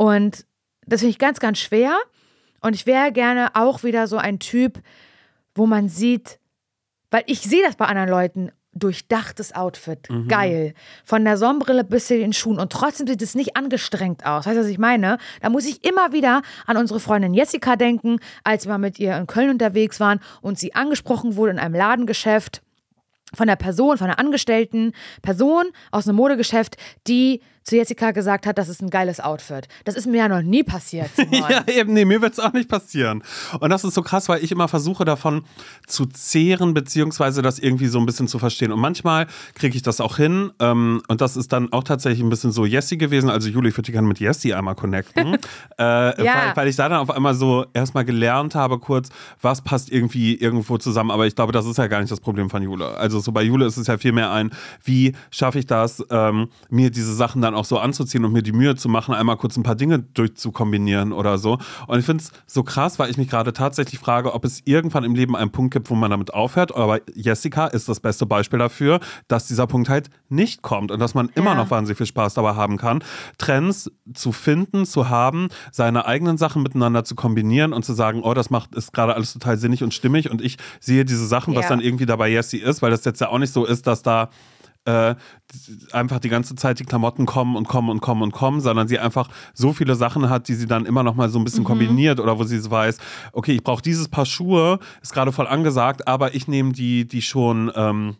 Und 0.00 0.46
das 0.86 1.00
finde 1.00 1.10
ich 1.10 1.18
ganz, 1.18 1.40
ganz 1.40 1.58
schwer. 1.58 1.94
Und 2.62 2.74
ich 2.74 2.86
wäre 2.86 3.12
gerne 3.12 3.50
auch 3.52 3.82
wieder 3.82 4.06
so 4.06 4.16
ein 4.16 4.38
Typ, 4.38 4.80
wo 5.54 5.66
man 5.66 5.90
sieht, 5.90 6.38
weil 7.10 7.22
ich 7.26 7.40
sehe 7.40 7.62
das 7.62 7.76
bei 7.76 7.84
anderen 7.84 8.08
Leuten, 8.08 8.50
durchdachtes 8.72 9.54
Outfit, 9.54 10.08
geil. 10.28 10.72
Von 11.04 11.26
der 11.26 11.36
Sonnenbrille 11.36 11.84
bis 11.84 12.06
zu 12.06 12.16
den 12.16 12.32
Schuhen 12.32 12.58
und 12.58 12.72
trotzdem 12.72 13.06
sieht 13.08 13.20
es 13.20 13.34
nicht 13.34 13.58
angestrengt 13.58 14.24
aus. 14.24 14.46
Weißt 14.46 14.56
du, 14.56 14.62
was 14.62 14.68
ich 14.68 14.78
meine? 14.78 15.18
Da 15.42 15.50
muss 15.50 15.66
ich 15.66 15.84
immer 15.84 16.14
wieder 16.14 16.40
an 16.66 16.78
unsere 16.78 16.98
Freundin 16.98 17.34
Jessica 17.34 17.76
denken, 17.76 18.20
als 18.42 18.66
wir 18.66 18.78
mit 18.78 18.98
ihr 18.98 19.14
in 19.18 19.26
Köln 19.26 19.50
unterwegs 19.50 20.00
waren 20.00 20.20
und 20.40 20.58
sie 20.58 20.74
angesprochen 20.74 21.36
wurde 21.36 21.52
in 21.52 21.58
einem 21.58 21.74
Ladengeschäft 21.74 22.62
von 23.34 23.48
der 23.48 23.56
Person, 23.56 23.98
von 23.98 24.06
einer 24.06 24.18
angestellten 24.18 24.92
Person 25.20 25.66
aus 25.90 26.08
einem 26.08 26.16
Modegeschäft, 26.16 26.78
die 27.06 27.42
zu 27.70 27.76
Jessica 27.76 28.10
gesagt 28.10 28.46
hat, 28.46 28.58
das 28.58 28.68
ist 28.68 28.82
ein 28.82 28.90
geiles 28.90 29.20
Outfit. 29.20 29.68
Das 29.84 29.94
ist 29.94 30.06
mir 30.06 30.18
ja 30.18 30.28
noch 30.28 30.42
nie 30.42 30.62
passiert. 30.62 31.10
Ja, 31.30 31.62
eben, 31.68 31.92
nee, 31.94 32.04
mir 32.04 32.20
wird 32.22 32.32
es 32.34 32.38
auch 32.40 32.52
nicht 32.52 32.68
passieren. 32.68 33.22
Und 33.60 33.70
das 33.70 33.84
ist 33.84 33.94
so 33.94 34.02
krass, 34.02 34.28
weil 34.28 34.42
ich 34.44 34.50
immer 34.52 34.66
versuche 34.68 35.04
davon 35.04 35.42
zu 35.86 36.06
zehren, 36.06 36.74
beziehungsweise 36.74 37.40
das 37.40 37.58
irgendwie 37.58 37.86
so 37.86 37.98
ein 37.98 38.06
bisschen 38.06 38.26
zu 38.28 38.38
verstehen. 38.38 38.72
Und 38.72 38.80
manchmal 38.80 39.26
kriege 39.54 39.76
ich 39.76 39.82
das 39.82 40.00
auch 40.00 40.16
hin. 40.16 40.50
Ähm, 40.58 41.00
und 41.08 41.20
das 41.20 41.36
ist 41.36 41.52
dann 41.52 41.72
auch 41.72 41.84
tatsächlich 41.84 42.22
ein 42.22 42.28
bisschen 42.28 42.50
so 42.52 42.66
Jessie 42.66 42.98
gewesen. 42.98 43.30
Also 43.30 43.48
Juli, 43.48 43.68
ich 43.70 43.76
würde 43.76 43.92
gerne 43.92 44.08
mit 44.08 44.18
Jessie 44.18 44.52
einmal 44.54 44.74
connecten. 44.74 45.34
äh, 45.78 46.24
Ja. 46.24 46.34
weil, 46.48 46.56
weil 46.56 46.68
ich 46.68 46.76
da 46.76 46.88
dann 46.88 46.98
auf 46.98 47.10
einmal 47.10 47.34
so 47.34 47.64
erstmal 47.72 48.04
gelernt 48.04 48.54
habe, 48.56 48.78
kurz, 48.78 49.08
was 49.40 49.62
passt 49.62 49.90
irgendwie 49.90 50.34
irgendwo 50.34 50.76
zusammen. 50.78 51.10
Aber 51.12 51.26
ich 51.26 51.36
glaube, 51.36 51.52
das 51.52 51.64
ist 51.66 51.78
ja 51.78 51.86
gar 51.86 52.00
nicht 52.00 52.10
das 52.10 52.20
Problem 52.20 52.50
von 52.50 52.62
Jule. 52.62 52.96
Also 52.96 53.20
so 53.20 53.30
bei 53.32 53.42
Jule 53.42 53.66
ist 53.66 53.76
es 53.76 53.86
ja 53.86 53.96
vielmehr 53.98 54.30
ein, 54.32 54.50
wie 54.84 55.14
schaffe 55.30 55.58
ich 55.60 55.66
das, 55.66 56.04
ähm, 56.10 56.48
mir 56.68 56.90
diese 56.90 57.14
Sachen 57.14 57.40
dann 57.40 57.54
auch 57.54 57.59
so 57.64 57.78
anzuziehen 57.78 58.24
und 58.24 58.32
mir 58.32 58.42
die 58.42 58.52
Mühe 58.52 58.76
zu 58.76 58.88
machen, 58.88 59.14
einmal 59.14 59.36
kurz 59.36 59.56
ein 59.56 59.62
paar 59.62 59.74
Dinge 59.74 59.98
durchzukombinieren 60.00 61.12
oder 61.12 61.38
so. 61.38 61.58
Und 61.86 61.98
ich 61.98 62.04
finde 62.04 62.22
es 62.24 62.32
so 62.46 62.62
krass, 62.62 62.98
weil 62.98 63.10
ich 63.10 63.16
mich 63.16 63.28
gerade 63.28 63.52
tatsächlich 63.52 64.00
frage, 64.00 64.34
ob 64.34 64.44
es 64.44 64.62
irgendwann 64.64 65.04
im 65.04 65.14
Leben 65.14 65.36
einen 65.36 65.50
Punkt 65.50 65.72
gibt, 65.72 65.90
wo 65.90 65.94
man 65.94 66.10
damit 66.10 66.32
aufhört. 66.34 66.74
Aber 66.74 67.00
Jessica 67.14 67.66
ist 67.66 67.88
das 67.88 68.00
beste 68.00 68.26
Beispiel 68.26 68.58
dafür, 68.58 69.00
dass 69.28 69.46
dieser 69.46 69.66
Punkt 69.66 69.88
halt 69.88 70.10
nicht 70.28 70.62
kommt 70.62 70.90
und 70.90 70.98
dass 71.00 71.14
man 71.14 71.28
immer 71.34 71.50
Ja. 71.50 71.54
noch 71.56 71.70
wahnsinnig 71.70 71.98
viel 71.98 72.06
Spaß 72.06 72.34
dabei 72.34 72.54
haben 72.54 72.76
kann, 72.76 73.02
Trends 73.38 73.90
zu 74.14 74.32
finden, 74.32 74.86
zu 74.86 75.08
haben, 75.08 75.48
seine 75.72 76.06
eigenen 76.06 76.38
Sachen 76.38 76.62
miteinander 76.62 77.04
zu 77.04 77.14
kombinieren 77.14 77.72
und 77.72 77.84
zu 77.84 77.92
sagen, 77.92 78.22
oh, 78.22 78.34
das 78.34 78.50
macht 78.50 78.74
ist 78.74 78.92
gerade 78.92 79.14
alles 79.14 79.32
total 79.32 79.56
sinnig 79.58 79.82
und 79.82 79.94
stimmig 79.94 80.30
und 80.30 80.40
ich 80.42 80.56
sehe 80.80 81.04
diese 81.04 81.26
Sachen, 81.26 81.54
was 81.54 81.64
Ja. 81.64 81.68
dann 81.70 81.80
irgendwie 81.80 82.06
dabei 82.06 82.28
Jessie 82.28 82.58
ist, 82.58 82.82
weil 82.82 82.90
das 82.90 83.04
jetzt 83.04 83.20
ja 83.20 83.28
auch 83.28 83.38
nicht 83.38 83.52
so 83.52 83.64
ist, 83.64 83.86
dass 83.86 84.02
da 84.02 84.30
äh, 84.84 85.14
einfach 85.92 86.20
die 86.20 86.28
ganze 86.28 86.54
Zeit 86.54 86.78
die 86.78 86.84
Klamotten 86.84 87.26
kommen 87.26 87.56
und 87.56 87.68
kommen 87.68 87.90
und 87.90 88.00
kommen 88.00 88.22
und 88.22 88.32
kommen, 88.32 88.60
sondern 88.60 88.88
sie 88.88 88.98
einfach 88.98 89.28
so 89.52 89.72
viele 89.72 89.94
Sachen 89.94 90.30
hat, 90.30 90.48
die 90.48 90.54
sie 90.54 90.66
dann 90.66 90.86
immer 90.86 91.02
noch 91.02 91.14
mal 91.14 91.28
so 91.28 91.38
ein 91.38 91.44
bisschen 91.44 91.64
kombiniert 91.64 92.20
oder 92.20 92.38
wo 92.38 92.44
sie 92.44 92.58
so 92.58 92.70
weiß, 92.70 92.98
okay, 93.32 93.52
ich 93.52 93.62
brauche 93.62 93.82
dieses 93.82 94.08
Paar 94.08 94.26
Schuhe, 94.26 94.78
ist 95.02 95.12
gerade 95.12 95.32
voll 95.32 95.46
angesagt, 95.46 96.08
aber 96.08 96.34
ich 96.34 96.48
nehme 96.48 96.72
die, 96.72 97.06
die 97.06 97.22
schon 97.22 97.70
ähm, 97.74 98.16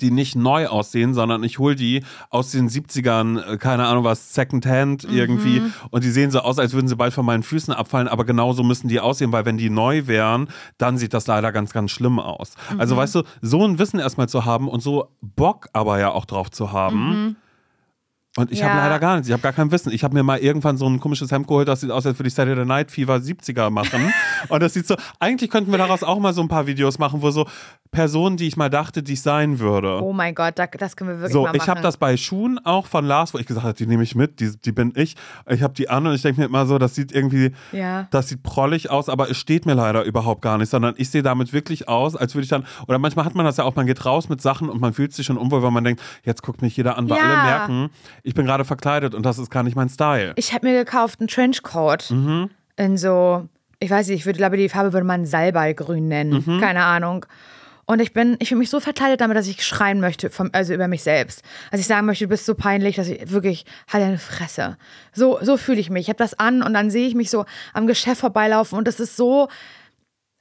die 0.00 0.10
nicht 0.10 0.34
neu 0.34 0.66
aussehen, 0.66 1.12
sondern 1.12 1.44
ich 1.44 1.58
hole 1.58 1.76
die 1.76 2.04
aus 2.30 2.50
den 2.50 2.70
70ern, 2.70 3.54
äh, 3.54 3.56
keine 3.58 3.86
Ahnung 3.86 4.04
was, 4.04 4.32
Secondhand 4.32 5.04
irgendwie 5.04 5.60
und 5.90 6.04
die 6.04 6.10
sehen 6.10 6.30
so 6.30 6.40
aus, 6.40 6.58
als 6.58 6.72
würden 6.72 6.88
sie 6.88 6.96
bald 6.96 7.12
von 7.12 7.26
meinen 7.26 7.42
Füßen 7.42 7.72
abfallen, 7.74 8.08
aber 8.08 8.24
genauso 8.24 8.62
müssen 8.62 8.88
die 8.88 9.00
aussehen, 9.00 9.30
weil 9.32 9.44
wenn 9.44 9.58
die 9.58 9.68
neu 9.68 10.06
wären, 10.06 10.48
dann 10.78 10.96
sieht 10.96 11.12
das 11.12 11.26
leider 11.26 11.52
ganz, 11.52 11.72
ganz 11.72 11.90
schlimm 11.90 12.18
aus. 12.18 12.54
Also 12.78 12.96
weißt 12.96 13.14
du, 13.16 13.22
so 13.42 13.62
ein 13.66 13.78
Wissen 13.78 14.00
erstmal 14.00 14.28
zu 14.28 14.46
haben 14.46 14.68
und 14.68 14.80
so 14.80 15.08
Bock 15.20 15.68
aber 15.74 15.98
ja 15.98 16.12
auch 16.12 16.24
drauf 16.24 16.50
zu 16.50 16.72
haben. 16.72 17.36
Und 18.36 18.50
ich 18.50 18.64
habe 18.64 18.74
Ja. 18.76 18.82
leider 18.84 18.98
gar 18.98 19.14
nichts, 19.14 19.28
ich 19.28 19.32
habe 19.32 19.42
gar 19.42 19.52
kein 19.52 19.70
Wissen. 19.70 19.92
Ich 19.92 20.02
habe 20.02 20.12
mir 20.14 20.24
mal 20.24 20.38
irgendwann 20.38 20.76
so 20.76 20.86
ein 20.88 20.98
komisches 20.98 21.30
Hemd 21.30 21.46
geholt, 21.46 21.68
das 21.68 21.80
sieht 21.82 21.90
aus, 21.92 22.04
als 22.04 22.18
würde 22.18 22.26
ich 22.28 22.34
Saturday 22.34 22.64
Night 22.64 22.90
Fever 22.90 23.14
70er 23.16 23.70
machen. 23.70 24.12
und 24.48 24.60
das 24.62 24.74
sieht 24.74 24.88
so, 24.88 24.96
eigentlich 25.20 25.50
könnten 25.50 25.70
wir 25.70 25.78
daraus 25.78 26.02
auch 26.02 26.18
mal 26.18 26.32
so 26.32 26.42
ein 26.42 26.48
paar 26.48 26.66
Videos 26.66 26.98
machen, 26.98 27.22
wo 27.22 27.30
so 27.30 27.46
Personen, 27.92 28.36
die 28.36 28.48
ich 28.48 28.56
mal 28.56 28.70
dachte, 28.70 29.04
die 29.04 29.12
ich 29.12 29.22
sein 29.22 29.60
würde. 29.60 30.02
Oh 30.02 30.12
mein 30.12 30.34
Gott, 30.34 30.58
da, 30.58 30.66
das 30.66 30.96
können 30.96 31.10
wir 31.10 31.16
wirklich 31.18 31.32
So, 31.32 31.42
mal 31.42 31.50
machen. 31.50 31.58
ich 31.62 31.68
habe 31.68 31.80
das 31.80 31.96
bei 31.96 32.16
Schuhen 32.16 32.58
auch 32.64 32.86
von 32.86 33.04
Lars, 33.06 33.32
wo 33.34 33.38
ich 33.38 33.46
gesagt 33.46 33.64
habe, 33.64 33.76
die 33.76 33.86
nehme 33.86 34.02
ich 34.02 34.16
mit, 34.16 34.40
die, 34.40 34.50
die 34.58 34.72
bin 34.72 34.92
ich. 34.96 35.14
Ich 35.48 35.62
habe 35.62 35.74
die 35.74 35.88
an 35.88 36.04
und 36.04 36.14
ich 36.14 36.22
denke 36.22 36.40
mir 36.40 36.46
immer 36.48 36.66
so, 36.66 36.78
das 36.78 36.96
sieht 36.96 37.12
irgendwie, 37.12 37.52
Ja. 37.70 38.08
das 38.10 38.28
sieht 38.28 38.42
prollig 38.42 38.90
aus, 38.90 39.08
aber 39.08 39.30
es 39.30 39.36
steht 39.36 39.64
mir 39.64 39.74
leider 39.74 40.02
überhaupt 40.02 40.42
gar 40.42 40.58
nicht, 40.58 40.70
sondern 40.70 40.94
ich 40.96 41.08
sehe 41.08 41.22
damit 41.22 41.52
wirklich 41.52 41.88
aus, 41.88 42.16
als 42.16 42.34
würde 42.34 42.42
ich 42.42 42.50
dann, 42.50 42.64
oder 42.88 42.98
manchmal 42.98 43.26
hat 43.26 43.36
man 43.36 43.44
das 43.46 43.58
ja 43.58 43.64
auch, 43.64 43.76
man 43.76 43.86
geht 43.86 44.04
raus 44.04 44.28
mit 44.28 44.42
Sachen 44.42 44.68
und 44.68 44.80
man 44.80 44.92
fühlt 44.92 45.12
sich 45.12 45.24
schon 45.24 45.38
unwohl, 45.38 45.62
weil 45.62 45.70
man 45.70 45.84
denkt, 45.84 46.02
jetzt 46.24 46.42
guckt 46.42 46.62
mich 46.62 46.76
jeder 46.76 46.98
an, 46.98 47.08
weil 47.08 47.18
Ja. 47.18 47.22
alle 47.22 47.42
merken, 47.44 47.90
ich 48.24 48.34
bin 48.34 48.46
gerade 48.46 48.64
verkleidet 48.64 49.14
und 49.14 49.24
das 49.24 49.38
ist 49.38 49.50
gar 49.50 49.62
nicht 49.62 49.76
mein 49.76 49.88
Style. 49.88 50.32
Ich 50.36 50.52
habe 50.52 50.66
mir 50.66 50.82
gekauft 50.84 51.20
einen 51.20 51.28
Trenchcoat 51.28 52.10
Mhm. 52.10 52.50
in 52.76 52.96
so, 52.98 53.46
ich 53.78 53.90
weiß 53.90 54.08
nicht, 54.08 54.20
ich 54.20 54.26
würde, 54.26 54.38
glaube, 54.38 54.56
die 54.56 54.68
Farbe 54.68 54.92
würde 54.92 55.06
man 55.06 55.26
Salbeigrün 55.26 56.08
nennen. 56.08 56.42
Mhm. 56.44 56.60
Keine 56.60 56.82
Ahnung. 56.84 57.26
Und 57.86 58.00
ich 58.00 58.14
bin, 58.14 58.36
ich 58.40 58.48
fühle 58.48 58.60
mich 58.60 58.70
so 58.70 58.80
verkleidet 58.80 59.20
damit, 59.20 59.36
dass 59.36 59.46
ich 59.46 59.62
schreien 59.62 60.00
möchte, 60.00 60.30
vom, 60.30 60.48
also 60.52 60.72
über 60.72 60.88
mich 60.88 61.02
selbst. 61.02 61.42
Also 61.70 61.82
ich 61.82 61.86
sagen 61.86 62.06
möchte, 62.06 62.24
du 62.24 62.30
bist 62.30 62.46
so 62.46 62.54
peinlich, 62.54 62.96
dass 62.96 63.08
ich 63.08 63.30
wirklich, 63.30 63.66
halt 63.92 64.02
deine 64.02 64.16
Fresse. 64.16 64.78
So, 65.12 65.38
so 65.42 65.58
fühle 65.58 65.80
ich 65.80 65.90
mich. 65.90 66.04
Ich 66.04 66.08
habe 66.08 66.16
das 66.16 66.32
an 66.38 66.62
und 66.62 66.72
dann 66.72 66.88
sehe 66.88 67.06
ich 67.06 67.14
mich 67.14 67.28
so 67.28 67.44
am 67.74 67.86
Geschäft 67.86 68.22
vorbeilaufen 68.22 68.78
und 68.78 68.88
das 68.88 69.00
ist 69.00 69.18
so, 69.18 69.48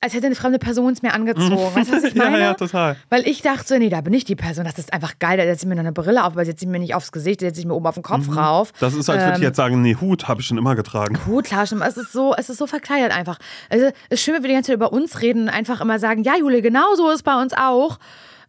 als 0.03 0.13
hätte 0.13 0.25
eine 0.25 0.35
fremde 0.35 0.59
Person 0.59 0.91
es 0.93 1.01
mir 1.01 1.13
angezogen. 1.13 1.57
Weißt 1.73 1.89
du, 1.91 1.95
was 1.95 2.03
ich 2.03 2.13
Ja, 2.15 2.25
meine? 2.25 2.39
ja, 2.39 2.53
total. 2.53 2.97
Weil 3.09 3.25
ich 3.27 3.41
dachte 3.41 3.65
so, 3.65 3.77
nee, 3.77 3.89
da 3.89 4.01
bin 4.01 4.13
ich 4.13 4.25
die 4.25 4.35
Person. 4.35 4.65
Das 4.65 4.77
ist 4.77 4.91
einfach 4.93 5.17
geil. 5.19 5.37
Da 5.37 5.43
setze 5.45 5.63
ich 5.63 5.69
mir 5.69 5.75
noch 5.75 5.79
eine 5.81 5.93
Brille 5.93 6.21
auf, 6.25 6.33
aber 6.33 6.43
setze 6.45 6.65
ich 6.65 6.69
mir 6.71 6.79
nicht 6.79 6.93
aufs 6.93 7.11
Gesicht, 7.11 7.39
setze 7.39 7.59
ich 7.61 7.65
mir 7.65 7.73
oben 7.73 7.87
auf 7.87 7.95
den 7.95 8.03
Kopf 8.03 8.35
rauf. 8.35 8.73
Mhm. 8.73 8.77
Das 8.81 8.93
ist, 8.93 9.09
als 9.09 9.21
würde 9.23 9.31
ich 9.31 9.37
Ähm, 9.37 9.43
jetzt 9.43 9.55
sagen, 9.57 9.81
nee, 9.81 9.95
Hut 9.99 10.27
habe 10.27 10.41
ich 10.41 10.47
schon 10.47 10.57
immer 10.57 10.75
getragen. 10.75 11.17
Hutlaschen, 11.25 11.81
es 11.81 11.97
ist 11.97 12.11
so, 12.11 12.35
es 12.37 12.49
ist 12.49 12.57
so 12.57 12.67
verkleidet 12.67 13.11
einfach. 13.17 13.39
Also, 13.69 13.85
es 14.09 14.19
ist 14.19 14.23
schön, 14.23 14.35
wenn 14.35 14.43
wir 14.43 14.49
die 14.49 14.55
ganze 14.55 14.67
Zeit 14.67 14.75
über 14.75 14.91
uns 14.93 15.21
reden 15.21 15.43
und 15.43 15.49
einfach 15.49 15.79
immer 15.81 15.97
sagen, 15.99 16.23
ja, 16.23 16.35
Jule, 16.37 16.61
genau 16.61 16.95
so 16.95 17.09
ist 17.09 17.23
bei 17.23 17.41
uns 17.41 17.53
auch, 17.53 17.97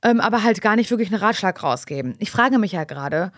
ähm, 0.03 0.21
aber 0.21 0.43
halt 0.43 0.61
gar 0.61 0.75
nicht 0.77 0.91
wirklich 0.91 1.13
einen 1.13 1.23
Ratschlag 1.23 1.63
rausgeben. 1.63 2.15
Ich 2.19 2.31
frage 2.31 2.59
mich 2.59 2.73
ja 2.73 2.85
gerade, 2.85 3.31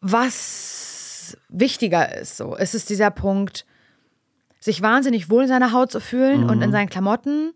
was 0.00 1.36
wichtiger 1.48 2.16
ist 2.18 2.36
so. 2.36 2.54
Ist 2.56 2.74
es 2.74 2.84
dieser 2.84 3.10
Punkt, 3.10 3.64
sich 4.64 4.80
wahnsinnig 4.80 5.28
wohl 5.28 5.42
in 5.42 5.48
seiner 5.48 5.72
Haut 5.72 5.92
zu 5.92 6.00
fühlen 6.00 6.48
und 6.48 6.62
in 6.62 6.72
seinen 6.72 6.88
Klamotten? 6.88 7.52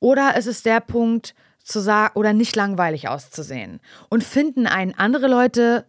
Oder 0.00 0.38
ist 0.38 0.46
es 0.46 0.62
der 0.62 0.80
Punkt, 0.80 1.34
zu 1.62 1.80
sagen, 1.80 2.12
oder 2.14 2.32
nicht 2.32 2.56
langweilig 2.56 3.08
auszusehen? 3.08 3.78
Und 4.08 4.24
finden 4.24 4.66
einen 4.66 4.94
andere 4.94 5.28
Leute 5.28 5.84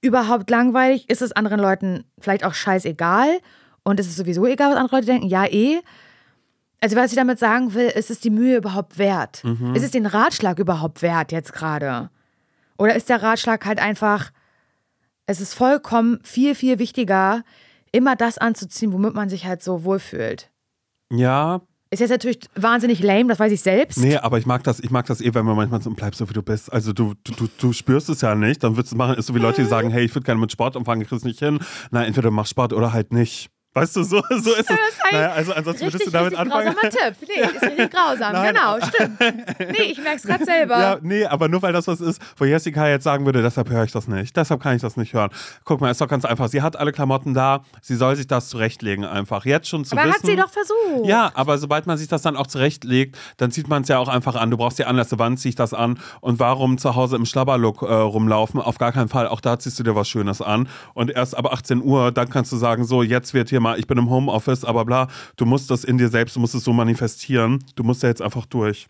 überhaupt 0.00 0.50
langweilig? 0.50 1.08
Ist 1.08 1.22
es 1.22 1.30
anderen 1.30 1.60
Leuten 1.60 2.04
vielleicht 2.18 2.44
auch 2.44 2.54
scheißegal? 2.54 3.38
Und 3.84 4.00
ist 4.00 4.08
es 4.08 4.16
sowieso 4.16 4.46
egal, 4.46 4.72
was 4.72 4.78
andere 4.78 4.96
Leute 4.96 5.06
denken? 5.06 5.28
Ja, 5.28 5.44
eh. 5.44 5.78
Also, 6.80 6.96
was 6.96 7.12
ich 7.12 7.16
damit 7.16 7.38
sagen 7.38 7.72
will, 7.74 7.86
ist 7.86 8.10
es 8.10 8.18
die 8.18 8.30
Mühe 8.30 8.56
überhaupt 8.56 8.98
wert? 8.98 9.44
Ist 9.74 9.84
es 9.84 9.92
den 9.92 10.06
Ratschlag 10.06 10.58
überhaupt 10.58 11.02
wert 11.02 11.30
jetzt 11.30 11.52
gerade? 11.52 12.10
Oder 12.78 12.96
ist 12.96 13.08
der 13.08 13.22
Ratschlag 13.22 13.64
halt 13.64 13.78
einfach, 13.78 14.32
es 15.26 15.40
ist 15.40 15.54
vollkommen 15.54 16.18
viel, 16.24 16.56
viel 16.56 16.80
wichtiger, 16.80 17.44
immer 17.92 18.16
das 18.16 18.38
anzuziehen, 18.38 18.92
womit 18.92 19.14
man 19.14 19.28
sich 19.28 19.46
halt 19.46 19.62
so 19.62 19.84
wohlfühlt? 19.84 20.50
Ja, 21.12 21.62
Ist 21.90 22.00
jetzt 22.00 22.10
natürlich 22.10 22.40
wahnsinnig 22.54 23.02
lame, 23.02 23.28
das 23.28 23.38
weiß 23.38 23.50
ich 23.50 23.62
selbst. 23.62 23.98
Nee, 23.98 24.16
aber 24.16 24.38
ich 24.38 24.44
mag 24.44 24.62
das, 24.64 24.78
ich 24.80 24.90
mag 24.90 25.06
das 25.06 25.22
eh, 25.22 25.32
wenn 25.32 25.46
man 25.46 25.56
manchmal 25.56 25.80
so 25.80 25.90
bleib 25.90 26.14
so 26.14 26.28
wie 26.28 26.34
du 26.34 26.42
bist. 26.42 26.70
Also 26.70 26.92
du, 26.92 27.14
du, 27.24 27.48
du, 27.58 27.72
spürst 27.72 28.10
es 28.10 28.20
ja 28.20 28.34
nicht, 28.34 28.62
dann 28.62 28.76
würdest 28.76 28.92
du 28.92 28.96
es 28.96 28.98
machen, 28.98 29.16
ist 29.16 29.26
so 29.26 29.34
wie 29.34 29.38
Leute, 29.38 29.62
die 29.62 29.68
sagen, 29.68 29.90
hey, 29.90 30.04
ich 30.04 30.14
würde 30.14 30.26
gerne 30.26 30.40
mit 30.40 30.52
Sport 30.52 30.76
anfangen, 30.76 31.00
ich 31.00 31.08
krieg's 31.08 31.24
nicht 31.24 31.38
hin. 31.38 31.60
Na, 31.90 32.04
entweder 32.04 32.28
du 32.28 32.34
machst 32.34 32.50
Sport 32.50 32.74
oder 32.74 32.92
halt 32.92 33.12
nicht. 33.12 33.48
Weißt 33.80 33.96
du, 33.96 34.02
so, 34.02 34.22
so 34.30 34.36
ist 34.36 34.46
es. 34.48 34.58
ist 34.58 34.70
ein 34.70 34.76
Naja, 35.12 35.32
also 35.32 35.52
ansonsten 35.52 35.86
würdest 35.86 36.06
du 36.06 36.10
damit 36.10 36.34
anfangen. 36.34 36.74
grausamer 36.74 36.90
Tipp. 36.90 37.28
Nee, 37.28 37.42
ist 37.56 37.62
richtig 37.62 37.90
grausam. 37.90 38.32
Nein. 38.32 38.54
genau, 38.54 38.78
stimmt. 38.86 39.20
Nee, 39.78 39.82
ich 39.92 39.98
merke 40.02 40.16
es 40.16 40.22
gerade 40.22 40.44
selber. 40.44 40.78
Ja, 40.78 40.98
nee, 41.02 41.24
aber 41.24 41.48
nur 41.48 41.62
weil 41.62 41.72
das 41.72 41.86
was 41.86 42.00
ist, 42.00 42.20
wo 42.36 42.44
Jessica 42.44 42.88
jetzt 42.88 43.04
sagen 43.04 43.24
würde, 43.26 43.42
deshalb 43.42 43.68
höre 43.70 43.84
ich 43.84 43.92
das 43.92 44.08
nicht. 44.08 44.36
Deshalb 44.36 44.62
kann 44.62 44.76
ich 44.76 44.82
das 44.82 44.96
nicht 44.96 45.12
hören. 45.14 45.30
Guck 45.64 45.80
mal, 45.80 45.90
ist 45.90 46.00
doch 46.00 46.08
ganz 46.08 46.24
einfach. 46.24 46.48
Sie 46.48 46.62
hat 46.62 46.76
alle 46.76 46.92
Klamotten 46.92 47.34
da. 47.34 47.62
Sie 47.82 47.94
soll 47.96 48.16
sich 48.16 48.26
das 48.26 48.48
zurechtlegen 48.48 49.04
einfach. 49.04 49.44
Jetzt 49.44 49.68
schon 49.68 49.84
zu 49.84 49.96
Aber 49.96 50.08
wissen. 50.08 50.14
hat 50.14 50.26
sie 50.26 50.36
doch 50.36 50.50
versucht. 50.50 51.06
Ja, 51.06 51.30
aber 51.34 51.58
sobald 51.58 51.86
man 51.86 51.98
sich 51.98 52.08
das 52.08 52.22
dann 52.22 52.36
auch 52.36 52.46
zurechtlegt, 52.46 53.16
dann 53.36 53.50
zieht 53.50 53.68
man 53.68 53.82
es 53.82 53.88
ja 53.88 53.98
auch 53.98 54.08
einfach 54.08 54.34
an. 54.36 54.50
Du 54.50 54.56
brauchst 54.56 54.78
die 54.78 54.84
Anlässe, 54.84 55.18
wann 55.18 55.36
ziehe 55.36 55.50
ich 55.50 55.56
das 55.56 55.74
an 55.74 55.98
und 56.20 56.38
warum 56.40 56.78
zu 56.78 56.94
Hause 56.94 57.16
im 57.16 57.26
Schlabberlook 57.26 57.82
äh, 57.82 57.86
rumlaufen? 57.92 58.60
Auf 58.60 58.78
gar 58.78 58.92
keinen 58.92 59.08
Fall. 59.08 59.28
Auch 59.28 59.40
da 59.40 59.58
ziehst 59.58 59.78
du 59.78 59.82
dir 59.82 59.94
was 59.94 60.08
Schönes 60.08 60.40
an. 60.42 60.68
Und 60.94 61.10
erst 61.10 61.36
ab 61.36 61.46
18 61.52 61.82
Uhr, 61.82 62.12
dann 62.12 62.28
kannst 62.30 62.52
du 62.52 62.56
sagen, 62.56 62.84
so, 62.84 63.02
jetzt 63.02 63.34
wird 63.34 63.48
hier 63.50 63.60
mal, 63.60 63.67
ich 63.76 63.86
bin 63.86 63.98
im 63.98 64.10
Homeoffice, 64.10 64.64
aber 64.64 64.84
bla. 64.84 65.08
Du 65.36 65.44
musst 65.46 65.70
das 65.70 65.84
in 65.84 65.98
dir 65.98 66.08
selbst, 66.08 66.36
du 66.36 66.40
musst 66.40 66.54
es 66.54 66.64
so 66.64 66.72
manifestieren. 66.72 67.58
Du 67.74 67.84
musst 67.84 68.02
ja 68.02 68.08
jetzt 68.08 68.22
einfach 68.22 68.46
durch 68.46 68.88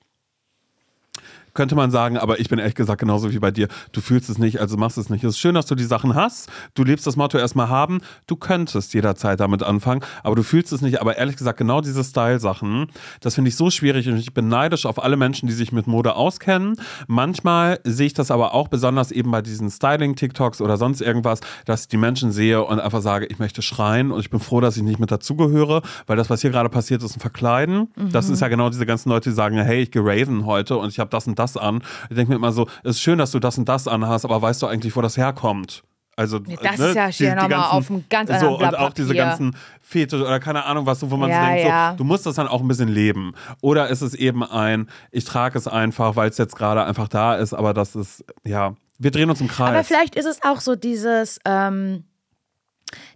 könnte 1.58 1.74
man 1.74 1.90
sagen, 1.90 2.16
aber 2.16 2.38
ich 2.38 2.48
bin 2.48 2.60
ehrlich 2.60 2.76
gesagt 2.76 3.00
genauso 3.00 3.32
wie 3.32 3.40
bei 3.40 3.50
dir. 3.50 3.66
Du 3.90 4.00
fühlst 4.00 4.30
es 4.30 4.38
nicht, 4.38 4.60
also 4.60 4.76
machst 4.76 4.96
es 4.96 5.10
nicht. 5.10 5.24
Es 5.24 5.30
ist 5.30 5.40
schön, 5.40 5.56
dass 5.56 5.66
du 5.66 5.74
die 5.74 5.82
Sachen 5.82 6.14
hast. 6.14 6.48
Du 6.74 6.84
lebst 6.84 7.04
das 7.04 7.16
Motto 7.16 7.36
erstmal 7.36 7.68
haben. 7.68 7.98
Du 8.28 8.36
könntest 8.36 8.94
jederzeit 8.94 9.40
damit 9.40 9.64
anfangen, 9.64 10.04
aber 10.22 10.36
du 10.36 10.44
fühlst 10.44 10.72
es 10.72 10.82
nicht. 10.82 11.00
Aber 11.00 11.16
ehrlich 11.16 11.36
gesagt, 11.36 11.58
genau 11.58 11.80
diese 11.80 12.04
Style-Sachen, 12.04 12.86
das 13.22 13.34
finde 13.34 13.48
ich 13.48 13.56
so 13.56 13.70
schwierig 13.70 14.08
und 14.08 14.18
ich 14.18 14.32
bin 14.32 14.46
neidisch 14.46 14.86
auf 14.86 15.02
alle 15.02 15.16
Menschen, 15.16 15.48
die 15.48 15.52
sich 15.52 15.72
mit 15.72 15.88
Mode 15.88 16.14
auskennen. 16.14 16.76
Manchmal 17.08 17.80
sehe 17.82 18.06
ich 18.06 18.14
das 18.14 18.30
aber 18.30 18.54
auch 18.54 18.68
besonders 18.68 19.10
eben 19.10 19.32
bei 19.32 19.42
diesen 19.42 19.68
Styling-TikToks 19.68 20.60
oder 20.60 20.76
sonst 20.76 21.00
irgendwas, 21.00 21.40
dass 21.64 21.82
ich 21.82 21.88
die 21.88 21.96
Menschen 21.96 22.30
sehe 22.30 22.62
und 22.62 22.78
einfach 22.78 23.02
sage, 23.02 23.26
ich 23.26 23.40
möchte 23.40 23.62
schreien 23.62 24.12
und 24.12 24.20
ich 24.20 24.30
bin 24.30 24.38
froh, 24.38 24.60
dass 24.60 24.76
ich 24.76 24.84
nicht 24.84 25.00
mit 25.00 25.10
dazugehöre, 25.10 25.82
weil 26.06 26.16
das, 26.16 26.30
was 26.30 26.40
hier 26.40 26.50
gerade 26.50 26.68
passiert, 26.68 27.02
ist 27.02 27.16
ein 27.16 27.20
Verkleiden. 27.20 27.88
Das 27.96 28.28
ist 28.28 28.42
ja 28.42 28.46
genau 28.46 28.70
diese 28.70 28.86
ganzen 28.86 29.08
Leute, 29.08 29.30
die 29.30 29.34
sagen, 29.34 29.56
hey, 29.58 29.82
ich 29.82 29.90
gehe 29.90 30.02
raven 30.04 30.46
heute 30.46 30.76
und 30.76 30.90
ich 30.90 31.00
habe 31.00 31.10
das 31.10 31.26
und 31.26 31.36
das 31.36 31.47
an. 31.56 31.82
Ich 32.10 32.16
denke 32.16 32.30
mir 32.30 32.36
immer 32.36 32.52
so, 32.52 32.66
es 32.84 32.96
ist 32.96 33.00
schön, 33.02 33.18
dass 33.18 33.30
du 33.30 33.38
das 33.38 33.58
und 33.58 33.68
das 33.68 33.88
anhast, 33.88 34.24
aber 34.24 34.40
weißt 34.42 34.60
du 34.62 34.66
eigentlich, 34.66 34.94
wo 34.96 35.00
das 35.00 35.16
herkommt? 35.16 35.82
Also, 36.16 36.40
Nee, 36.40 36.58
das 36.60 36.80
ist 36.80 36.96
ja 36.96 37.06
hier 37.06 37.36
nochmal 37.36 37.70
auf 37.70 37.88
einem 37.88 38.04
ganz 38.10 38.28
so, 38.28 38.34
anderen 38.34 38.52
Und 38.54 38.58
Blatt 38.58 38.74
auch 38.74 38.92
diese 38.92 39.14
ganzen 39.14 39.56
Fetisch 39.80 40.20
oder 40.20 40.40
keine 40.40 40.64
Ahnung 40.64 40.84
was, 40.84 41.08
wo 41.08 41.16
man 41.16 41.30
Ja, 41.30 41.40
so 41.40 41.46
denkt, 41.46 41.68
ja. 41.68 41.90
so, 41.92 41.96
du 41.98 42.04
musst 42.04 42.26
das 42.26 42.34
dann 42.34 42.48
auch 42.48 42.60
ein 42.60 42.66
bisschen 42.66 42.88
leben. 42.88 43.34
Oder 43.60 43.86
ist 43.88 44.00
es 44.00 44.14
eben 44.14 44.42
ein, 44.42 44.88
ich 45.12 45.24
trage 45.24 45.56
es 45.56 45.68
einfach, 45.68 46.16
weil 46.16 46.28
es 46.28 46.36
jetzt 46.36 46.56
gerade 46.56 46.82
einfach 46.84 47.06
da 47.06 47.36
ist, 47.36 47.54
aber 47.54 47.72
das 47.72 47.94
ist, 47.94 48.24
ja, 48.44 48.74
Wir 48.98 49.12
drehen 49.12 49.30
uns 49.30 49.40
im 49.40 49.46
Kreis. 49.46 49.68
Aber 49.68 49.84
vielleicht 49.84 50.16
ist 50.16 50.26
es 50.26 50.42
auch 50.42 50.58
so 50.60 50.74
dieses, 50.74 51.38
ähm, 51.44 52.02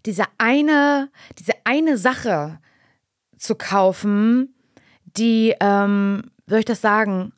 diese 0.06 0.24
eine, 0.38 1.08
diese 1.40 1.54
eine 1.64 1.98
Sache 1.98 2.60
zu 3.36 3.56
kaufen, 3.56 4.54
die, 5.16 5.56
ähm, 5.60 6.30
soll 6.46 6.60
ich 6.60 6.64
das 6.66 6.80
sagen, 6.80 7.32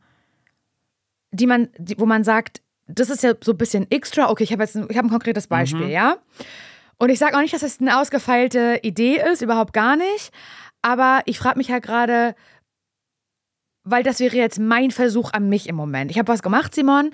die 1.35 1.47
man, 1.47 1.69
die, 1.79 1.99
wo 1.99 2.07
man 2.07 2.25
sagt, 2.25 2.63
das 2.87 3.11
ist 3.11 3.23
ja 3.23 3.33
so 3.43 3.53
ein 3.53 3.59
bisschen 3.59 3.91
extra. 3.91 4.31
Okay, 4.31 4.45
ich 4.45 4.53
habe 4.53 4.63
jetzt 4.63 4.77
ein, 4.77 4.87
ich 4.89 4.97
hab 4.97 5.05
ein 5.05 5.11
konkretes 5.11 5.47
Beispiel, 5.47 5.87
Mhm. 5.87 5.91
ja. 5.91 6.17
Und 6.99 7.11
ich 7.11 7.19
sage 7.19 7.37
auch 7.37 7.41
nicht, 7.41 7.53
dass 7.53 7.63
das 7.63 7.81
eine 7.81 7.99
ausgefeilte 7.99 8.79
Idee 8.83 9.21
ist, 9.33 9.43
überhaupt 9.43 9.73
gar 9.73 9.97
nicht. 9.97 10.31
Aber 10.83 11.23
ich 11.25 11.39
frage 11.39 11.59
mich 11.59 11.69
ja 11.69 11.79
gerade, 11.81 12.35
weil 13.83 14.03
das 14.03 14.21
wäre 14.21 14.37
jetzt 14.37 14.59
mein 14.61 14.91
Versuch 14.91 15.33
an 15.33 15.49
mich 15.49 15.69
im 15.69 15.75
Moment. 15.77 16.11
Ich 16.11 16.19
habe 16.19 16.29
was 16.33 16.43
gemacht, 16.43 16.75
Simon. 16.75 17.11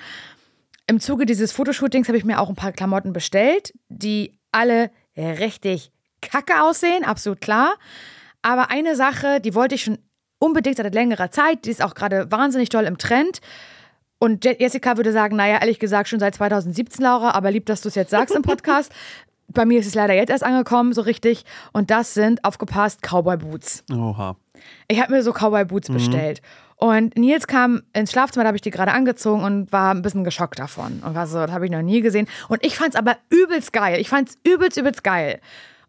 Im 0.86 1.00
Zuge 1.00 1.24
dieses 1.24 1.52
Fotoshootings 1.52 2.08
habe 2.08 2.18
ich 2.18 2.24
mir 2.24 2.40
auch 2.40 2.48
ein 2.48 2.56
paar 2.56 2.72
Klamotten 2.72 3.12
bestellt, 3.12 3.72
die 3.88 4.38
alle 4.52 4.90
richtig 5.16 5.92
kacke 6.20 6.62
aussehen, 6.62 7.04
absolut 7.04 7.40
klar. 7.40 7.74
Aber 8.42 8.70
eine 8.70 8.96
Sache, 8.96 9.40
die 9.40 9.54
wollte 9.54 9.76
ich 9.76 9.84
schon 9.84 9.98
unbedingt 10.38 10.76
seit 10.78 10.94
längerer 10.94 11.30
Zeit, 11.30 11.64
die 11.64 11.70
ist 11.70 11.82
auch 11.82 11.94
gerade 11.94 12.30
wahnsinnig 12.30 12.68
doll 12.70 12.84
im 12.84 12.98
Trend. 12.98 13.40
Und 14.20 14.44
Je- 14.44 14.56
Jessica 14.60 14.96
würde 14.96 15.10
sagen, 15.12 15.34
naja, 15.34 15.58
ehrlich 15.60 15.78
gesagt 15.80 16.08
schon 16.08 16.20
seit 16.20 16.34
2017, 16.36 17.02
Laura, 17.02 17.30
aber 17.32 17.50
lieb, 17.50 17.66
dass 17.66 17.80
du 17.80 17.88
es 17.88 17.94
jetzt 17.96 18.10
sagst 18.10 18.34
im 18.36 18.42
Podcast. 18.42 18.92
Bei 19.48 19.64
mir 19.64 19.80
ist 19.80 19.86
es 19.88 19.94
leider 19.96 20.14
jetzt 20.14 20.30
erst 20.30 20.44
angekommen, 20.44 20.92
so 20.92 21.00
richtig. 21.00 21.44
Und 21.72 21.90
das 21.90 22.14
sind, 22.14 22.44
aufgepasst, 22.44 23.00
Cowboy 23.02 23.36
Boots. 23.38 23.82
Oha. 23.92 24.36
Ich 24.86 25.00
habe 25.02 25.12
mir 25.12 25.22
so 25.24 25.32
Cowboy 25.32 25.64
Boots 25.64 25.88
bestellt. 25.90 26.40
Und 26.76 27.18
Nils 27.18 27.46
kam 27.48 27.82
ins 27.92 28.12
Schlafzimmer, 28.12 28.44
da 28.44 28.48
habe 28.48 28.56
ich 28.56 28.62
die 28.62 28.70
gerade 28.70 28.92
angezogen 28.92 29.42
und 29.42 29.72
war 29.72 29.92
ein 29.92 30.02
bisschen 30.02 30.22
geschockt 30.22 30.58
davon. 30.60 31.02
Und 31.04 31.14
war 31.16 31.26
so, 31.26 31.38
das 31.38 31.50
habe 31.50 31.64
ich 31.64 31.70
noch 31.72 31.82
nie 31.82 32.00
gesehen. 32.00 32.28
Und 32.48 32.64
ich 32.64 32.76
fand 32.76 32.90
es 32.94 32.96
aber 32.98 33.16
übelst 33.28 33.72
geil. 33.72 34.00
Ich 34.00 34.08
fand 34.08 34.28
es 34.28 34.38
übelst, 34.44 34.78
übelst 34.78 35.02
geil. 35.02 35.40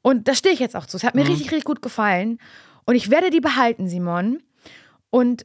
Und 0.02 0.28
da 0.28 0.34
stehe 0.34 0.54
ich 0.54 0.60
jetzt 0.60 0.76
auch 0.76 0.88
zu. 0.88 0.98
Es 0.98 1.04
hat 1.04 1.14
mir 1.16 1.28
richtig, 1.28 1.52
richtig 1.52 1.66
gut 1.66 1.82
gefallen. 1.84 2.40
Und 2.86 2.96
ich 2.96 3.12
werde 3.12 3.30
die 3.30 3.42
behalten, 3.42 3.88
Simon. 3.88 4.42
Und 5.12 5.44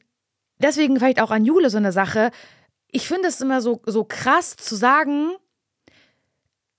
deswegen 0.58 0.96
vielleicht 0.96 1.20
auch 1.20 1.30
an 1.30 1.44
Jule 1.44 1.68
so 1.68 1.76
eine 1.76 1.92
Sache. 1.92 2.30
Ich 2.96 3.06
finde 3.06 3.28
es 3.28 3.42
immer 3.42 3.60
so, 3.60 3.82
so 3.84 4.04
krass 4.04 4.56
zu 4.56 4.74
sagen, 4.74 5.32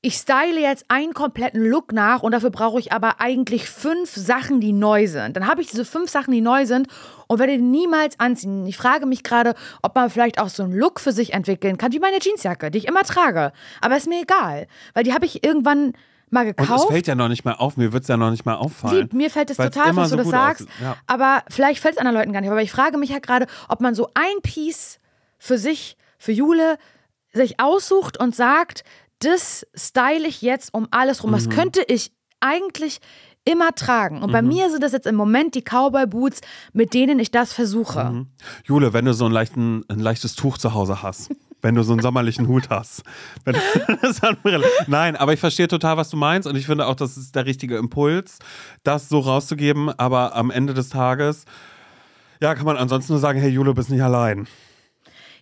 ich 0.02 0.16
style 0.16 0.60
jetzt 0.60 0.86
einen 0.88 1.14
kompletten 1.14 1.64
Look 1.64 1.92
nach 1.94 2.24
und 2.24 2.32
dafür 2.32 2.50
brauche 2.50 2.80
ich 2.80 2.92
aber 2.92 3.22
eigentlich 3.22 3.70
fünf 3.70 4.16
Sachen, 4.16 4.60
die 4.60 4.74
neu 4.74 5.06
sind. 5.06 5.38
Dann 5.38 5.46
habe 5.46 5.62
ich 5.62 5.68
diese 5.70 5.86
fünf 5.86 6.10
Sachen, 6.10 6.32
die 6.32 6.42
neu 6.42 6.66
sind 6.66 6.88
und 7.28 7.38
werde 7.38 7.58
die 7.58 7.62
niemals 7.62 8.20
anziehen. 8.20 8.66
Ich 8.66 8.78
frage 8.78 9.06
mich 9.06 9.22
gerade, 9.22 9.54
ob 9.84 9.94
man 9.94 10.10
vielleicht 10.10 10.40
auch 10.40 10.50
so 10.50 10.64
einen 10.64 10.74
Look 10.74 11.00
für 11.00 11.12
sich 11.12 11.34
entwickeln 11.34 11.78
kann, 11.78 11.92
wie 11.94 12.00
meine 12.00 12.18
Jeansjacke, 12.20 12.72
die 12.72 12.80
ich 12.80 12.88
immer 12.88 13.04
trage. 13.04 13.52
Aber 13.80 13.96
ist 13.96 14.08
mir 14.08 14.24
egal, 14.24 14.66
weil 14.96 15.04
die 15.04 15.14
habe 15.14 15.26
ich 15.28 15.44
irgendwann 15.44 15.94
mal 16.32 16.48
Und 16.48 16.58
gekauft. 16.58 16.86
es 16.86 16.92
fällt 16.92 17.06
ja 17.06 17.14
noch 17.14 17.28
nicht 17.30 17.46
mal 17.46 17.54
auf, 17.54 17.78
mir 17.78 17.94
wird 17.94 18.02
es 18.02 18.08
ja 18.10 18.18
noch 18.18 18.32
nicht 18.32 18.44
mal 18.44 18.56
auffallen. 18.56 19.02
Lieb, 19.02 19.14
mir 19.14 19.30
fällt 19.30 19.52
es 19.52 19.58
total, 19.58 19.90
immer 19.90 20.02
was 20.02 20.10
du 20.10 20.18
so 20.18 20.24
das 20.24 20.32
sagst. 20.32 20.68
ja. 20.82 20.98
Aber 21.06 21.44
vielleicht 21.50 21.80
fällt 21.80 21.94
es 21.94 22.00
anderen 22.00 22.18
Leuten 22.18 22.34
gar 22.34 22.42
nicht. 22.42 22.50
Aber 22.50 22.64
ich 22.64 22.72
frage 22.72 22.98
mich 22.98 23.12
ja 23.12 23.20
gerade, 23.20 23.46
ob 23.68 23.82
man 23.82 23.94
so 23.94 24.10
ein 24.16 24.42
Piece 24.42 25.00
für 25.38 25.60
sich, 25.60 25.96
für 26.18 26.32
Jule, 26.32 26.78
sich 27.34 27.60
aussucht 27.60 28.20
und 28.20 28.36
sagt, 28.36 28.84
das 29.20 29.66
style 29.76 30.28
ich 30.28 30.42
jetzt 30.42 30.74
um 30.74 30.88
alles 30.92 31.24
rum. 31.24 31.32
Mhm. 31.32 31.50
Könnte 31.50 31.82
ich 31.88 32.12
eigentlich 32.40 33.00
immer 33.46 33.74
tragen. 33.74 34.22
Und 34.22 34.32
bei 34.32 34.42
Mhm. 34.42 34.48
mir 34.50 34.70
sind 34.70 34.84
das 34.84 34.92
jetzt 34.92 35.08
im 35.08 35.16
Moment 35.16 35.56
die 35.56 35.62
Cowboy 35.64 36.06
Boots, 36.06 36.42
mit 36.74 36.94
denen 36.94 37.18
ich 37.18 37.32
das 37.32 37.54
versuche. 37.54 38.04
Mhm. 38.04 38.28
Jule, 38.66 38.92
wenn 38.94 39.06
du 39.06 39.14
so 39.14 39.26
ein, 39.26 39.32
leichten, 39.32 39.84
ein 39.88 40.00
leichtes 40.00 40.36
Tuch 40.36 40.58
zu 40.58 40.74
Hause 40.74 41.02
hast, 41.02 41.30
wenn 41.62 41.74
du 41.74 41.82
so 41.84 41.94
einen 41.94 42.02
sommerlichen 42.02 42.48
Hut 42.48 42.70
hast. 42.70 43.04
Nein, 44.88 45.16
aber 45.16 45.34
ich 45.34 45.40
verstehe 45.40 45.68
total, 45.68 45.98
was 45.98 46.10
du 46.10 46.18
meinst 46.18 46.48
und 46.48 46.56
ich 46.56 46.66
finde 46.66 46.86
auch, 46.88 46.96
das 46.96 47.18
ist 47.18 47.36
der 47.36 47.46
richtige 47.46 47.78
Impuls, 47.78 48.40
das 48.84 49.10
so 49.10 49.20
rauszugeben. 49.20 49.90
Aber 49.98 50.36
am 50.36 50.52
Ende 50.52 50.74
des 50.74 50.90
Tages, 50.90 51.46
ja, 52.42 52.54
kann 52.54 52.66
man 52.66 52.78
ansonsten 52.78 53.14
nur 53.14 53.20
sagen, 53.20 53.40
hey 53.40 53.50
Jule, 53.50 53.74
bist 53.74 53.90
nicht 53.90 54.04
allein. 54.04 54.48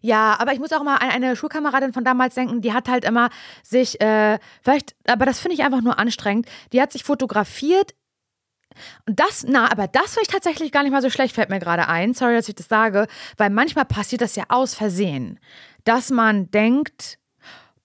Ja, 0.02 0.36
aber 0.40 0.54
ich 0.54 0.60
muss 0.60 0.72
auch 0.74 0.84
mal 0.84 0.98
an 0.98 1.10
eine 1.10 1.36
Schulkameradin 1.36 1.94
von 1.94 2.04
damals 2.04 2.36
denken, 2.36 2.62
die 2.62 2.74
hat 2.74 2.90
halt 2.90 3.06
immer 3.06 3.30
sich, 3.64 4.00
äh, 4.02 4.40
vielleicht, 4.62 4.96
aber 5.08 5.26
das 5.26 5.40
finde 5.40 5.56
ich 5.56 5.64
einfach 5.64 5.82
nur 5.82 6.00
anstrengend, 6.00 6.48
die 6.74 6.82
hat 6.82 6.92
sich 6.92 7.04
fotografiert. 7.04 7.96
Und 9.08 9.20
das, 9.20 9.46
na, 9.48 9.72
aber 9.72 9.88
das 9.88 10.14
finde 10.14 10.24
ich 10.24 10.28
tatsächlich 10.28 10.72
gar 10.72 10.84
nicht 10.84 10.92
mal 10.92 11.02
so 11.02 11.10
schlecht, 11.10 11.36
fällt 11.36 11.50
mir 11.50 11.60
gerade 11.60 11.88
ein. 11.88 12.14
Sorry, 12.14 12.36
dass 12.36 12.50
ich 12.50 12.56
das 12.56 12.68
sage, 12.68 13.08
weil 13.38 13.50
manchmal 13.50 13.86
passiert 13.86 14.22
das 14.22 14.36
ja 14.36 14.46
aus 14.50 14.76
Versehen, 14.76 15.40
dass 15.86 16.10
man 16.10 16.52
denkt, 16.52 17.18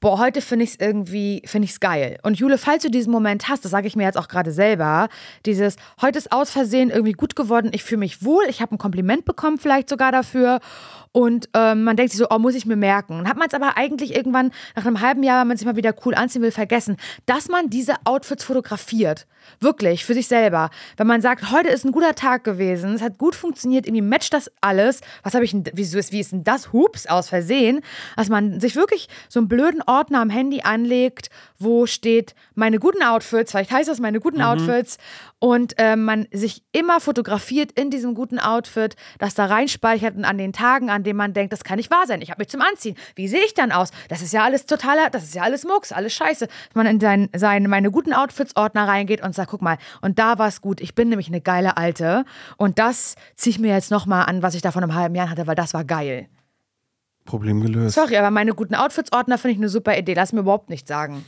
boah, 0.00 0.18
heute 0.18 0.40
finde 0.40 0.64
ich 0.64 0.70
es 0.72 0.80
irgendwie, 0.80 1.42
finde 1.44 1.66
ich 1.66 1.72
es 1.72 1.80
geil. 1.80 2.18
Und 2.22 2.38
Jule, 2.38 2.56
falls 2.56 2.82
du 2.82 2.90
diesen 2.90 3.12
Moment 3.12 3.48
hast, 3.48 3.64
das 3.64 3.70
sage 3.70 3.86
ich 3.86 3.96
mir 3.96 4.04
jetzt 4.04 4.16
auch 4.16 4.28
gerade 4.28 4.50
selber, 4.50 5.08
dieses, 5.44 5.76
heute 6.00 6.18
ist 6.18 6.32
aus 6.32 6.50
Versehen 6.50 6.90
irgendwie 6.90 7.12
gut 7.12 7.36
geworden, 7.36 7.70
ich 7.74 7.84
fühle 7.84 8.00
mich 8.00 8.24
wohl, 8.24 8.44
ich 8.48 8.62
habe 8.62 8.74
ein 8.74 8.78
Kompliment 8.78 9.26
bekommen 9.26 9.58
vielleicht 9.58 9.90
sogar 9.90 10.10
dafür 10.10 10.60
und 11.12 11.48
ähm, 11.54 11.82
man 11.84 11.96
denkt 11.96 12.12
sich 12.12 12.18
so, 12.18 12.28
oh, 12.30 12.38
muss 12.38 12.54
ich 12.54 12.66
mir 12.66 12.76
merken. 12.76 13.18
Und 13.18 13.28
hat 13.28 13.36
man 13.36 13.48
es 13.48 13.54
aber 13.54 13.76
eigentlich 13.76 14.14
irgendwann 14.14 14.52
nach 14.76 14.86
einem 14.86 15.00
halben 15.00 15.22
Jahr, 15.22 15.40
wenn 15.40 15.48
man 15.48 15.56
sich 15.56 15.66
mal 15.66 15.76
wieder 15.76 15.92
cool 16.04 16.14
anziehen 16.14 16.42
will, 16.42 16.52
vergessen, 16.52 16.96
dass 17.26 17.48
man 17.48 17.68
diese 17.68 17.94
Outfits 18.04 18.44
fotografiert. 18.44 19.26
Wirklich, 19.58 20.04
für 20.04 20.14
sich 20.14 20.28
selber. 20.28 20.70
Wenn 20.96 21.06
man 21.06 21.20
sagt, 21.20 21.50
heute 21.50 21.68
ist 21.68 21.84
ein 21.84 21.92
guter 21.92 22.14
Tag 22.14 22.44
gewesen, 22.44 22.94
es 22.94 23.02
hat 23.02 23.18
gut 23.18 23.34
funktioniert, 23.34 23.86
irgendwie 23.86 24.02
matcht 24.02 24.32
das 24.32 24.52
alles. 24.60 25.00
Was 25.24 25.34
habe 25.34 25.44
ich 25.44 25.50
denn, 25.50 25.64
wieso 25.72 25.98
ist, 25.98 26.12
wie 26.12 26.20
ist 26.20 26.32
denn 26.32 26.44
das? 26.44 26.72
Hups, 26.72 27.06
aus 27.06 27.28
Versehen. 27.28 27.80
Dass 28.16 28.28
man 28.28 28.60
sich 28.60 28.76
wirklich 28.76 29.08
so 29.28 29.40
einen 29.40 29.48
blöden 29.48 29.82
Ordner 29.90 30.20
am 30.20 30.30
Handy 30.30 30.60
anlegt, 30.62 31.28
wo 31.58 31.86
steht, 31.86 32.34
meine 32.54 32.78
guten 32.78 33.02
Outfits, 33.02 33.50
vielleicht 33.50 33.72
heißt 33.72 33.88
das 33.88 33.98
meine 33.98 34.20
guten 34.20 34.40
Outfits. 34.40 34.98
Und 35.42 35.74
ähm, 35.78 36.04
man 36.04 36.28
sich 36.32 36.62
immer 36.72 37.00
fotografiert 37.00 37.72
in 37.72 37.90
diesem 37.90 38.14
guten 38.14 38.38
Outfit, 38.38 38.94
das 39.18 39.34
da 39.34 39.46
reinspeichert 39.46 40.14
und 40.14 40.26
an 40.26 40.36
den 40.36 40.52
Tagen, 40.52 40.90
an 40.90 41.02
denen 41.02 41.16
man 41.16 41.32
denkt, 41.32 41.52
das 41.52 41.64
kann 41.64 41.78
nicht 41.78 41.90
wahr 41.90 42.06
sein. 42.06 42.20
Ich 42.20 42.30
habe 42.30 42.40
mich 42.40 42.48
zum 42.48 42.60
Anziehen. 42.60 42.94
Wie 43.14 43.26
sehe 43.26 43.42
ich 43.44 43.54
dann 43.54 43.72
aus? 43.72 43.90
Das 44.08 44.20
ist 44.20 44.32
ja 44.32 44.44
alles 44.44 44.66
totaler, 44.66 45.08
das 45.10 45.24
ist 45.24 45.34
ja 45.34 45.42
alles 45.42 45.64
Mucks, 45.64 45.92
alles 45.92 46.12
Scheiße. 46.12 46.46
Dass 46.46 46.74
man 46.74 46.86
in 46.86 47.00
seinen, 47.00 47.30
seinen 47.34 47.70
meine 47.70 47.90
guten 47.90 48.12
Outfits-Ordner 48.12 48.86
reingeht 48.86 49.22
und 49.22 49.34
sagt, 49.34 49.50
guck 49.50 49.62
mal, 49.62 49.78
und 50.02 50.18
da 50.18 50.38
war 50.38 50.48
es 50.48 50.60
gut. 50.60 50.80
Ich 50.80 50.94
bin 50.94 51.08
nämlich 51.08 51.28
eine 51.28 51.40
geile 51.40 51.78
Alte. 51.78 52.24
Und 52.58 52.78
das 52.78 53.16
ziehe 53.34 53.52
ich 53.52 53.58
mir 53.58 53.72
jetzt 53.72 53.90
nochmal 53.90 54.26
an, 54.26 54.42
was 54.42 54.54
ich 54.54 54.62
da 54.62 54.70
vor 54.70 54.82
einem 54.82 54.94
halben 54.94 55.14
Jahr 55.14 55.30
hatte, 55.30 55.46
weil 55.46 55.56
das 55.56 55.74
war 55.74 55.84
geil. 55.84 56.28
Problem 57.24 57.60
gelöst. 57.60 57.94
Sorry, 57.94 58.16
aber 58.16 58.30
meine 58.30 58.54
guten 58.54 58.74
Outfits-Ordner 58.74 59.38
finde 59.38 59.52
ich 59.52 59.58
eine 59.58 59.68
super 59.68 59.96
Idee. 59.96 60.14
Lass 60.14 60.32
mir 60.32 60.40
überhaupt 60.40 60.70
nichts 60.70 60.88
sagen. 60.88 61.24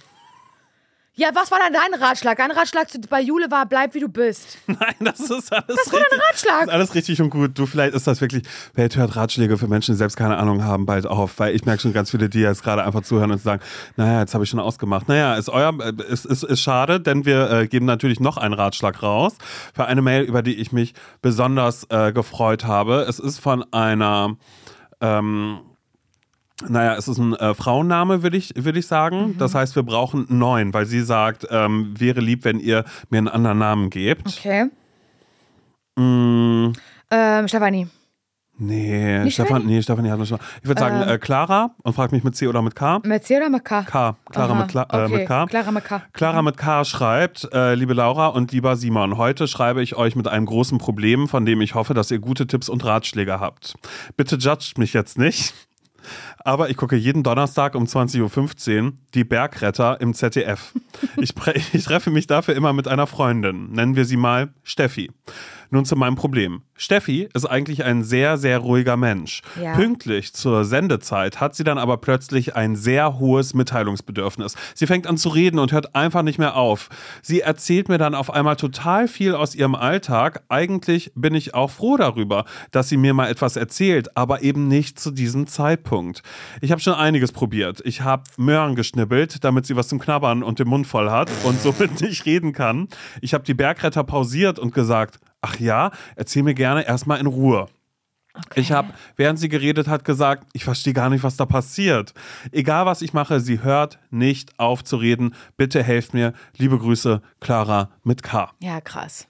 Ja, 1.15 1.29
was 1.35 1.51
war 1.51 1.59
dann 1.59 1.75
dein 1.75 2.01
Ratschlag? 2.01 2.39
Dein 2.39 2.51
Ratschlag 2.53 2.89
zu, 2.89 2.99
bei 3.03 3.21
Jule 3.21 3.51
war, 3.51 3.67
bleib 3.67 3.93
wie 3.93 4.01
du 4.01 4.09
bist. 4.09 4.57
Nein, 4.67 4.95
das 5.01 5.21
ist 5.21 5.53
alles. 5.53 5.67
Das 5.67 5.93
war 5.93 6.01
dein 6.01 6.19
Ratschlag. 6.19 6.61
Das 6.61 6.69
ist 6.69 6.73
alles 6.73 6.95
richtig 6.95 7.21
und 7.21 7.29
gut. 7.29 7.59
Du, 7.59 7.67
vielleicht 7.67 7.95
ist 7.95 8.07
das 8.07 8.23
wirklich, 8.23 8.45
Welt 8.73 8.97
hört 8.97 9.15
Ratschläge 9.15 9.59
für 9.59 9.69
Menschen, 9.69 9.93
die 9.93 9.99
selbst 9.99 10.17
keine 10.17 10.39
Ahnung 10.39 10.65
haben, 10.65 10.87
bald 10.87 11.07
auf. 11.07 11.39
Weil 11.39 11.55
ich 11.55 11.67
merke 11.67 11.83
schon 11.83 11.93
ganz 11.93 12.11
viele, 12.11 12.31
die 12.31 12.41
jetzt 12.41 12.63
gerade 12.63 12.83
einfach 12.83 13.03
zuhören 13.03 13.31
und 13.31 13.43
sagen, 13.43 13.61
naja, 13.97 14.21
jetzt 14.21 14.33
habe 14.33 14.45
ich 14.45 14.49
schon 14.49 14.59
ausgemacht. 14.59 15.07
Naja, 15.07 15.35
ist 15.35 15.51
euer, 15.51 15.79
äh, 15.81 15.93
ist, 16.11 16.25
ist, 16.25 16.45
ist 16.45 16.61
schade, 16.63 16.99
denn 16.99 17.27
wir 17.27 17.51
äh, 17.51 17.67
geben 17.69 17.85
natürlich 17.85 18.19
noch 18.19 18.39
einen 18.39 18.55
Ratschlag 18.55 19.03
raus 19.03 19.37
für 19.75 19.85
eine 19.85 20.01
Mail, 20.01 20.23
über 20.23 20.43
die 20.43 20.55
ich 20.55 20.73
mich 20.73 20.95
besonders 21.21 21.87
äh, 21.91 22.13
gefreut 22.13 22.65
habe. 22.65 23.05
Es 23.07 23.19
ist 23.19 23.39
von 23.39 23.71
einer, 23.71 24.39
ähm, 25.03 25.61
naja, 26.69 26.95
es 26.97 27.09
ist 27.09 27.19
ein 27.19 27.35
äh, 27.35 27.55
Frauenname, 27.55 28.23
würde 28.23 28.37
ich, 28.37 28.53
würd 28.57 28.77
ich 28.77 28.87
sagen. 28.87 29.37
Das 29.39 29.55
heißt, 29.55 29.77
wir 29.77 29.83
brauchen 29.83 30.29
einen 30.29 30.39
neuen, 30.39 30.75
weil 30.75 30.87
sie 30.87 31.01
sagt, 31.03 31.47
ähm, 31.51 31.95
wäre 31.99 32.21
lieb, 32.21 32.45
wenn 32.45 32.59
ihr 32.61 32.85
mir 33.11 33.19
einen 33.19 33.29
anderen 33.29 33.59
Namen 33.59 33.91
gebt. 33.91 34.27
Okay. 34.39 34.67
Mm, 35.97 36.73
Ähm, 37.11 37.49
Stefanie. 37.49 37.89
nee, 38.59 39.19
Nicht 39.25 39.35
Stefan, 39.35 39.67
nee, 39.67 39.83
Stefanie 39.83 40.11
hat 40.11 40.19
noch 40.19 40.25
schon. 40.27 40.39
Ich 40.63 40.69
würde 40.69 40.81
sagen 40.81 41.03
äh, 41.03 41.19
Clara 41.19 41.75
und 41.83 41.93
frag 41.95 42.13
mich 42.13 42.25
mit 42.25 42.35
C 42.37 42.47
oder 42.47 42.63
mit 42.63 42.75
K. 42.75 43.01
Mit 43.05 43.25
C 43.25 43.37
oder 43.37 43.51
mit 43.51 43.65
K? 43.65 43.83
K. 43.83 44.17
Clara 44.31 44.53
Aha, 44.53 44.61
mit, 44.61 44.69
Kla 44.69 44.83
äh, 44.91 45.05
okay. 45.05 45.17
mit 45.19 45.27
K. 45.29 45.47
Clara 45.47 45.73
mit 45.73 45.85
K. 45.85 46.03
Clara 46.13 46.43
mit 46.43 46.57
K 46.57 46.85
schreibt, 46.85 47.49
äh, 47.53 47.75
liebe 47.75 47.93
Laura 47.93 48.29
und 48.29 48.53
lieber 48.53 48.77
Simon, 48.77 49.19
heute 49.19 49.47
schreibe 49.49 49.83
ich 49.83 49.97
euch 49.97 50.17
mit 50.17 50.29
einem 50.29 50.47
großen 50.47 50.79
Problem, 50.79 51.29
von 51.29 51.45
dem 51.45 51.61
ich 51.61 51.75
hoffe, 51.75 51.93
dass 51.93 52.11
ihr 52.11 52.19
gute 52.21 52.47
Tipps 52.47 52.69
und 52.71 52.85
Ratschläge 52.85 53.41
habt. 53.41 53.75
Bitte 54.17 54.37
judgt 54.37 54.79
mich 54.79 54.93
jetzt 54.95 55.19
nicht. 55.19 55.53
Aber 56.39 56.71
ich 56.71 56.77
gucke 56.77 56.97
jeden 56.97 57.23
Donnerstag 57.23 57.75
um 57.75 57.85
20.15 57.85 58.83
Uhr 58.83 58.93
die 59.15 59.25
Bergretter 59.25 60.01
im 60.01 60.15
ZDF. 60.15 60.73
Ich, 61.17 61.35
ich 61.73 61.85
treffe 61.85 62.11
mich 62.11 62.27
dafür 62.27 62.55
immer 62.55 62.73
mit 62.73 62.89
einer 62.89 63.07
Freundin. 63.07 63.71
Nennen 63.73 63.97
wir 63.97 64.05
sie 64.05 64.17
mal 64.17 64.53
Steffi. 64.63 65.11
Nun 65.73 65.87
zu 65.87 65.97
meinem 65.97 66.17
Problem. 66.17 66.61
Steffi 66.77 67.31
ist 67.33 67.47
eigentlich 67.47 67.83
ein 67.83 68.05
sehr, 68.05 68.37
sehr 68.37 68.59
ruhiger 68.59 68.99
Mensch. 68.99 69.41
Ja. 69.59 69.73
Pünktlich 69.75 70.35
zur 70.35 70.67
Sendezeit 70.67 71.41
hat 71.41 71.55
sie 71.55 71.65
dann 71.65 71.79
aber 71.79 71.97
plötzlich 71.97 72.55
ein 72.55 72.77
sehr 72.77 73.19
hohes 73.19 73.55
Mitteilungsbedürfnis. 73.55 74.55
Sie 74.75 74.87
fängt 74.87 75.07
an 75.07 75.17
zu 75.17 75.31
reden 75.31 75.59
und 75.59 75.73
hört 75.73 75.95
einfach 75.95 76.21
nicht 76.21 76.39
mehr 76.39 76.57
auf. 76.57 76.91
Sie 77.23 77.41
erzählt 77.41 77.89
mir 77.89 77.97
dann 77.97 78.15
auf 78.15 78.29
einmal 78.29 78.57
total 78.57 79.09
viel 79.09 79.35
aus 79.35 79.55
ihrem 79.55 79.75
Alltag. 79.75 80.43
Eigentlich 80.51 81.11
bin 81.15 81.35
ich 81.35 81.55
auch 81.55 81.71
froh 81.71 81.97
darüber, 81.97 82.45
dass 82.71 82.91
sie 82.91 82.99
mir 82.99 83.15
mal 83.15 83.31
etwas 83.31 83.57
erzählt, 83.57 84.15
aber 84.15 84.43
eben 84.43 84.69
nicht 84.69 85.01
zu 85.01 85.11
diesem 85.11 85.47
Zeitpunkt. 85.47 86.23
Ich 86.61 86.71
habe 86.71 86.83
schon 86.83 86.93
einiges 86.93 87.33
probiert. 87.33 87.81
Ich 87.87 88.03
habe 88.03 88.25
Möhren 88.37 88.75
geschnibbelt, 88.75 89.43
damit 89.43 89.65
sie 89.65 89.75
was 89.75 89.89
zum 89.89 90.01
Knabbern 90.01 90.43
und 90.43 90.59
den 90.59 90.69
Mund 90.69 90.87
voll 90.87 91.11
hat 91.11 91.31
und 91.45 91.63
somit 91.63 91.99
nicht 92.03 92.27
reden 92.27 92.53
kann. 92.53 92.89
Ich 93.23 93.33
habe 93.33 93.45
die 93.45 93.55
Bergretter 93.55 94.05
pausiert 94.05 94.59
und 94.59 94.75
gesagt, 94.75 95.19
ach 95.43 95.61
ja, 95.61 95.91
erzähl 96.17 96.43
mir 96.43 96.55
gerne 96.55 96.87
erstmal 96.87 97.21
in 97.21 97.27
Ruhe. 97.27 97.69
Ich 98.55 98.73
habe, 98.73 98.95
während 99.17 99.39
sie 99.39 99.51
geredet 99.51 99.89
hat, 99.89 100.07
gesagt, 100.07 100.49
ich 100.55 100.65
verstehe 100.65 100.95
gar 100.95 101.11
nicht, 101.11 101.23
was 101.23 101.37
da 101.37 101.45
passiert. 101.45 102.15
Egal, 102.51 102.87
was 102.87 103.03
ich 103.03 103.13
mache, 103.13 103.41
sie 103.41 103.63
hört 103.63 103.99
nicht 104.11 104.59
auf 104.59 104.83
zu 104.83 104.97
reden. 104.97 105.35
Bitte 105.59 105.83
helft 105.83 106.15
mir. 106.15 106.33
Liebe 106.57 106.79
Grüße, 106.79 107.21
Clara 107.41 107.91
mit 108.05 108.23
K. 108.23 108.51
Ja, 108.61 108.81
krass. 108.81 109.27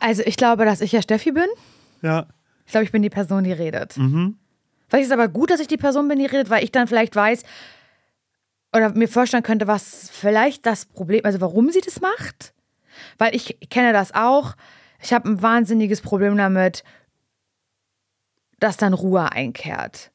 Also 0.00 0.22
ich 0.26 0.36
glaube, 0.36 0.66
dass 0.66 0.82
ich 0.82 0.92
ja 0.92 1.00
Steffi 1.00 1.32
bin. 1.32 1.46
Ja. 2.02 2.26
Ich 2.66 2.72
glaube, 2.72 2.84
ich 2.84 2.92
bin 2.92 3.02
die 3.02 3.10
Person, 3.10 3.44
die 3.44 3.52
redet. 3.52 3.94
Vielleicht 3.94 5.04
ist 5.04 5.06
es 5.06 5.12
aber 5.12 5.28
gut, 5.28 5.50
dass 5.50 5.60
ich 5.60 5.68
die 5.68 5.78
Person 5.78 6.08
bin, 6.08 6.18
die 6.18 6.26
redet, 6.26 6.50
weil 6.50 6.62
ich 6.62 6.72
dann 6.72 6.86
vielleicht 6.86 7.16
weiß 7.16 7.42
oder 8.74 8.90
mir 8.90 9.08
vorstellen 9.08 9.42
könnte, 9.42 9.66
was 9.66 10.10
vielleicht 10.10 10.66
das 10.66 10.86
Problem, 10.86 11.22
also 11.24 11.40
warum 11.40 11.70
sie 11.70 11.80
das 11.80 12.00
macht. 12.00 12.52
Weil 13.18 13.34
ich 13.34 13.58
kenne 13.70 13.92
das 13.92 14.14
auch. 14.14 14.54
Ich 15.02 15.12
habe 15.12 15.28
ein 15.28 15.42
wahnsinniges 15.42 16.00
Problem 16.00 16.36
damit, 16.36 16.84
dass 18.60 18.76
dann 18.76 18.94
Ruhe 18.94 19.32
einkehrt. 19.32 20.10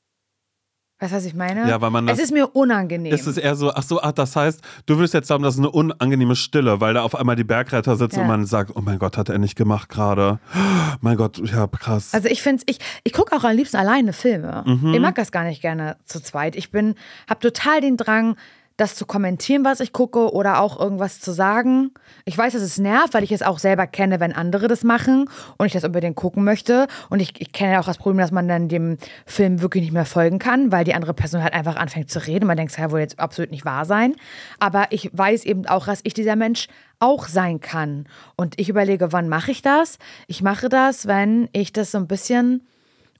Weißt 0.99 1.11
du, 1.11 1.17
was 1.17 1.25
ich 1.25 1.35
meine? 1.35 1.69
Ja, 1.69 1.79
weil 1.79 1.91
man 1.91 2.07
das- 2.07 2.17
es 2.17 2.23
ist 2.25 2.31
mir 2.31 2.55
unangenehm. 2.55 3.13
Es 3.13 3.27
ist 3.27 3.37
eher 3.37 3.55
so, 3.55 3.71
ach 3.71 3.83
so, 3.83 4.01
ach, 4.01 4.13
das 4.13 4.35
heißt, 4.35 4.61
du 4.87 4.97
willst 4.97 5.13
jetzt 5.13 5.27
sagen, 5.27 5.43
das 5.43 5.53
ist 5.53 5.59
eine 5.59 5.69
unangenehme 5.69 6.35
Stille, 6.35 6.81
weil 6.81 6.95
da 6.95 7.03
auf 7.03 7.13
einmal 7.13 7.35
die 7.35 7.43
Bergretter 7.43 7.95
sitzen 7.97 8.15
Ja. 8.15 8.21
und 8.23 8.27
man 8.29 8.45
sagt, 8.47 8.71
oh 8.75 8.81
mein 8.81 8.97
Gott, 8.97 9.15
hat 9.15 9.29
er 9.29 9.37
nicht 9.37 9.55
gemacht 9.55 9.89
gerade. 9.89 10.39
Mein 11.01 11.15
Gott, 11.17 11.37
ja, 11.37 11.67
krass. 11.67 12.15
Also 12.15 12.27
ich 12.29 12.41
finde 12.41 12.63
ich, 12.65 12.79
ich 13.03 13.13
gucke 13.13 13.35
auch 13.35 13.43
am 13.43 13.55
liebsten 13.55 13.77
alleine 13.77 14.11
Filme. 14.13 14.63
Mhm. 14.65 14.95
Ich 14.95 14.99
mag 14.99 15.13
das 15.13 15.31
gar 15.31 15.43
nicht 15.43 15.61
gerne 15.61 15.97
zu 16.05 16.19
zweit. 16.19 16.55
Ich 16.55 16.71
bin, 16.71 16.95
habe 17.29 17.39
total 17.41 17.81
den 17.81 17.97
Drang, 17.97 18.35
das 18.77 18.95
zu 18.95 19.05
kommentieren, 19.05 19.65
was 19.65 19.79
ich 19.79 19.91
gucke 19.91 20.31
oder 20.31 20.61
auch 20.61 20.79
irgendwas 20.79 21.19
zu 21.19 21.31
sagen. 21.31 21.91
Ich 22.25 22.37
weiß, 22.37 22.53
dass 22.53 22.61
es 22.61 22.77
nervt, 22.77 23.13
weil 23.13 23.23
ich 23.23 23.31
es 23.31 23.41
auch 23.41 23.59
selber 23.59 23.87
kenne, 23.87 24.19
wenn 24.19 24.33
andere 24.33 24.67
das 24.67 24.83
machen 24.83 25.29
und 25.57 25.65
ich 25.65 25.73
das 25.73 25.83
unbedingt 25.83 26.15
gucken 26.15 26.43
möchte. 26.43 26.87
Und 27.09 27.19
ich, 27.19 27.41
ich 27.41 27.51
kenne 27.51 27.79
auch 27.79 27.85
das 27.85 27.97
Problem, 27.97 28.19
dass 28.19 28.31
man 28.31 28.47
dann 28.47 28.69
dem 28.69 28.97
Film 29.25 29.61
wirklich 29.61 29.83
nicht 29.83 29.93
mehr 29.93 30.05
folgen 30.05 30.39
kann, 30.39 30.71
weil 30.71 30.83
die 30.83 30.93
andere 30.93 31.13
Person 31.13 31.43
halt 31.43 31.53
einfach 31.53 31.75
anfängt 31.75 32.09
zu 32.09 32.25
reden. 32.25 32.45
Man 32.45 32.55
denkt, 32.55 32.77
kann 32.77 32.91
wohl 32.91 32.99
jetzt 32.99 33.19
absolut 33.19 33.51
nicht 33.51 33.65
wahr 33.65 33.85
sein. 33.85 34.15
Aber 34.59 34.85
ich 34.91 35.09
weiß 35.11 35.45
eben 35.45 35.65
auch, 35.65 35.87
dass 35.87 36.01
ich 36.03 36.13
dieser 36.13 36.35
Mensch 36.35 36.67
auch 36.99 37.27
sein 37.27 37.59
kann. 37.59 38.07
Und 38.35 38.59
ich 38.59 38.69
überlege, 38.69 39.11
wann 39.11 39.27
mache 39.27 39.51
ich 39.51 39.61
das? 39.61 39.97
Ich 40.27 40.41
mache 40.41 40.69
das, 40.69 41.07
wenn 41.07 41.49
ich 41.51 41.73
das 41.73 41.91
so 41.91 41.97
ein 41.97 42.07
bisschen 42.07 42.61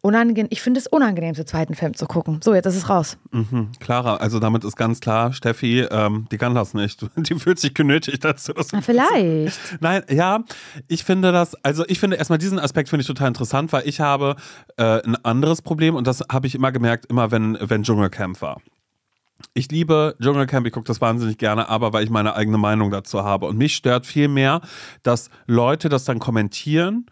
unangenehm, 0.08 0.48
ich 0.50 0.62
finde 0.62 0.80
es 0.80 0.88
unangenehm, 0.88 1.36
zu 1.36 1.44
zweiten 1.44 1.76
Film 1.76 1.94
zu 1.94 2.06
gucken. 2.06 2.40
So, 2.42 2.54
jetzt 2.54 2.66
ist 2.66 2.78
es 2.78 2.90
raus. 2.90 3.18
Clara, 3.80 4.16
also 4.16 4.40
damit 4.40 4.64
ist 4.64 4.78
ganz 4.78 5.02
klar, 5.02 5.34
Steffi, 5.34 5.82
ähm, 5.82 6.28
die 6.32 6.38
kann 6.38 6.56
das 6.56 6.74
nicht. 6.74 7.06
Die 7.18 7.36
fühlt 7.36 7.60
sich 7.60 7.74
genötigt 7.74 8.24
dazu. 8.24 8.54
Das 8.54 8.72
Na, 8.72 8.82
vielleicht. 8.82 9.60
Nein, 9.82 10.04
ja, 10.10 10.44
ich 10.88 11.04
finde 11.04 11.32
das, 11.32 11.56
also 11.64 11.84
ich 11.88 12.00
finde 12.00 12.16
erstmal 12.16 12.40
diesen 12.40 12.58
Aspekt 12.58 12.90
finde 12.90 13.02
ich 13.02 13.08
total 13.08 13.28
interessant, 13.28 13.74
weil 13.74 13.88
ich 13.88 14.00
habe 14.00 14.36
äh, 14.78 15.04
ein 15.04 15.16
anderes 15.26 15.62
Problem 15.62 15.96
und 15.96 16.08
das 16.08 16.24
habe 16.32 16.48
ich 16.48 16.56
immer 16.56 16.72
gemerkt, 16.72 17.08
immer 17.08 17.32
wenn, 17.32 17.58
wenn 17.60 17.84
Dschungelcamp 17.84 18.42
war. 18.42 18.62
Ich 19.54 19.70
liebe 19.70 20.16
Dschungelcamp, 20.22 20.66
ich 20.66 20.74
gucke 20.74 20.88
das 20.88 21.02
wahnsinnig 21.02 21.38
gerne, 21.38 21.68
aber 21.70 21.92
weil 21.94 22.04
ich 22.04 22.10
meine 22.10 22.36
eigene 22.36 22.58
Meinung 22.58 22.92
dazu 22.92 23.24
habe. 23.24 23.46
Und 23.46 23.58
mich 23.58 23.76
stört 23.76 24.06
viel 24.06 24.30
mehr, 24.30 24.62
dass 25.04 25.30
Leute 25.46 25.90
das 25.90 26.06
dann 26.06 26.20
kommentieren, 26.20 27.06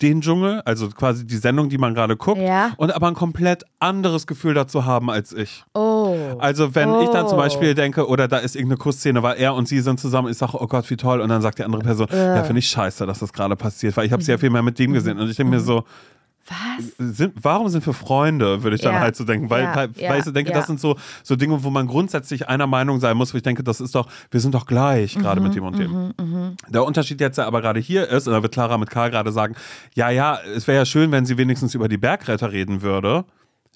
den 0.00 0.20
Dschungel, 0.20 0.60
also 0.64 0.88
quasi 0.90 1.26
die 1.26 1.36
Sendung, 1.36 1.68
die 1.68 1.78
man 1.78 1.92
gerade 1.94 2.16
guckt, 2.16 2.40
Ja. 2.40 2.72
und 2.76 2.94
aber 2.94 3.08
ein 3.08 3.14
komplett 3.14 3.64
anderes 3.80 4.26
Gefühl 4.28 4.54
dazu 4.54 4.84
haben 4.84 5.10
als 5.10 5.32
ich. 5.32 5.64
Oh. 5.74 6.16
Also 6.38 6.74
wenn 6.76 6.94
ich 7.00 7.08
dann 7.08 7.26
zum 7.28 7.38
Oh. 7.38 7.40
Beispiel 7.42 7.74
denke, 7.74 8.06
oder 8.08 8.28
da 8.28 8.38
ist 8.38 8.54
irgendeine 8.54 8.78
Kussszene, 8.78 9.22
weil 9.22 9.38
er 9.38 9.54
und 9.54 9.66
sie 9.66 9.80
sind 9.80 9.98
zusammen, 9.98 10.28
ich 10.30 10.38
sage, 10.38 10.52
oh 10.60 10.66
Gott, 10.68 10.88
wie 10.90 10.96
toll, 10.96 11.20
und 11.20 11.28
dann 11.28 11.42
sagt 11.42 11.58
die 11.58 11.64
andere 11.64 11.82
Person, 11.82 12.06
ja, 12.12 12.44
finde 12.44 12.60
ich 12.60 12.68
scheiße, 12.68 13.06
dass 13.06 13.18
das 13.18 13.32
gerade 13.32 13.56
passiert, 13.56 13.96
weil 13.96 14.06
ich 14.06 14.12
habe 14.12 14.22
sehr 14.22 14.38
viel 14.38 14.50
mehr 14.50 14.62
mit 14.62 14.78
dem 14.78 14.92
gesehen 14.92 15.18
und 15.18 15.28
ich 15.30 15.36
denke 15.36 15.50
mir 15.50 15.60
so, 15.60 15.82
Was? 16.48 17.16
sind, 17.16 17.34
warum 17.42 17.68
sind 17.68 17.84
wir 17.84 17.92
Freunde, 17.92 18.62
würde 18.62 18.76
ich 18.76 18.82
dann 18.82 18.94
Ja. 18.94 19.00
halt 19.00 19.16
so 19.16 19.24
denken, 19.24 19.50
weil, 19.50 19.64
Ja, 19.64 19.74
weil, 19.76 19.90
ja, 19.96 20.08
weil 20.10 20.18
ich 20.20 20.24
so 20.24 20.30
denke, 20.30 20.50
ja. 20.50 20.56
das 20.56 20.66
sind 20.66 20.80
so, 20.80 20.96
so 21.22 21.36
Dinge, 21.36 21.62
wo 21.62 21.70
man 21.70 21.86
grundsätzlich 21.86 22.48
einer 22.48 22.66
Meinung 22.66 23.00
sein 23.00 23.16
muss, 23.16 23.34
wo 23.34 23.36
ich 23.36 23.42
denke, 23.42 23.62
das 23.62 23.80
ist 23.80 23.94
doch, 23.94 24.08
wir 24.30 24.40
sind 24.40 24.54
doch 24.54 24.66
gleich, 24.66 25.14
gerade 25.16 25.40
Mhm, 25.40 25.46
mit 25.46 25.54
dem 25.56 25.64
und 25.64 25.78
dem. 25.78 26.54
Der 26.68 26.84
Unterschied 26.84 27.20
jetzt 27.20 27.38
aber 27.38 27.60
gerade 27.60 27.80
hier 27.80 28.08
ist, 28.08 28.26
und 28.26 28.32
da 28.32 28.42
wird 28.42 28.52
Clara 28.52 28.78
mit 28.78 28.88
Karl 28.90 29.10
gerade 29.10 29.30
sagen, 29.32 29.54
ja, 29.94 30.10
ja, 30.10 30.38
es 30.56 30.66
wäre 30.66 30.78
ja 30.78 30.84
schön, 30.86 31.12
wenn 31.12 31.26
sie 31.26 31.36
wenigstens 31.38 31.74
über 31.74 31.88
die 31.88 31.98
Bergretter 31.98 32.50
reden 32.52 32.82
würde. 32.82 33.24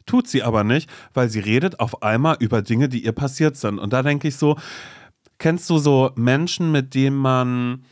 Tut 0.07 0.27
sie 0.27 0.43
aber 0.43 0.65
nicht, 0.65 0.91
weil 1.15 1.29
sie 1.29 1.41
redet 1.41 1.79
auf 1.79 2.03
einmal 2.03 2.37
über 2.41 2.63
Dinge, 2.63 2.89
die 2.89 3.05
ihr 3.05 3.13
passiert 3.13 3.57
sind. 3.57 3.79
Und 3.79 3.93
da 3.93 4.03
denke 4.03 4.27
ich 4.29 4.37
so, 4.37 4.57
kennst 5.39 5.69
du 5.71 5.79
so 5.79 6.11
Menschen, 6.17 6.73
mit 6.73 6.95
denen 6.95 7.17
man 7.17 7.85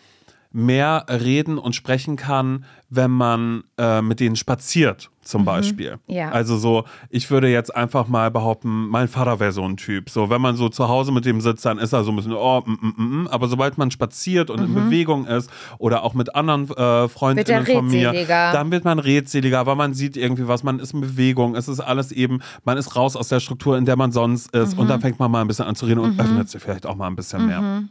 mehr 0.52 1.06
reden 1.08 1.58
und 1.58 1.74
sprechen 1.74 2.16
kann, 2.16 2.64
wenn 2.88 3.10
man 3.12 3.62
äh, 3.78 4.02
mit 4.02 4.18
denen 4.18 4.34
spaziert, 4.34 5.10
zum 5.22 5.44
Beispiel. 5.44 5.98
Ja. 6.08 6.30
Also 6.30 6.56
so, 6.56 6.84
ich 7.08 7.30
würde 7.30 7.48
jetzt 7.48 7.74
einfach 7.76 8.08
mal 8.08 8.32
behaupten, 8.32 8.88
mein 8.88 9.06
Vater 9.06 9.38
wäre 9.38 9.52
so 9.52 9.62
ein 9.62 9.76
Typ. 9.76 10.10
So, 10.10 10.28
wenn 10.28 10.40
man 10.40 10.56
so 10.56 10.68
zu 10.68 10.88
Hause 10.88 11.12
mit 11.12 11.24
dem 11.24 11.40
sitzt, 11.40 11.64
dann 11.64 11.78
ist 11.78 11.92
er 11.92 12.02
so 12.02 12.10
ein 12.10 12.16
bisschen, 12.16 12.32
oh, 12.32 12.62
mm, 12.66 12.72
mm, 12.72 12.94
mm, 12.96 13.22
mm. 13.22 13.28
aber 13.28 13.46
sobald 13.46 13.78
man 13.78 13.92
spaziert 13.92 14.50
und 14.50 14.58
in 14.58 14.74
Bewegung 14.74 15.26
ist 15.26 15.48
oder 15.78 16.02
auch 16.02 16.14
mit 16.14 16.34
anderen 16.34 16.68
äh, 16.70 17.08
Freundinnen 17.08 17.64
von 17.64 17.86
mir, 17.86 18.12
dann 18.26 18.72
wird 18.72 18.84
man 18.84 18.98
redseliger, 18.98 19.66
weil 19.66 19.76
man 19.76 19.94
sieht 19.94 20.16
irgendwie 20.16 20.48
was, 20.48 20.64
man 20.64 20.80
ist 20.80 20.92
in 20.92 21.00
Bewegung, 21.00 21.54
es 21.54 21.68
ist 21.68 21.78
alles 21.78 22.10
eben, 22.10 22.40
man 22.64 22.76
ist 22.76 22.96
raus 22.96 23.14
aus 23.14 23.28
der 23.28 23.38
Struktur, 23.38 23.78
in 23.78 23.84
der 23.84 23.94
man 23.94 24.10
sonst 24.10 24.52
ist 24.52 24.76
und 24.76 24.88
dann 24.88 25.00
fängt 25.00 25.20
man 25.20 25.30
mal 25.30 25.42
ein 25.42 25.46
bisschen 25.46 25.66
an 25.66 25.76
zu 25.76 25.86
reden 25.86 26.00
und 26.00 26.18
öffnet 26.18 26.48
sich 26.48 26.60
vielleicht 26.60 26.86
auch 26.86 26.96
mal 26.96 27.06
ein 27.06 27.14
bisschen 27.14 27.46
mehr. 27.46 27.84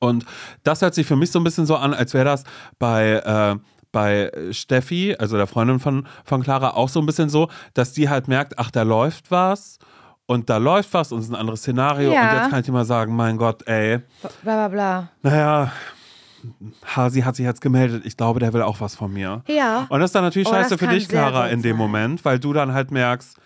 Und 0.00 0.24
das 0.62 0.82
hört 0.82 0.94
sich 0.94 1.06
für 1.06 1.16
mich 1.16 1.30
so 1.30 1.40
ein 1.40 1.44
bisschen 1.44 1.66
so 1.66 1.76
an, 1.76 1.92
als 1.94 2.14
wäre 2.14 2.24
das 2.24 2.44
bei, 2.78 3.12
äh, 3.14 3.56
bei 3.92 4.30
Steffi, 4.52 5.16
also 5.18 5.36
der 5.36 5.46
Freundin 5.46 5.80
von, 5.80 6.06
von 6.24 6.42
Clara, 6.42 6.70
auch 6.74 6.88
so 6.88 7.00
ein 7.00 7.06
bisschen 7.06 7.28
so, 7.28 7.48
dass 7.74 7.92
die 7.92 8.08
halt 8.08 8.28
merkt, 8.28 8.58
ach, 8.58 8.70
da 8.70 8.82
läuft 8.82 9.30
was 9.30 9.78
und 10.26 10.50
da 10.50 10.58
läuft 10.58 10.92
was 10.94 11.10
und 11.10 11.20
es 11.20 11.24
ist 11.26 11.32
ein 11.32 11.36
anderes 11.36 11.60
Szenario. 11.60 12.12
Ja. 12.12 12.30
Und 12.30 12.36
jetzt 12.36 12.50
kann 12.50 12.60
ich 12.60 12.66
dir 12.66 12.72
mal 12.72 12.84
sagen, 12.84 13.16
mein 13.16 13.36
Gott, 13.38 13.66
ey, 13.66 13.98
Bla 14.20 14.30
bla 14.42 14.68
bla. 14.68 15.08
naja, 15.22 15.72
Hasi 16.84 17.22
hat 17.22 17.34
sich 17.36 17.44
jetzt 17.44 17.60
gemeldet, 17.60 18.04
ich 18.06 18.16
glaube, 18.16 18.38
der 18.40 18.52
will 18.52 18.62
auch 18.62 18.80
was 18.80 18.94
von 18.94 19.12
mir. 19.12 19.42
Ja. 19.48 19.86
Und 19.88 20.00
das 20.00 20.10
ist 20.10 20.14
dann 20.14 20.24
natürlich 20.24 20.48
Oh, 20.48 20.52
scheiße 20.52 20.78
für 20.78 20.86
dich, 20.86 21.08
Clara, 21.08 21.48
in 21.48 21.62
dem 21.62 21.72
sein. 21.72 21.78
Moment, 21.78 22.24
weil 22.24 22.38
du 22.38 22.52
dann 22.52 22.72
halt 22.72 22.90
merkst, 22.92 23.36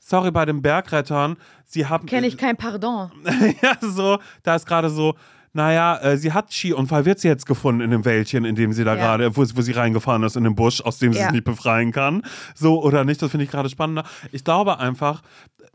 sorry, 0.00 0.30
bei 0.32 0.44
den 0.44 0.62
Bergrettern, 0.62 1.36
sie 1.64 1.86
haben. 1.86 2.06
Kenne 2.06 2.26
ich 2.26 2.36
kein 2.36 2.56
Pardon. 2.56 3.12
ja, 3.62 3.76
so, 3.80 4.18
da 4.42 4.56
ist 4.56 4.66
gerade 4.66 4.90
so, 4.90 5.14
naja, 5.52 5.98
äh, 5.98 6.16
sie 6.16 6.32
hat 6.32 6.52
Skiunfall, 6.52 7.04
wird 7.04 7.20
sie 7.20 7.28
jetzt 7.28 7.46
gefunden 7.46 7.80
in 7.82 7.90
dem 7.90 8.04
Wäldchen, 8.04 8.44
in 8.44 8.54
dem 8.54 8.72
sie 8.72 8.84
da 8.84 8.94
Ja. 8.94 9.00
gerade, 9.02 9.36
wo, 9.36 9.42
wo 9.42 9.60
sie 9.62 9.72
reingefahren 9.72 10.22
ist, 10.22 10.36
in 10.36 10.44
den 10.44 10.54
Busch, 10.54 10.80
aus 10.80 10.98
dem 10.98 11.12
sie 11.12 11.18
Ja. 11.18 11.26
sich 11.26 11.32
nicht 11.32 11.44
befreien 11.44 11.92
kann. 11.92 12.22
So 12.54 12.82
oder 12.82 13.04
nicht, 13.04 13.20
das 13.20 13.30
finde 13.30 13.44
ich 13.44 13.50
gerade 13.50 13.68
spannender. 13.68 14.04
Ich 14.32 14.44
glaube 14.44 14.78
einfach, 14.78 15.22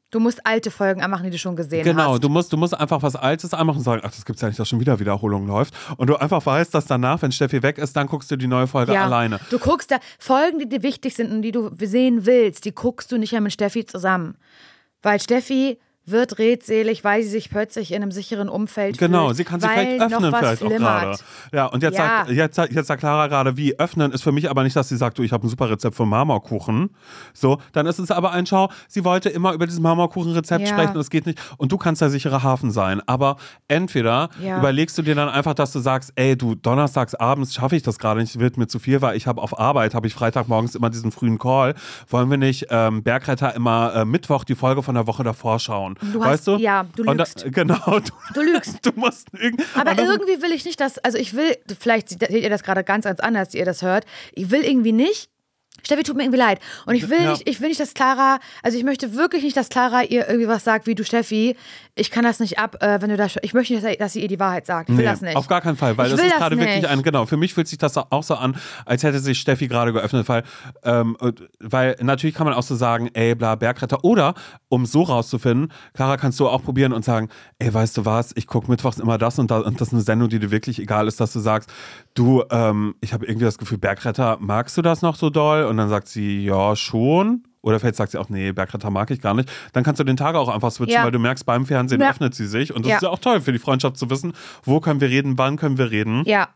Du 0.10 0.22
musst 0.22 0.46
alte 0.46 0.72
Folgen 0.72 1.02
anmachen, 1.02 1.26
die 1.26 1.32
du 1.32 1.38
schon 1.38 1.58
gesehen 1.58 1.84
genau, 1.84 2.14
hast. 2.14 2.24
du 2.24 2.30
musst, 2.30 2.54
du 2.54 2.56
musst 2.56 2.74
einfach 2.74 3.04
was 3.04 3.18
Altes 3.18 3.54
anmachen 3.54 3.80
und 3.80 3.84
sagen, 3.84 4.02
ach, 4.06 4.10
das 4.12 4.24
gibt's 4.24 4.42
ja 4.42 4.48
nicht, 4.48 4.58
dass 4.58 4.70
schon 4.70 4.80
wieder 4.80 4.98
Wiederholung 5.02 5.46
läuft. 5.46 5.74
Und 5.98 6.08
du 6.08 6.16
einfach 6.16 6.46
weißt, 6.46 6.74
dass 6.74 6.86
danach, 6.86 7.22
wenn 7.22 7.34
Steffi 7.34 7.62
weg 7.62 7.78
ist, 7.78 7.94
dann 7.98 8.08
guckst 8.08 8.32
du 8.32 8.38
die 8.38 8.48
neue 8.48 8.68
Folge 8.68 8.94
ja. 8.94 9.04
alleine. 9.04 9.38
Du 9.50 9.60
guckst 9.60 9.92
da 9.92 9.98
Folgen, 10.18 10.60
die 10.60 10.70
dir 10.70 10.82
wichtig 10.82 11.14
sind 11.14 11.30
und 11.34 11.42
die 11.42 11.52
du 11.52 11.72
sehen 11.82 12.26
willst, 12.26 12.64
die 12.64 12.74
guckst 12.74 13.12
du 13.12 13.18
nicht 13.18 13.34
mehr 13.34 13.42
mit 13.42 13.52
Steffi 13.52 13.86
zusammen. 13.86 14.38
Weil 15.02 15.20
Steffi 15.20 15.78
wird 16.10 16.40
redselig, 16.40 17.04
weil 17.04 17.22
sie 17.24 17.30
sich 17.30 17.50
plötzlich 17.50 17.92
in 17.92 18.02
einem 18.02 18.12
sicheren 18.12 18.50
Umfeld 18.50 18.98
Genau, 18.98 19.26
fühlt. 19.28 19.38
sie 19.38 19.44
kann 19.44 19.60
sich 19.60 19.70
vielleicht 19.70 20.02
öffnen 20.02 20.34
vielleicht 20.34 20.64
auch 20.64 20.70
gerade. 20.70 21.18
Ja, 21.54 21.66
und 21.68 21.84
jetzt, 21.84 21.98
Ja. 21.98 22.20
Sagt, 22.26 22.30
jetzt, 22.32 22.56
sagt- 22.56 22.74
jetzt 22.74 22.88
sagt 22.88 23.00
Clara 23.02 23.28
gerade, 23.28 23.58
wie 23.58 23.78
öffnen 23.78 24.12
ist 24.12 24.24
für 24.24 24.32
mich 24.32 24.50
aber 24.50 24.64
nicht, 24.64 24.76
dass 24.76 24.90
sie 24.90 24.98
sagt, 24.98 25.18
du, 25.18 25.24
ich 25.24 25.32
habe 25.34 25.46
ein 25.46 25.50
super 25.50 25.70
Rezept 25.70 25.96
für 25.96 26.06
Marmorkuchen. 26.06 26.90
So, 27.34 27.60
dann 27.74 27.86
ist 27.88 28.00
es 28.00 28.10
aber 28.12 28.32
ein 28.32 28.46
Schau, 28.46 28.70
sie 28.88 29.04
wollte 29.04 29.30
immer 29.30 29.54
über 29.54 29.66
dieses 29.66 29.82
Marmorkuchenrezept 29.82 30.62
Ja. 30.62 30.68
sprechen 30.74 30.94
und 30.96 31.02
es 31.02 31.10
geht 31.10 31.26
nicht. 31.26 31.40
Und 31.58 31.72
du 31.72 31.78
kannst 31.78 32.02
der 32.02 32.10
sichere 32.10 32.42
Hafen 32.44 32.72
sein. 32.72 33.02
Aber 33.06 33.36
entweder 33.68 34.30
Ja. 34.42 34.60
überlegst 34.60 34.98
du 34.98 35.02
dir 35.02 35.16
dann 35.16 35.30
einfach, 35.30 35.54
dass 35.54 35.72
du 35.74 35.80
sagst, 35.80 36.14
ey, 36.16 36.38
du, 36.38 36.56
donnerstags 36.56 37.16
abends 37.16 37.54
schaffe 37.54 37.76
ich 37.76 37.84
das 37.84 38.00
gerade 38.00 38.22
nicht, 38.22 38.40
wird 38.40 38.58
mir 38.58 38.68
zu 38.68 38.80
viel, 38.80 39.02
weil 39.02 39.18
ich 39.18 39.28
habe 39.28 39.42
auf 39.42 39.60
Arbeit, 39.60 39.94
habe 39.94 40.08
ich 40.08 40.14
Freitagmorgens 40.14 40.76
immer 40.76 40.90
diesen 40.90 41.12
frühen 41.12 41.38
Call. 41.38 41.76
Wollen 42.10 42.30
wir 42.30 42.38
nicht 42.38 42.68
ähm, 42.70 43.04
Bergretter 43.04 43.54
immer 43.56 43.94
äh, 43.94 44.06
Mittwoch 44.06 44.44
die 44.46 44.56
Folge 44.56 44.84
von 44.84 44.96
der 44.96 45.06
Woche 45.08 45.24
davor 45.24 45.60
schauen? 45.60 45.96
Du 46.02 46.20
weißt 46.20 46.32
hast, 46.32 46.48
du? 46.48 46.58
Ja, 46.58 46.86
du 46.96 47.04
lügst. 47.04 47.44
Da, 47.44 47.50
genau. 47.52 48.00
Du, 48.00 48.12
du 48.34 48.42
lügst. 48.42 48.80
du 48.86 48.92
musst 48.96 49.28
irgendwie. 49.34 49.66
Aber 49.76 49.98
irgendwie 49.98 50.42
will 50.42 50.52
ich 50.52 50.66
nicht, 50.66 50.80
dass, 50.80 50.98
also 51.00 51.18
ich 51.18 51.34
will, 51.34 51.58
vielleicht 51.80 52.10
seht 52.10 52.30
ihr 52.30 52.50
das 52.50 52.64
gerade 52.64 52.84
ganz, 52.84 53.06
ganz 53.06 53.20
anders, 53.20 53.54
ihr 53.54 53.66
das 53.66 53.82
hört. 53.82 54.06
Ich 54.34 54.52
will 54.52 54.64
irgendwie 54.64 54.92
nicht, 54.92 55.30
Steffi 55.84 56.04
tut 56.04 56.16
mir 56.16 56.24
irgendwie 56.24 56.40
leid. 56.40 56.60
Und 56.86 56.96
ich 56.96 57.10
will 57.10 57.22
ja. 57.22 57.32
nicht, 57.32 57.48
ich 57.48 57.62
will 57.62 57.70
nicht, 57.70 57.80
dass 57.80 57.94
Clara, 57.94 58.40
also 58.64 58.78
ich 58.78 58.84
möchte 58.84 59.16
wirklich 59.16 59.44
nicht, 59.44 59.56
dass 59.56 59.70
Clara 59.70 60.04
ihr 60.04 60.28
irgendwie 60.28 60.48
was 60.48 60.64
sagt, 60.64 60.88
wie 60.88 60.96
du 60.96 61.04
Steffi, 61.04 61.56
ich 61.96 62.12
kann 62.12 62.24
das 62.24 62.40
nicht 62.40 62.60
ab, 62.60 62.78
äh, 62.82 63.02
wenn 63.02 63.10
du 63.10 63.18
das, 63.18 63.36
ich 63.42 63.54
möchte 63.54 63.74
nicht, 63.74 64.02
dass 64.02 64.14
sie 64.14 64.22
ihr 64.22 64.28
die 64.28 64.40
Wahrheit 64.40 64.66
sagt. 64.66 64.90
Ich 64.90 64.98
will 64.98 65.04
nee, 65.04 65.10
das 65.10 65.22
nicht. 65.22 65.36
Auf 65.36 65.48
gar 65.48 65.62
keinen 65.62 65.78
Fall, 65.78 65.98
weil 65.98 66.10
das 66.10 66.20
ist 66.20 66.36
gerade 66.36 66.58
wirklich 66.58 66.88
ein, 66.88 67.02
genau, 67.02 67.26
für 67.26 67.38
mich 67.38 67.54
fühlt 67.54 67.68
sich 67.68 67.78
das 67.78 67.98
auch 67.98 68.24
so 68.24 68.36
an, 68.36 68.58
als 68.86 69.04
hätte 69.04 69.20
sich 69.20 69.40
Steffi 69.40 69.68
gerade 69.68 69.94
geöffnet, 69.94 70.28
weil, 70.30 70.44
ähm, 70.84 71.18
weil 71.60 71.96
natürlich 72.02 72.36
kann 72.36 72.46
man 72.46 72.54
auch 72.54 72.64
so 72.64 72.76
sagen, 72.76 73.10
ey, 73.14 73.36
bla, 73.36 73.56
Bergretter. 73.56 74.04
Oder, 74.04 74.36
um 74.70 74.86
so 74.86 75.04
rauszufinden, 75.04 75.72
Clara, 75.94 76.18
kannst 76.18 76.40
du 76.40 76.48
auch 76.48 76.64
probieren 76.64 76.94
und 76.94 77.04
sagen, 77.04 77.30
ey, 77.60 77.74
weißt 77.74 77.98
du 77.98 78.06
was, 78.06 78.32
ich 78.36 78.48
gucke 78.48 78.70
mittwochs 78.70 79.00
immer 79.00 79.18
das 79.18 79.40
und 79.40 79.50
das 79.50 79.64
und 79.64 79.82
das 79.82 79.90
ist 79.90 79.94
eine 79.94 80.04
Sendung, 80.04 80.30
die 80.30 80.40
dir 80.40 80.52
wirklich 80.52 80.80
egal 80.80 81.08
ist, 81.08 81.20
dass 81.20 81.34
du 81.34 81.40
sagst, 81.40 81.72
du, 82.18 82.44
ähm, 82.50 82.96
ich 83.02 83.14
habe 83.14 83.26
irgendwie 83.26 83.46
das 83.46 83.58
Gefühl, 83.58 83.78
Bergretter, 83.78 84.38
magst 84.40 84.78
du 84.78 84.82
das 84.82 85.02
noch 85.02 85.16
so 85.16 85.30
doll? 85.30 85.64
Und 85.66 85.78
dann 85.78 85.90
sagt 85.90 86.08
sie, 86.08 86.44
ja, 86.44 86.76
schon. 86.76 87.44
Oder 87.62 87.80
vielleicht 87.80 87.96
sagt 87.96 88.12
sie 88.12 88.18
auch, 88.18 88.30
nee, 88.30 88.52
Bergretter 88.52 88.90
mag 88.90 89.12
ich 89.12 89.22
gar 89.22 89.34
nicht. 89.34 89.52
Dann 89.74 89.84
kannst 89.84 90.00
du 90.00 90.04
den 90.04 90.18
Tag 90.18 90.36
auch 90.36 90.50
einfach 90.50 90.72
switchen, 90.72 90.96
ja. 90.96 91.04
weil 91.04 91.12
du 91.12 91.20
merkst, 91.20 91.46
beim 91.46 91.66
Fernsehen 91.66 92.02
ja. 92.02 92.10
öffnet 92.10 92.34
sie 92.34 92.48
sich. 92.48 92.74
Und 92.74 92.86
das 92.86 92.90
ja. 92.90 92.96
ist 92.98 93.04
ja 93.04 93.10
auch 93.10 93.20
toll 93.20 93.42
für 93.42 93.52
die 93.52 93.60
Freundschaft 93.60 93.98
zu 93.98 94.10
wissen, 94.10 94.34
wo 94.64 94.80
können 94.80 95.02
wir 95.02 95.10
reden, 95.10 95.38
wann 95.38 95.58
können 95.58 95.78
wir 95.78 95.92
reden. 95.92 96.24
Ja 96.26 96.50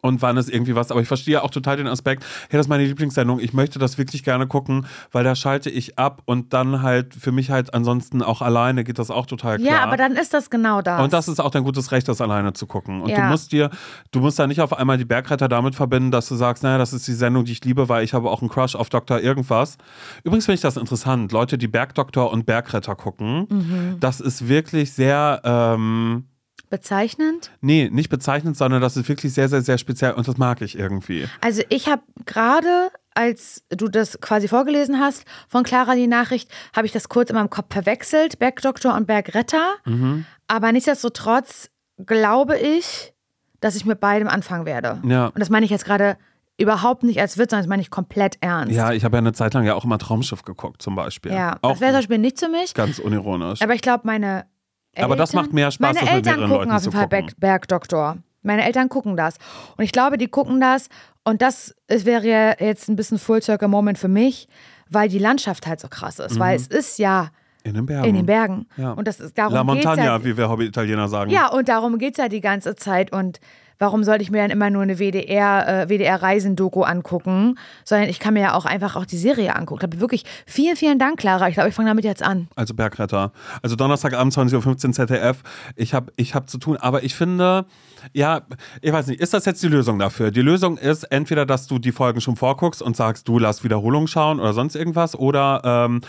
und 0.00 0.22
wann 0.22 0.36
ist 0.36 0.50
irgendwie 0.50 0.74
was. 0.74 0.90
Aber 0.90 1.00
ich 1.00 1.08
verstehe 1.08 1.42
auch 1.42 1.50
total 1.50 1.76
den 1.76 1.86
Aspekt, 1.86 2.24
hey, 2.48 2.58
das 2.58 2.66
ist 2.66 2.68
meine 2.68 2.84
Lieblingssendung, 2.84 3.40
ich 3.40 3.52
möchte 3.52 3.78
das 3.78 3.98
wirklich 3.98 4.24
gerne 4.24 4.46
gucken, 4.46 4.86
weil 5.12 5.24
da 5.24 5.34
schalte 5.34 5.70
ich 5.70 5.98
ab 5.98 6.22
und 6.24 6.52
dann 6.52 6.82
halt 6.82 7.14
für 7.14 7.32
mich 7.32 7.50
halt 7.50 7.74
ansonsten 7.74 8.22
auch 8.22 8.42
alleine 8.42 8.84
geht 8.84 8.98
das 8.98 9.10
auch 9.10 9.26
total 9.26 9.58
klar. 9.58 9.72
Ja, 9.72 9.82
aber 9.82 9.96
dann 9.96 10.12
ist 10.12 10.34
das 10.34 10.50
genau 10.50 10.82
das. 10.82 11.02
Und 11.02 11.12
das 11.12 11.28
ist 11.28 11.40
auch 11.40 11.50
dein 11.50 11.64
gutes 11.64 11.92
Recht, 11.92 12.08
das 12.08 12.20
alleine 12.20 12.52
zu 12.52 12.66
gucken. 12.66 13.02
Und 13.02 13.10
ja. 13.10 13.22
du 13.22 13.22
musst 13.30 13.52
dir, 13.52 13.70
du 14.10 14.20
musst 14.20 14.38
da 14.38 14.46
nicht 14.46 14.60
auf 14.60 14.72
einmal 14.72 14.98
die 14.98 15.04
Bergretter 15.04 15.48
damit 15.48 15.74
verbinden, 15.74 16.10
dass 16.10 16.28
du 16.28 16.34
sagst, 16.34 16.62
naja, 16.62 16.78
das 16.78 16.92
ist 16.92 17.06
die 17.06 17.12
Sendung, 17.12 17.44
die 17.44 17.52
ich 17.52 17.64
liebe, 17.64 17.88
weil 17.88 18.04
ich 18.04 18.14
habe 18.14 18.30
auch 18.30 18.40
einen 18.40 18.50
Crush 18.50 18.74
auf 18.74 18.88
Dr. 18.88 19.20
irgendwas. 19.20 19.76
Übrigens 20.24 20.46
finde 20.46 20.56
ich 20.56 20.60
das 20.62 20.76
interessant, 20.76 21.32
Leute, 21.32 21.58
die 21.58 21.68
Bergdoktor 21.68 22.32
und 22.32 22.46
Bergretter 22.46 22.94
gucken, 22.94 23.46
mhm. 23.50 23.96
das 24.00 24.20
ist 24.20 24.48
wirklich 24.48 24.92
sehr, 24.92 25.40
ähm, 25.44 26.24
Bezeichnend? 26.70 27.50
Nee, 27.60 27.90
nicht 27.90 28.08
bezeichnend, 28.08 28.56
sondern 28.56 28.80
das 28.80 28.96
ist 28.96 29.08
wirklich 29.08 29.34
sehr, 29.34 29.48
sehr, 29.48 29.60
sehr 29.60 29.76
speziell 29.76 30.12
und 30.12 30.26
das 30.28 30.36
mag 30.36 30.62
ich 30.62 30.78
irgendwie. 30.78 31.26
Also 31.40 31.62
ich 31.68 31.88
habe 31.88 32.02
gerade, 32.26 32.92
als 33.12 33.64
du 33.70 33.88
das 33.88 34.20
quasi 34.20 34.46
vorgelesen 34.46 35.00
hast 35.00 35.24
von 35.48 35.64
Clara 35.64 35.96
die 35.96 36.06
Nachricht, 36.06 36.48
habe 36.74 36.86
ich 36.86 36.92
das 36.92 37.08
kurz 37.08 37.28
in 37.28 37.34
meinem 37.34 37.50
Kopf 37.50 37.66
verwechselt, 37.72 38.38
Bergdoktor 38.38 38.94
und 38.94 39.08
Bergretter. 39.08 39.74
Mhm. 39.84 40.26
Aber 40.46 40.70
nichtsdestotrotz 40.70 41.70
glaube 42.06 42.56
ich, 42.56 43.12
dass 43.60 43.74
ich 43.74 43.84
mit 43.84 43.98
beidem 43.98 44.28
anfangen 44.28 44.64
werde. 44.64 45.02
Ja. 45.04 45.26
Und 45.26 45.40
das 45.40 45.50
meine 45.50 45.64
ich 45.64 45.72
jetzt 45.72 45.84
gerade 45.84 46.16
überhaupt 46.56 47.02
nicht 47.02 47.20
als 47.20 47.36
Witz, 47.36 47.50
sondern 47.50 47.64
das 47.64 47.68
meine 47.68 47.82
ich 47.82 47.90
komplett 47.90 48.36
ernst. 48.40 48.74
Ja, 48.74 48.92
ich 48.92 49.02
habe 49.02 49.16
ja 49.16 49.18
eine 49.18 49.32
Zeit 49.32 49.54
lang 49.54 49.64
ja 49.64 49.74
auch 49.74 49.84
immer 49.84 49.98
Traumschiff 49.98 50.42
geguckt, 50.44 50.82
zum 50.82 50.94
Beispiel. 50.94 51.32
Ja, 51.32 51.56
auch 51.62 51.72
das 51.72 51.80
wäre 51.80 51.92
zum 51.92 51.98
Beispiel 51.98 52.18
nicht 52.18 52.38
für 52.38 52.48
mich. 52.48 52.74
Ganz 52.74 53.00
unironisch. 53.00 53.60
Aber 53.60 53.74
ich 53.74 53.82
glaube, 53.82 54.02
meine 54.04 54.44
Eltern, 54.92 55.04
Aber 55.04 55.16
das 55.16 55.32
macht 55.32 55.52
mehr 55.52 55.70
Spaß, 55.70 55.94
Meine 55.94 56.10
Eltern 56.10 56.34
gucken 56.36 56.50
Leuten 56.50 56.72
auf 56.72 56.82
jeden 56.82 56.96
Fall 56.96 57.08
Berg, 57.08 57.32
Bergdoktor. 57.38 58.18
Meine 58.42 58.64
Eltern 58.64 58.88
gucken 58.88 59.16
das. 59.16 59.36
Und 59.76 59.84
ich 59.84 59.92
glaube, 59.92 60.18
die 60.18 60.28
gucken 60.28 60.60
das. 60.60 60.88
Und 61.24 61.42
das 61.42 61.74
wäre 61.88 62.56
jetzt 62.58 62.88
ein 62.88 62.96
bisschen 62.96 63.18
Full 63.18 63.42
Circle 63.42 63.68
Moment 63.68 63.98
für 63.98 64.08
mich, 64.08 64.48
weil 64.88 65.08
die 65.08 65.18
Landschaft 65.18 65.66
halt 65.66 65.80
so 65.80 65.88
krass 65.88 66.18
ist. 66.18 66.36
Mhm. 66.36 66.40
Weil 66.40 66.56
es 66.56 66.66
ist 66.66 66.98
ja 66.98 67.30
in 67.62 67.74
den 67.74 67.86
Bergen. 67.86 68.08
In 68.08 68.14
den 68.14 68.26
Bergen. 68.26 68.66
Ja. 68.76 68.92
Und 68.92 69.06
das 69.06 69.20
ist 69.20 69.36
darum 69.36 69.52
La 69.52 69.64
Montagna, 69.64 70.04
ja, 70.04 70.24
wie 70.24 70.36
wir 70.36 70.48
Hobby-Italiener 70.48 71.08
sagen. 71.08 71.30
Ja, 71.30 71.48
und 71.48 71.68
darum 71.68 71.98
geht 71.98 72.14
es 72.14 72.18
ja 72.18 72.28
die 72.28 72.40
ganze 72.40 72.74
Zeit. 72.74 73.12
Und 73.12 73.38
warum 73.80 74.04
sollte 74.04 74.22
ich 74.22 74.30
mir 74.30 74.42
dann 74.42 74.50
immer 74.50 74.70
nur 74.70 74.82
eine 74.82 74.98
WDR, 74.98 75.82
äh, 75.82 75.88
WDR-Reisendoku 75.88 76.82
angucken, 76.82 77.58
sondern 77.84 78.08
ich 78.08 78.20
kann 78.20 78.34
mir 78.34 78.40
ja 78.40 78.54
auch 78.54 78.66
einfach 78.66 78.94
auch 78.94 79.06
die 79.06 79.16
Serie 79.16 79.56
angucken. 79.56 79.90
Ich 79.92 80.00
wirklich 80.00 80.24
vielen, 80.46 80.76
vielen 80.76 80.98
Dank, 80.98 81.18
Clara. 81.18 81.48
Ich 81.48 81.54
glaube, 81.54 81.70
ich 81.70 81.74
fange 81.74 81.88
damit 81.88 82.04
jetzt 82.04 82.22
an. 82.22 82.48
Also 82.54 82.74
Bergretter. 82.74 83.32
Also 83.62 83.74
Donnerstagabend 83.76 84.32
20.15 84.34 84.86
Uhr 84.86 84.92
ZDF. 84.92 85.42
Ich 85.74 85.94
habe 85.94 86.12
ich 86.16 86.34
hab 86.34 86.48
zu 86.48 86.58
tun, 86.58 86.76
aber 86.76 87.02
ich 87.02 87.14
finde, 87.14 87.64
ja, 88.12 88.42
ich 88.80 88.92
weiß 88.92 89.06
nicht, 89.06 89.20
ist 89.20 89.34
das 89.34 89.44
jetzt 89.44 89.62
die 89.62 89.68
Lösung 89.68 89.98
dafür? 89.98 90.30
Die 90.30 90.42
Lösung 90.42 90.78
ist 90.78 91.04
entweder, 91.04 91.46
dass 91.46 91.66
du 91.66 91.78
die 91.78 91.92
Folgen 91.92 92.20
schon 92.20 92.36
vorguckst 92.36 92.82
und 92.82 92.96
sagst, 92.96 93.28
du 93.28 93.38
lass 93.38 93.64
Wiederholung 93.64 94.06
schauen 94.06 94.40
oder 94.40 94.52
sonst 94.52 94.74
irgendwas 94.76 95.14
oder 95.16 95.62
ähm, 95.64 96.00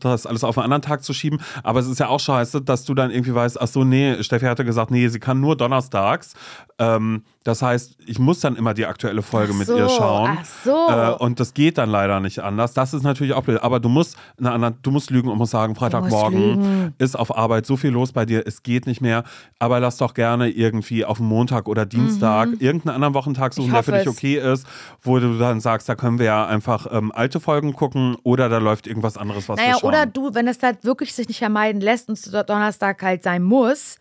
das 0.00 0.26
alles 0.26 0.44
auf 0.44 0.58
einen 0.58 0.64
anderen 0.64 0.82
Tag 0.82 1.04
zu 1.04 1.12
schieben. 1.12 1.40
Aber 1.62 1.80
es 1.80 1.86
ist 1.86 2.00
ja 2.00 2.08
auch 2.08 2.20
scheiße, 2.20 2.62
dass 2.62 2.84
du 2.84 2.94
dann 2.94 3.10
irgendwie 3.10 3.34
weißt, 3.34 3.60
ach 3.60 3.68
so, 3.68 3.84
nee, 3.84 4.22
Steffi 4.22 4.46
hatte 4.46 4.64
gesagt, 4.64 4.90
nee, 4.90 5.08
sie 5.08 5.20
kann 5.20 5.40
nur 5.40 5.56
donnerstags. 5.56 6.34
Ähm, 6.78 7.24
das 7.44 7.60
heißt, 7.60 7.96
ich 8.06 8.18
muss 8.18 8.40
dann 8.40 8.56
immer 8.56 8.72
die 8.72 8.86
aktuelle 8.86 9.22
Folge 9.22 9.52
so, 9.52 9.58
mit 9.58 9.68
ihr 9.68 9.88
schauen. 9.88 10.38
Ach 10.40 10.44
so. 10.64 10.88
Äh, 10.88 11.10
und 11.18 11.40
das 11.40 11.54
geht 11.54 11.78
dann 11.78 11.90
leider 11.90 12.20
nicht 12.20 12.38
anders. 12.40 12.72
Das 12.72 12.94
ist 12.94 13.02
natürlich 13.02 13.32
auch 13.32 13.42
blöd. 13.42 13.62
Aber 13.62 13.80
du 13.80 13.88
musst, 13.88 14.16
na, 14.38 14.70
du 14.70 14.90
musst 14.90 15.10
lügen 15.10 15.28
und 15.28 15.38
musst 15.38 15.52
sagen, 15.52 15.74
Freitagmorgen 15.74 16.94
ist 16.98 17.18
auf 17.18 17.36
Arbeit 17.36 17.66
so 17.66 17.76
viel 17.76 17.90
los 17.90 18.12
bei 18.12 18.24
dir, 18.24 18.46
es 18.46 18.62
geht 18.62 18.86
nicht 18.86 19.00
mehr. 19.00 19.24
Aber 19.58 19.80
lass 19.80 19.96
doch 19.96 20.14
gerne 20.14 20.50
irgendwie 20.50 21.04
auf 21.04 21.18
Montag 21.18 21.68
oder 21.68 21.84
Dienstag 21.84 22.50
mhm. 22.50 22.56
irgendeinen 22.60 22.94
anderen 22.94 23.14
Wochentag 23.14 23.54
suchen, 23.54 23.72
der 23.72 23.82
für 23.82 23.92
dich 23.92 24.08
okay 24.08 24.36
ist, 24.36 24.66
wo 25.02 25.18
du 25.18 25.38
dann 25.38 25.60
sagst, 25.60 25.88
da 25.88 25.94
können 25.94 26.18
wir 26.18 26.26
ja 26.26 26.46
einfach 26.46 26.86
ähm, 26.90 27.10
alte 27.12 27.40
Folgen 27.40 27.72
gucken 27.72 28.16
oder 28.22 28.48
da 28.48 28.58
läuft 28.58 28.86
irgendwas 28.86 29.16
anderes, 29.16 29.48
was 29.48 29.56
naja, 29.56 29.72
wir 29.74 29.78
schauen. 29.80 29.88
Oder 29.88 30.06
du, 30.06 30.34
wenn 30.34 30.46
es 30.46 30.62
halt 30.62 30.84
wirklich 30.84 31.14
sich 31.14 31.26
nicht 31.26 31.38
vermeiden 31.38 31.80
lässt 31.80 32.08
und 32.08 32.18
es 32.18 32.30
Donnerstag 32.46 33.02
halt 33.02 33.22
sein 33.24 33.42
muss, 33.42 33.98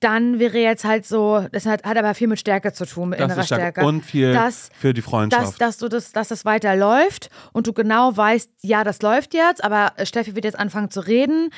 dann 0.00 0.38
wäre 0.38 0.58
jetzt 0.58 0.84
halt 0.84 1.06
so, 1.06 1.46
das 1.52 1.66
hat, 1.66 1.84
hat 1.84 1.96
aber 1.96 2.14
viel 2.14 2.26
mit 2.26 2.40
Stärke 2.40 2.72
zu 2.72 2.86
tun, 2.86 3.10
mit 3.10 3.20
das 3.20 3.26
innerer 3.26 3.44
Stärke. 3.44 3.84
Und 3.84 4.04
viel 4.04 4.32
dass, 4.32 4.70
für 4.78 4.94
die 4.94 5.02
Freundschaft. 5.02 5.44
Dass, 5.44 5.56
dass, 5.56 5.76
du 5.78 5.88
das, 5.88 6.12
dass 6.12 6.28
das 6.28 6.44
weiter 6.44 6.74
läuft 6.74 7.30
und 7.52 7.66
du 7.66 7.72
genau 7.72 8.16
weißt, 8.16 8.50
ja, 8.62 8.82
das 8.82 9.02
läuft 9.02 9.34
jetzt, 9.34 9.62
aber 9.62 9.92
Steffi 10.02 10.34
wird 10.34 10.46
jetzt 10.46 10.58
anfangen 10.58 10.90
zu 10.90 11.06
reden 11.06 11.50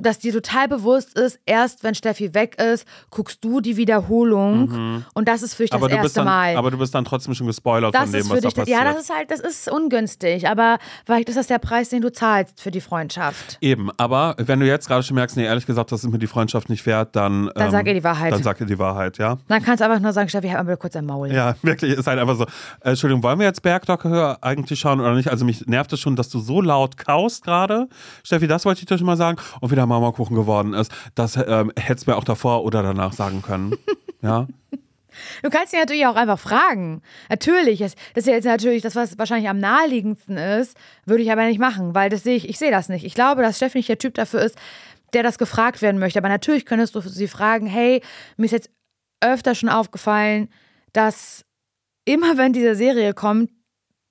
dass 0.00 0.18
dir 0.18 0.32
total 0.32 0.68
bewusst 0.68 1.18
ist, 1.18 1.38
erst 1.46 1.84
wenn 1.84 1.94
Steffi 1.94 2.34
weg 2.34 2.60
ist, 2.60 2.86
guckst 3.10 3.44
du 3.44 3.60
die 3.60 3.76
Wiederholung 3.76 4.68
mhm. 4.68 5.04
und 5.14 5.28
das 5.28 5.42
ist 5.42 5.54
für 5.54 5.64
dich 5.64 5.70
das 5.70 5.82
erste 5.82 6.20
dann, 6.20 6.24
Mal. 6.24 6.56
Aber 6.56 6.70
du 6.70 6.78
bist 6.78 6.94
dann 6.94 7.04
trotzdem 7.04 7.34
schon 7.34 7.46
gespoilert 7.46 7.94
das 7.94 8.02
von 8.02 8.12
dem, 8.12 8.30
was 8.30 8.40
da 8.40 8.50
passiert. 8.50 8.68
Ja, 8.68 8.84
das 8.84 9.02
ist 9.02 9.14
halt, 9.14 9.30
das 9.30 9.40
ist 9.40 9.70
ungünstig, 9.70 10.48
aber 10.48 10.78
vielleicht 11.04 11.28
ist 11.28 11.36
das 11.36 11.46
der 11.46 11.58
Preis, 11.58 11.88
den 11.88 12.02
du 12.02 12.12
zahlst 12.12 12.60
für 12.60 12.70
die 12.70 12.80
Freundschaft. 12.80 13.58
Eben, 13.60 13.90
aber 13.96 14.34
wenn 14.38 14.60
du 14.60 14.66
jetzt 14.66 14.88
gerade 14.88 15.02
schon 15.02 15.14
merkst, 15.14 15.36
nee, 15.36 15.44
ehrlich 15.44 15.66
gesagt, 15.66 15.92
das 15.92 16.04
ist 16.04 16.10
mir 16.10 16.18
die 16.18 16.26
Freundschaft 16.26 16.68
nicht 16.68 16.84
wert, 16.86 17.16
dann 17.16 17.50
Dann 17.54 17.66
ähm, 17.66 17.70
sag 17.70 17.86
ihr 17.86 17.94
die 17.94 18.04
Wahrheit. 18.04 18.32
Dann 18.32 18.42
sag 18.42 18.60
ihr 18.60 18.66
die 18.66 18.78
Wahrheit, 18.78 19.18
ja. 19.18 19.38
Dann 19.48 19.62
kannst 19.62 19.80
du 19.80 19.84
einfach 19.84 20.00
nur 20.00 20.12
sagen, 20.12 20.28
Steffi, 20.28 20.48
halt 20.48 20.66
mal 20.66 20.76
kurz 20.76 20.96
ein 20.96 21.06
Maul. 21.06 21.32
Ja, 21.32 21.54
wirklich, 21.62 21.96
ist 21.96 22.06
halt 22.06 22.18
einfach 22.18 22.36
so. 22.36 22.44
Äh, 22.44 22.90
Entschuldigung, 22.90 23.22
wollen 23.22 23.38
wir 23.38 23.46
jetzt 23.46 23.62
Bergdocke 23.62 24.36
eigentlich 24.40 24.78
schauen 24.78 25.00
oder 25.00 25.14
nicht? 25.14 25.28
Also 25.28 25.44
mich 25.44 25.66
nervt 25.66 25.92
es 25.92 26.00
schon, 26.00 26.16
dass 26.16 26.28
du 26.28 26.38
so 26.38 26.60
laut 26.60 26.96
kaust 26.96 27.44
gerade. 27.44 27.88
Steffi, 28.22 28.46
das 28.46 28.64
wollte 28.64 28.80
ich 28.80 28.86
dir 28.86 28.98
schon 28.98 29.06
mal 29.06 29.16
sagen. 29.16 29.38
Und 29.60 29.70
wieder 29.70 29.86
Marmorkuchen 29.88 30.36
geworden 30.36 30.48
geworden 30.48 30.74
ist, 30.74 30.92
das 31.14 31.36
ähm, 31.36 31.72
hättest 31.78 32.06
du 32.06 32.10
mir 32.10 32.16
auch 32.16 32.24
davor 32.24 32.64
oder 32.64 32.82
danach 32.82 33.12
sagen 33.12 33.42
können. 33.42 33.76
ja. 34.22 34.46
Du 35.42 35.50
kannst 35.50 35.72
ihn 35.72 35.80
natürlich 35.80 36.06
auch 36.06 36.16
einfach 36.16 36.38
fragen. 36.38 37.02
Natürlich, 37.28 37.80
das 37.80 37.94
ist 38.14 38.26
jetzt 38.26 38.44
natürlich 38.44 38.82
das, 38.82 38.94
was 38.94 39.18
wahrscheinlich 39.18 39.48
am 39.48 39.58
naheliegendsten 39.58 40.36
ist, 40.36 40.76
würde 41.06 41.22
ich 41.22 41.32
aber 41.32 41.44
nicht 41.44 41.58
machen, 41.58 41.94
weil 41.94 42.08
das 42.08 42.22
sehe 42.22 42.36
ich, 42.36 42.48
ich 42.48 42.58
sehe 42.58 42.70
das 42.70 42.88
nicht. 42.88 43.04
Ich 43.04 43.14
glaube, 43.14 43.42
dass 43.42 43.56
Steff 43.56 43.74
nicht 43.74 43.88
der 43.88 43.98
Typ 43.98 44.14
dafür 44.14 44.40
ist, 44.40 44.56
der 45.12 45.22
das 45.22 45.38
gefragt 45.38 45.82
werden 45.82 45.98
möchte. 45.98 46.18
Aber 46.18 46.28
natürlich 46.28 46.66
könntest 46.66 46.94
du 46.94 47.00
sie 47.00 47.28
fragen, 47.28 47.66
hey, 47.66 48.02
mir 48.36 48.46
ist 48.46 48.52
jetzt 48.52 48.70
öfter 49.20 49.54
schon 49.54 49.68
aufgefallen, 49.68 50.48
dass 50.92 51.44
immer 52.04 52.36
wenn 52.36 52.52
diese 52.52 52.76
Serie 52.76 53.12
kommt, 53.12 53.50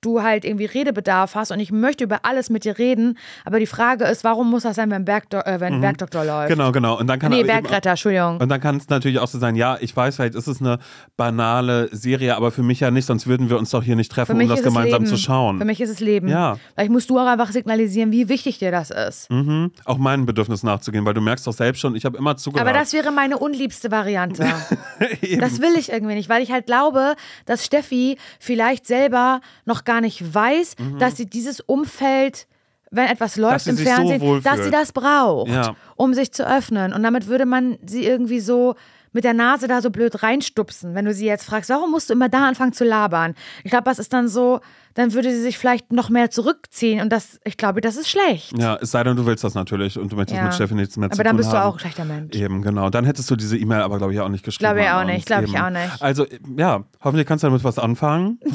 du 0.00 0.22
halt 0.22 0.44
irgendwie 0.44 0.66
Redebedarf 0.66 1.34
hast 1.34 1.50
und 1.50 1.60
ich 1.60 1.72
möchte 1.72 2.04
über 2.04 2.24
alles 2.24 2.50
mit 2.50 2.64
dir 2.64 2.78
reden, 2.78 3.18
aber 3.44 3.58
die 3.58 3.66
Frage 3.66 4.04
ist, 4.04 4.24
warum 4.24 4.50
muss 4.50 4.62
das 4.62 4.76
sein, 4.76 4.90
wenn, 4.90 5.04
Bergdo 5.04 5.38
äh, 5.40 5.60
wenn 5.60 5.76
mhm. 5.76 5.80
Bergdoktor 5.80 6.24
läuft? 6.24 6.48
Genau, 6.48 6.72
genau. 6.72 6.98
Und 6.98 7.08
dann 7.08 7.18
kann 7.18 7.32
nee, 7.32 7.42
Bergretter, 7.42 7.90
Entschuldigung. 7.90 8.38
Und 8.38 8.48
dann 8.48 8.60
kann 8.60 8.76
es 8.76 8.88
natürlich 8.88 9.18
auch 9.18 9.26
so 9.26 9.38
sein, 9.38 9.56
ja, 9.56 9.76
ich 9.80 9.96
weiß, 9.96 10.16
vielleicht 10.16 10.34
ist 10.34 10.46
es 10.46 10.60
eine 10.60 10.78
banale 11.16 11.88
Serie, 11.92 12.36
aber 12.36 12.50
für 12.50 12.62
mich 12.62 12.80
ja 12.80 12.90
nicht, 12.90 13.06
sonst 13.06 13.26
würden 13.26 13.50
wir 13.50 13.58
uns 13.58 13.70
doch 13.70 13.82
hier 13.82 13.96
nicht 13.96 14.12
treffen, 14.12 14.40
um 14.40 14.48
das 14.48 14.62
gemeinsam 14.62 15.02
Leben. 15.02 15.06
zu 15.06 15.16
schauen. 15.16 15.58
Für 15.58 15.64
mich 15.64 15.80
ist 15.80 15.90
es 15.90 16.00
Leben. 16.00 16.28
Ja. 16.28 16.58
Vielleicht 16.74 16.92
musst 16.92 17.10
du 17.10 17.18
auch 17.18 17.26
einfach 17.26 17.50
signalisieren, 17.50 18.12
wie 18.12 18.28
wichtig 18.28 18.58
dir 18.58 18.70
das 18.70 18.90
ist. 18.90 19.30
Mhm. 19.30 19.72
Auch 19.84 19.98
meinen 19.98 20.26
Bedürfnissen 20.26 20.66
nachzugehen, 20.66 21.04
weil 21.04 21.14
du 21.14 21.20
merkst 21.20 21.46
doch 21.46 21.52
selbst 21.52 21.80
schon, 21.80 21.96
ich 21.96 22.04
habe 22.04 22.16
immer 22.16 22.36
zugehört. 22.36 22.68
Aber 22.68 22.78
das 22.78 22.92
wäre 22.92 23.10
meine 23.10 23.38
unliebste 23.38 23.90
Variante. 23.90 24.44
das 25.40 25.60
will 25.60 25.76
ich 25.76 25.90
irgendwie 25.90 26.14
nicht, 26.14 26.28
weil 26.28 26.42
ich 26.42 26.52
halt 26.52 26.66
glaube, 26.66 27.14
dass 27.46 27.64
Steffi 27.64 28.16
vielleicht 28.38 28.86
selber 28.86 29.40
noch 29.64 29.84
gar 29.88 30.00
nicht 30.00 30.34
weiß, 30.34 30.76
mhm. 30.78 30.98
dass 30.98 31.16
sie 31.16 31.26
dieses 31.26 31.60
Umfeld 31.60 32.46
wenn 32.90 33.06
etwas 33.06 33.36
läuft 33.36 33.66
im 33.66 33.76
Fernsehen, 33.76 34.20
so 34.20 34.40
dass 34.40 34.64
sie 34.64 34.70
das 34.70 34.92
braucht, 34.92 35.50
ja. 35.50 35.76
um 35.96 36.14
sich 36.14 36.32
zu 36.32 36.48
öffnen. 36.48 36.94
Und 36.94 37.02
damit 37.02 37.26
würde 37.26 37.44
man 37.44 37.76
sie 37.84 38.06
irgendwie 38.06 38.40
so 38.40 38.76
mit 39.12 39.24
der 39.24 39.34
Nase 39.34 39.68
da 39.68 39.80
so 39.82 39.90
blöd 39.90 40.22
reinstupsen, 40.22 40.94
wenn 40.94 41.04
du 41.04 41.12
sie 41.12 41.26
jetzt 41.26 41.44
fragst, 41.44 41.70
warum 41.70 41.90
musst 41.90 42.08
du 42.08 42.14
immer 42.14 42.28
da 42.28 42.46
anfangen 42.46 42.72
zu 42.72 42.84
labern? 42.84 43.34
Ich 43.64 43.70
glaube, 43.70 43.84
das 43.84 43.98
ist 43.98 44.12
dann 44.12 44.28
so, 44.28 44.60
dann 44.94 45.12
würde 45.12 45.30
sie 45.30 45.40
sich 45.40 45.58
vielleicht 45.58 45.92
noch 45.92 46.08
mehr 46.08 46.30
zurückziehen 46.30 47.00
und 47.00 47.10
das, 47.10 47.40
ich 47.44 47.56
glaube, 47.56 47.80
das 47.80 47.96
ist 47.96 48.08
schlecht. 48.08 48.56
Ja, 48.58 48.76
es 48.80 48.90
sei 48.90 49.02
denn, 49.04 49.16
du 49.16 49.26
willst 49.26 49.44
das 49.44 49.54
natürlich 49.54 49.98
und 49.98 50.12
du 50.12 50.16
möchtest 50.16 50.36
Ja. 50.36 50.44
mit 50.44 50.54
Steffi 50.54 50.74
nichts 50.74 50.96
mehr 50.96 51.06
Aber 51.06 51.16
zu 51.16 51.22
dann 51.22 51.30
tun 51.32 51.36
bist 51.38 51.52
du 51.52 51.56
haben. 51.56 51.68
auch 51.68 51.74
ein 51.74 51.78
schlechter 51.78 52.04
Mensch. 52.04 52.36
Eben, 52.36 52.62
genau. 52.62 52.90
Dann 52.90 53.04
hättest 53.04 53.30
du 53.30 53.36
diese 53.36 53.56
E-Mail 53.56 53.80
aber, 53.80 53.98
glaube 53.98 54.12
ich, 54.12 54.20
auch 54.20 54.28
nicht 54.28 54.44
geschrieben. 54.44 54.74
Glaube 54.74 54.82
ich 54.82 54.90
auch 54.90 55.04
nicht, 55.04 55.26
glaube 55.26 55.44
ich 55.44 55.58
auch 55.58 55.70
nicht. 55.70 56.02
Also, 56.02 56.26
ja, 56.56 56.84
hoffentlich 57.02 57.26
kannst 57.26 57.44
du 57.44 57.48
damit 57.48 57.64
was 57.64 57.78
anfangen. 57.78 58.40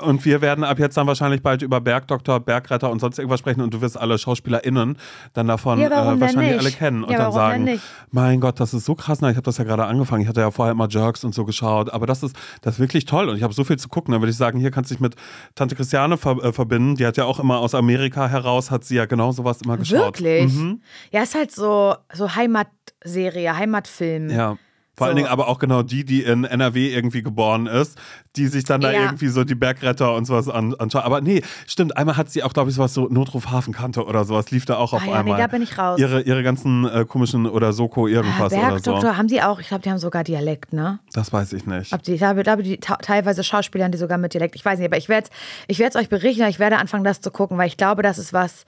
Und 0.00 0.24
wir 0.24 0.40
werden 0.40 0.64
ab 0.64 0.78
jetzt 0.78 0.96
dann 0.96 1.06
wahrscheinlich 1.06 1.42
bald 1.42 1.62
über 1.62 1.80
Bergdoktor, 1.80 2.40
Bergretter 2.40 2.90
und 2.90 3.00
sonst 3.00 3.18
irgendwas 3.18 3.40
sprechen 3.40 3.60
und 3.60 3.72
du 3.74 3.80
wirst 3.80 3.98
alle 3.98 4.18
SchauspielerInnen 4.18 4.96
dann 5.34 5.46
davon 5.46 5.78
Ja, 5.80 5.88
äh, 5.88 6.20
wahrscheinlich 6.20 6.52
nicht? 6.52 6.60
alle 6.60 6.70
kennen 6.70 7.04
und 7.04 7.12
Ja, 7.12 7.18
dann 7.18 7.32
sagen, 7.32 7.80
mein 8.10 8.40
Gott, 8.40 8.60
das 8.60 8.74
ist 8.74 8.84
so 8.84 8.94
krass. 8.94 9.20
Na, 9.20 9.30
ich 9.30 9.36
habe 9.36 9.44
das 9.44 9.58
ja 9.58 9.64
gerade 9.64 9.84
angefangen. 9.84 10.22
Ich 10.22 10.28
hatte 10.28 10.40
ja 10.40 10.50
vorher 10.50 10.72
immer 10.72 10.88
Jerks 10.88 11.24
und 11.24 11.34
so 11.34 11.44
geschaut, 11.44 11.90
aber 11.92 12.06
das 12.06 12.22
ist, 12.22 12.36
das 12.62 12.74
ist 12.74 12.80
wirklich 12.80 13.04
toll 13.04 13.28
und 13.28 13.36
ich 13.36 13.42
habe 13.42 13.52
so 13.54 13.64
viel 13.64 13.78
zu 13.78 13.88
gucken. 13.88 14.12
Dann 14.12 14.20
würde 14.20 14.30
ich 14.30 14.36
sagen, 14.36 14.58
hier 14.60 14.70
kannst 14.70 14.90
du 14.90 14.94
dich 14.94 15.00
mit 15.00 15.16
Tante 15.54 15.74
Christiane 15.76 16.16
ver 16.16 16.42
äh, 16.42 16.52
verbinden. 16.52 16.96
Die 16.96 17.06
hat 17.06 17.16
ja 17.16 17.24
auch 17.24 17.40
immer 17.40 17.58
aus 17.58 17.74
Amerika 17.74 18.28
heraus, 18.28 18.70
hat 18.70 18.84
sie 18.84 18.96
ja 18.96 19.06
genau 19.06 19.32
sowas 19.32 19.62
immer 19.62 19.76
geschaut. 19.76 20.20
Wirklich? 20.20 20.52
Mhm. 20.54 20.80
Ja, 21.10 21.22
ist 21.22 21.34
halt 21.34 21.50
so, 21.52 21.94
so 22.12 22.34
Heimatserie, 22.34 23.56
Heimatfilm. 23.56 24.30
Ja. 24.30 24.56
Vor 24.98 25.06
allen 25.06 25.14
So. 25.14 25.18
Dingen 25.18 25.28
aber 25.28 25.48
auch 25.48 25.58
genau 25.58 25.82
die, 25.82 26.04
die 26.04 26.22
in 26.22 26.44
NRW 26.44 26.92
irgendwie 26.92 27.22
geboren 27.22 27.66
ist, 27.66 27.98
die 28.36 28.46
sich 28.48 28.64
dann 28.64 28.80
da 28.80 28.92
Ja. 28.92 29.02
irgendwie 29.02 29.28
so 29.28 29.44
die 29.44 29.54
Bergretter 29.54 30.14
und 30.14 30.24
sowas 30.26 30.48
an, 30.48 30.74
anschauen. 30.74 31.02
Aber 31.04 31.20
nee, 31.20 31.42
stimmt, 31.66 31.96
einmal 31.96 32.16
hat 32.16 32.30
sie 32.30 32.42
auch, 32.42 32.52
glaube 32.52 32.70
ich, 32.70 32.76
sowas 32.76 32.92
so 32.94 33.06
Notruf 33.08 33.50
Hafenkante 33.50 34.04
oder 34.04 34.24
sowas, 34.24 34.50
lief 34.50 34.64
da 34.66 34.76
auch 34.76 34.92
auf 34.92 35.02
Ah 35.02 35.06
ja, 35.06 35.12
nee, 35.12 35.18
einmal. 35.30 35.38
da 35.38 35.46
bin 35.46 35.62
ich 35.62 35.78
raus. 35.78 35.98
Ihre, 35.98 36.20
ihre 36.22 36.42
ganzen 36.42 36.84
äh, 36.88 37.04
komischen 37.06 37.46
oder 37.46 37.72
Soko 37.72 38.06
Ah, 38.06 38.10
irgendwas 38.10 38.52
oder 38.52 38.60
Bergdoktor, 38.68 39.12
so. 39.12 39.16
haben 39.16 39.28
die 39.28 39.40
auch, 39.42 39.60
ich 39.60 39.68
glaube, 39.68 39.82
die 39.82 39.90
haben 39.90 39.98
sogar 39.98 40.24
Dialekt, 40.24 40.72
ne? 40.72 40.98
Das 41.12 41.32
weiß 41.32 41.52
ich 41.54 41.64
nicht. 41.66 41.92
Ob 41.92 42.02
die, 42.02 42.14
ich 42.14 42.20
glaube, 42.20 42.62
die 42.62 42.78
teilweise 42.78 43.44
Schauspieler, 43.44 43.88
die 43.88 43.98
sogar 43.98 44.18
mit 44.18 44.34
Dialekt, 44.34 44.56
ich 44.56 44.64
weiß 44.64 44.78
nicht, 44.78 44.88
aber 44.88 44.96
ich 44.98 45.08
werde 45.08 45.28
ich 45.68 45.80
es 45.80 45.96
euch 45.96 46.08
berichten, 46.08 46.42
ich 46.48 46.58
werde 46.58 46.78
anfangen, 46.78 47.04
das 47.04 47.20
zu 47.20 47.30
gucken, 47.30 47.56
weil 47.56 47.68
ich 47.68 47.76
glaube, 47.76 48.02
das 48.02 48.18
ist 48.18 48.32
was, 48.32 48.64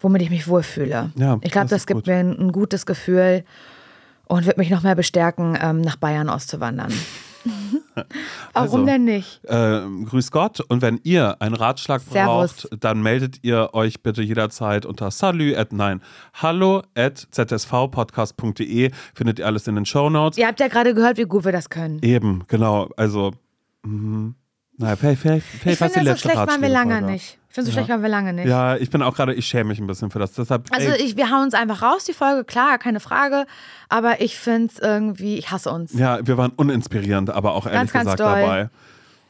womit 0.00 0.22
ich 0.22 0.30
mich 0.30 0.46
wohlfühle. 0.48 1.10
Ja, 1.16 1.38
ich 1.42 1.50
glaube, 1.50 1.66
das 1.68 1.82
das, 1.82 1.86
gibt 1.86 2.00
gut. 2.00 2.06
mir 2.06 2.14
ein, 2.16 2.38
ein 2.38 2.52
gutes 2.52 2.86
Gefühl 2.86 3.44
und 4.26 4.46
wird 4.46 4.58
mich 4.58 4.70
noch 4.70 4.82
mehr 4.82 4.94
bestärken, 4.94 5.58
ähm, 5.60 5.80
nach 5.80 5.96
Bayern 5.96 6.28
auszuwandern. 6.28 6.92
Warum 8.52 8.80
Also, 8.80 8.84
denn 8.84 9.04
nicht? 9.04 9.40
Äh, 9.44 9.82
grüß 10.04 10.30
Gott. 10.30 10.60
Und 10.60 10.82
wenn 10.82 11.00
ihr 11.04 11.40
einen 11.40 11.54
Ratschlag 11.54 12.02
Servus. 12.02 12.68
braucht, 12.68 12.84
dann 12.84 13.02
meldet 13.02 13.38
ihr 13.42 13.70
euch 13.72 14.02
bitte 14.02 14.22
jederzeit 14.22 14.84
unter 14.84 15.10
salü 15.10 15.54
at 15.54 15.72
nein, 15.72 16.02
hallo 16.34 16.82
at 16.94 17.26
zsvpodcast.de. 17.30 18.90
Findet 19.14 19.38
ihr 19.38 19.46
alles 19.46 19.66
in 19.66 19.76
den 19.76 19.86
Show 19.86 20.10
Notes. 20.10 20.38
Ihr 20.38 20.46
habt 20.46 20.60
ja 20.60 20.68
gerade 20.68 20.94
gehört, 20.94 21.18
wie 21.18 21.24
gut 21.24 21.44
wir 21.44 21.52
das 21.52 21.70
können. 21.70 22.00
Eben, 22.02 22.44
genau. 22.48 22.90
Also, 22.96 23.32
mhm. 23.84 24.34
Naja, 24.78 24.96
vielleicht, 24.96 25.20
vielleicht, 25.22 25.46
Ich 25.54 25.60
vielleicht 25.60 25.80
die 25.80 25.88
finde, 25.98 26.10
so 26.12 26.16
schlecht 26.18 26.36
waren 26.36 26.60
wir 26.62 26.68
lange 26.68 26.94
Ratschläge-Folge. 26.94 27.12
nicht. 27.12 27.38
Ich 27.48 27.54
finde, 27.54 27.66
so 27.70 27.72
schlecht 27.72 27.88
waren 27.88 28.02
wir 28.02 28.08
lange 28.10 28.32
nicht. 28.34 28.46
Ja, 28.46 28.76
ich 28.76 28.90
bin 28.90 29.00
auch 29.02 29.14
gerade, 29.16 29.32
ich 29.34 29.46
schäme 29.46 29.68
mich 29.68 29.78
ein 29.78 29.86
bisschen 29.86 30.10
für 30.10 30.18
das. 30.18 30.32
Deshalb, 30.32 30.66
Also 30.70 30.90
ich, 30.90 31.16
wir 31.16 31.30
hauen 31.30 31.44
uns 31.44 31.54
einfach 31.54 31.80
raus, 31.82 32.04
die 32.04 32.12
Folge, 32.12 32.44
klar, 32.44 32.76
keine 32.78 33.00
Frage. 33.00 33.46
Aber 33.88 34.20
ich 34.20 34.38
finde 34.38 34.72
es 34.74 34.78
irgendwie, 34.78 35.38
ich 35.38 35.50
hasse 35.50 35.70
uns. 35.70 35.94
ja, 35.94 36.26
wir 36.26 36.36
waren 36.36 36.52
uninspirierend, 36.56 37.30
aber 37.30 37.54
auch 37.54 37.66
ehrlich 37.66 37.92
ganz 37.92 38.10
gesagt 38.10 38.20
doll. 38.20 38.26
dabei. 38.26 38.68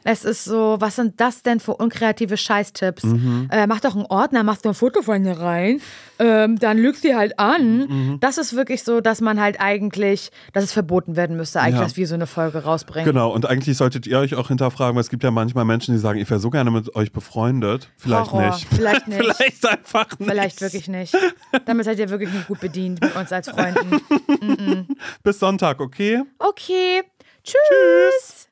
Es 0.09 0.23
ist 0.23 0.45
so, 0.45 0.77
was 0.79 0.95
sind 0.95 1.19
das 1.19 1.43
denn 1.43 1.59
für 1.59 1.75
unkreative 1.75 2.37
Scheißtipps? 2.37 3.03
Mhm. 3.03 3.49
Äh, 3.51 3.67
mach 3.67 3.81
doch 3.81 3.93
einen 3.93 4.05
Ordner, 4.05 4.43
machst 4.43 4.63
du 4.63 4.69
ein 4.69 4.73
Foto 4.75 5.01
von 5.01 5.21
dir 5.21 5.37
rein, 5.37 5.81
ähm, 6.17 6.57
dann 6.57 6.77
lügst 6.77 7.01
sie 7.01 7.13
halt 7.13 7.37
an. 7.39 7.79
Mhm. 7.87 8.17
Das 8.21 8.37
ist 8.37 8.55
wirklich 8.55 8.83
so, 8.83 9.01
dass 9.01 9.19
man 9.19 9.41
halt 9.41 9.59
eigentlich, 9.59 10.31
dass 10.53 10.63
es 10.63 10.71
verboten 10.71 11.17
werden 11.17 11.35
müsste, 11.35 11.59
eigentlich, 11.59 11.75
Ja. 11.79 11.83
dass 11.83 11.97
wir 11.97 12.07
so 12.07 12.13
eine 12.15 12.25
Folge 12.25 12.63
rausbringen. 12.63 13.05
Genau, 13.11 13.31
und 13.33 13.45
eigentlich 13.47 13.75
solltet 13.75 14.07
ihr 14.07 14.17
euch 14.19 14.35
auch 14.35 14.47
hinterfragen, 14.47 14.95
weil 14.95 15.01
es 15.01 15.09
gibt 15.09 15.23
ja 15.25 15.31
manchmal 15.31 15.65
Menschen, 15.65 15.93
die 15.93 15.99
sagen, 15.99 16.19
ich 16.19 16.29
wäre 16.29 16.39
so 16.39 16.49
gerne 16.51 16.71
mit 16.71 16.95
euch 16.95 17.11
befreundet. 17.11 17.89
Vielleicht 17.97 18.31
Horror. 18.31 18.47
nicht. 18.51 18.67
Vielleicht 18.73 19.07
nicht. 19.09 19.19
Vielleicht 19.19 19.65
einfach 19.67 20.07
nicht. 20.19 20.29
Vielleicht 20.29 20.61
wirklich 20.61 20.87
nicht. 20.87 21.17
Damit 21.65 21.83
seid 21.83 21.99
ihr 21.99 22.09
wirklich 22.09 22.31
nicht 22.31 22.47
gut 22.47 22.61
bedient 22.61 23.01
mit 23.01 23.13
uns 23.13 23.33
als 23.33 23.49
Freunden. 23.49 24.87
Bis 25.23 25.37
Sonntag, 25.37 25.81
okay? 25.81 26.23
Okay. 26.39 27.01
Tschüss. 27.43 28.45